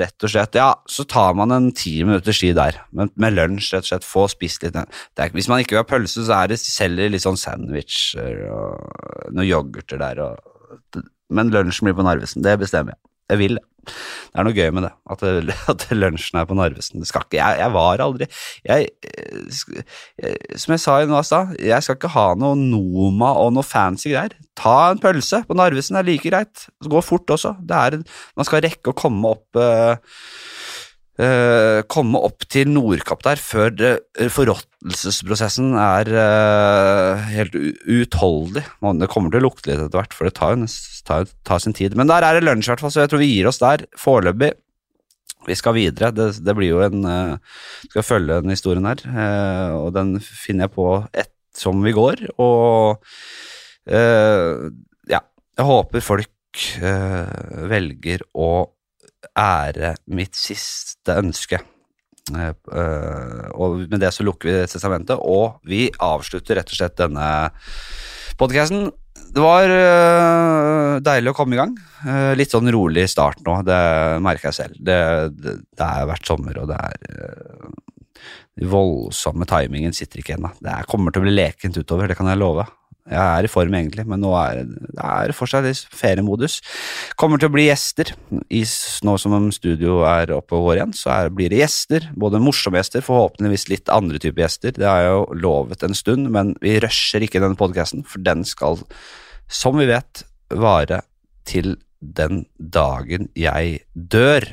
rett 0.03 0.25
og 0.27 0.33
slett 0.33 0.57
Ja, 0.59 0.71
så 0.89 1.05
tar 1.09 1.37
man 1.39 1.53
en 1.55 1.69
ti 1.77 2.01
minutters 2.03 2.41
tid 2.43 2.57
der, 2.59 2.81
men 2.97 3.13
med 3.21 3.37
lunsj, 3.37 3.75
rett 3.75 3.87
og 3.87 3.91
slett. 3.93 4.09
Få 4.09 4.25
spist 4.33 4.65
litt. 4.65 4.77
Er, 4.77 5.33
hvis 5.37 5.49
man 5.53 5.63
ikke 5.63 5.77
vil 5.77 5.85
ha 5.85 5.89
pølse, 5.89 6.25
så 6.27 6.41
er 6.41 6.51
det 6.51 6.61
selger 6.63 7.13
litt 7.13 7.27
sånn 7.27 7.39
sandwicher 7.41 8.47
og 8.51 9.31
noen 9.37 9.47
yoghurter 9.47 10.01
der. 10.01 10.25
Og, 10.25 11.05
men 11.31 11.53
lunsjen 11.55 11.89
blir 11.89 11.97
på 11.99 12.07
Narvesen. 12.07 12.45
Det 12.47 12.59
bestemmer 12.61 12.97
jeg. 12.97 13.03
Jeg 13.31 13.39
vil 13.39 13.59
det. 13.59 13.67
Det 13.81 14.39
er 14.39 14.47
noe 14.47 14.55
gøy 14.55 14.69
med 14.75 14.85
det, 14.85 14.91
at, 15.11 15.23
at 15.73 15.85
lunsjen 15.95 16.39
er 16.41 16.47
på 16.47 16.57
Narvesen. 16.59 17.03
Ikke, 17.07 17.39
jeg, 17.39 17.59
jeg, 17.63 17.73
var 17.75 18.03
aldri 18.05 18.29
jeg, 18.67 18.91
jeg, 19.01 20.59
Som 20.61 20.75
jeg 20.75 20.83
sa 20.85 20.99
i 21.01 21.09
noe 21.11 21.23
stad, 21.27 21.55
jeg 21.59 21.87
skal 21.87 21.99
ikke 21.99 22.13
ha 22.15 22.27
noe 22.39 22.59
Noma 22.59 23.33
og 23.41 23.55
noe 23.57 23.67
fancy 23.67 24.13
greier. 24.13 24.37
Ta 24.59 24.93
en 24.93 25.03
pølse 25.03 25.43
på 25.49 25.57
Narvesen, 25.59 25.97
det 25.97 26.05
er 26.05 26.11
like 26.11 26.31
greit. 26.31 26.67
Går 26.85 27.07
fort 27.07 27.37
også. 27.37 27.57
Er, 27.71 28.01
man 28.37 28.49
skal 28.49 28.65
rekke 28.67 28.93
å 28.93 28.99
komme 28.99 29.35
opp 29.35 29.59
uh, 29.59 29.97
uh, 31.21 31.81
komme 31.91 32.21
opp 32.25 32.47
til 32.51 32.71
Nordkapp 32.73 33.23
der 33.27 33.41
før 33.41 33.71
det, 33.75 33.93
forråtnelsesprosessen 34.33 35.75
er 35.81 36.11
uh, 36.15 37.29
helt 37.31 37.55
uutholdelig. 37.55 38.65
Det 39.03 39.11
kommer 39.13 39.33
til 39.33 39.43
å 39.43 39.47
lukte 39.49 39.71
litt 39.71 39.83
etter 39.83 40.01
hvert, 40.01 40.17
for 40.17 40.29
det 40.29 40.35
tar, 40.39 40.57
tar, 41.09 41.29
tar 41.47 41.63
sin 41.63 41.77
tid. 41.77 41.97
Men 41.99 42.11
der 42.11 42.27
er 42.27 42.39
det 42.39 42.47
lunsj, 42.47 42.69
i 42.69 42.73
hvert 42.73 42.85
fall, 42.85 42.95
så 42.95 43.05
jeg 43.05 43.13
tror 43.13 43.23
vi 43.23 43.31
gir 43.35 43.51
oss 43.51 43.61
der 43.63 43.85
foreløpig. 44.01 44.55
Vi 45.49 45.57
skal 45.57 45.77
videre. 45.77 46.11
Det, 46.17 46.31
det, 46.45 46.57
blir 46.57 46.75
jo 46.75 46.83
en 46.85 47.07
uh, 47.07 47.61
Skal 47.89 48.05
følge 48.07 48.41
den 48.45 48.53
historien 48.53 48.89
her, 48.89 49.05
og 49.79 49.95
den 49.97 50.19
finner 50.21 50.69
jeg 50.69 50.75
på 50.77 50.91
ett 51.13 51.33
som 51.57 51.81
vi 51.85 51.93
går. 51.97 52.27
Og 52.41 53.01
ja, 53.91 55.19
jeg 55.19 55.67
håper 55.67 56.05
folk 56.05 56.61
velger 57.71 58.23
å 58.39 58.51
ære 59.39 59.95
mitt 60.13 60.39
siste 60.39 61.17
ønske. 61.21 61.61
Uh, 62.31 63.49
og 63.59 63.85
med 63.91 64.01
det 64.03 64.13
så 64.15 64.25
lukker 64.27 64.51
vi 64.51 64.57
testamentet, 64.71 65.19
og 65.19 65.61
vi 65.67 65.89
avslutter 65.91 66.61
rett 66.61 66.71
og 66.71 66.79
slett 66.79 66.99
denne 67.01 67.29
podkasten. 68.41 68.91
Det 69.31 69.43
var 69.43 69.71
uh, 69.71 70.95
deilig 71.05 71.33
å 71.33 71.37
komme 71.39 71.57
i 71.57 71.61
gang. 71.61 71.77
Litt 72.39 72.55
sånn 72.55 72.71
rolig 72.73 73.07
start 73.11 73.43
nå, 73.47 73.61
det 73.67 73.81
merker 74.25 74.51
jeg 74.51 74.59
selv. 74.63 74.81
Det, 74.81 74.99
det, 75.37 75.57
det 75.77 75.87
har 75.87 76.09
vært 76.11 76.29
sommer, 76.29 76.63
og 76.63 76.71
det 76.71 76.79
er 76.81 77.71
voldsomme 78.71 79.47
timingen 79.49 79.95
sitter 79.97 80.21
ikke 80.21 80.37
ennå. 80.37 80.53
Det 80.61 80.75
kommer 80.91 81.15
til 81.15 81.23
å 81.23 81.27
bli 81.27 81.35
lekent 81.37 81.79
utover, 81.81 82.11
det 82.11 82.19
kan 82.19 82.29
jeg 82.31 82.41
love. 82.41 82.67
Jeg 83.11 83.19
er 83.19 83.47
i 83.47 83.51
form, 83.51 83.75
egentlig, 83.75 84.05
men 84.07 84.23
nå 84.23 84.31
er 84.39 84.63
det 84.71 85.03
er 85.03 85.35
fortsatt 85.35 85.67
litt 85.67 85.83
feriemodus. 85.99 86.61
Kommer 87.19 87.41
til 87.41 87.51
å 87.51 87.55
bli 87.55 87.67
gjester. 87.67 88.13
I, 88.55 88.63
nå 89.07 89.17
som 89.19 89.49
studio 89.55 90.01
er 90.07 90.31
oppe 90.37 90.55
og 90.55 90.69
går 90.69 90.81
igjen, 90.81 90.95
så 90.97 91.13
er, 91.17 91.33
blir 91.35 91.51
det 91.51 91.63
gjester. 91.65 92.07
Både 92.15 92.43
morsomme 92.43 92.79
gjester, 92.79 93.05
forhåpentligvis 93.07 93.69
litt 93.73 93.93
andre 93.93 94.23
typer 94.23 94.47
gjester. 94.47 94.77
Det 94.79 94.87
har 94.87 95.03
jeg 95.03 95.13
jo 95.17 95.41
lovet 95.43 95.87
en 95.87 95.99
stund, 95.99 96.31
men 96.31 96.55
vi 96.63 96.79
rusher 96.85 97.27
ikke 97.27 97.43
denne 97.43 97.59
podkasten, 97.59 98.07
for 98.07 98.23
den 98.23 98.47
skal, 98.49 98.79
som 99.51 99.79
vi 99.81 99.91
vet, 99.91 100.25
vare 100.51 101.03
til 101.49 101.75
den 102.01 102.45
dagen 102.59 103.29
jeg 103.39 103.81
dør. 103.95 104.47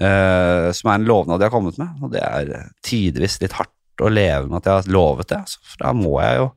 Eh, 0.00 0.70
som 0.74 0.90
er 0.90 0.98
en 0.98 1.06
lovnad 1.06 1.40
jeg 1.40 1.50
har 1.50 1.54
kommet 1.54 1.78
med, 1.80 2.02
og 2.02 2.12
det 2.14 2.22
er 2.24 2.72
tidvis 2.86 3.40
litt 3.42 3.56
hardt 3.58 3.74
å 4.00 4.10
leve 4.10 4.48
med 4.48 4.60
at 4.60 4.68
jeg 4.68 4.78
har 4.78 4.92
lovet 4.94 5.30
det. 5.32 5.40
For 5.66 5.84
da 5.84 5.94
må 5.96 6.16
jeg 6.22 6.40
jo 6.40 6.50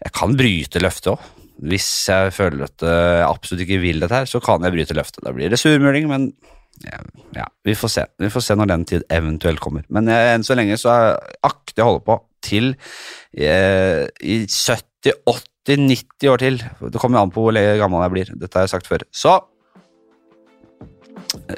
Jeg 0.00 0.14
kan 0.16 0.36
bryte 0.38 0.82
løftet 0.82 1.12
òg. 1.14 1.28
Hvis 1.70 1.90
jeg 2.08 2.32
føler 2.32 2.64
at 2.64 2.86
eh, 2.86 3.18
jeg 3.20 3.26
absolutt 3.28 3.66
ikke 3.66 3.82
vil 3.82 4.00
dette 4.00 4.16
her, 4.16 4.30
så 4.30 4.40
kan 4.44 4.64
jeg 4.64 4.74
bryte 4.76 4.96
løftet. 4.96 5.22
Da 5.26 5.34
blir 5.36 5.52
det 5.52 5.60
surmuling, 5.60 6.08
men 6.08 6.30
ja, 7.36 7.46
vi 7.66 7.74
får 7.76 7.92
se. 7.92 8.06
Vi 8.18 8.30
får 8.32 8.44
se 8.44 8.56
når 8.56 8.70
den 8.70 8.86
tid 8.88 9.04
eventuelt 9.12 9.60
kommer. 9.60 9.84
Men 9.92 10.08
jeg, 10.08 10.34
enn 10.34 10.46
så 10.46 10.56
lenge 10.56 10.78
så 10.80 10.96
akter 11.44 11.82
jeg 11.82 11.84
å 11.84 11.90
holde 11.90 12.06
på 12.06 12.16
til 12.46 12.72
eh, 13.36 14.06
i 14.24 14.40
70-80-90 14.48 16.32
år 16.32 16.42
til. 16.42 16.60
Det 16.80 17.02
kommer 17.02 17.20
an 17.20 17.34
på 17.34 17.44
hvor 17.44 17.60
gammel 17.82 18.06
jeg 18.06 18.14
blir. 18.16 18.34
Dette 18.40 18.58
har 18.58 18.66
jeg 18.68 18.74
sagt 18.74 18.88
før. 18.90 19.04
Så 19.12 19.36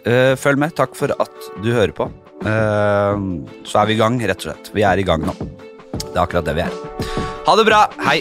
eh, 0.03 0.35
følg 0.41 0.59
med. 0.65 0.75
Takk 0.79 0.99
for 0.99 1.15
at 1.15 1.51
du 1.63 1.71
hører 1.71 1.95
på. 1.97 2.11
Eh, 2.43 3.27
så 3.69 3.83
er 3.83 3.91
vi 3.91 3.99
i 3.99 4.03
gang, 4.03 4.19
rett 4.19 4.43
og 4.43 4.51
slett. 4.51 4.75
Vi 4.75 4.87
er 4.87 4.99
i 4.99 5.07
gang 5.07 5.27
nå. 5.29 5.37
Det 6.03 6.17
er 6.17 6.25
akkurat 6.27 6.49
det 6.49 6.59
vi 6.59 6.67
er. 6.67 7.12
Ha 7.47 7.57
det 7.57 7.65
bra. 7.65 7.91
Hei. 7.99 8.21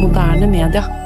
Moderne. 0.00 1.05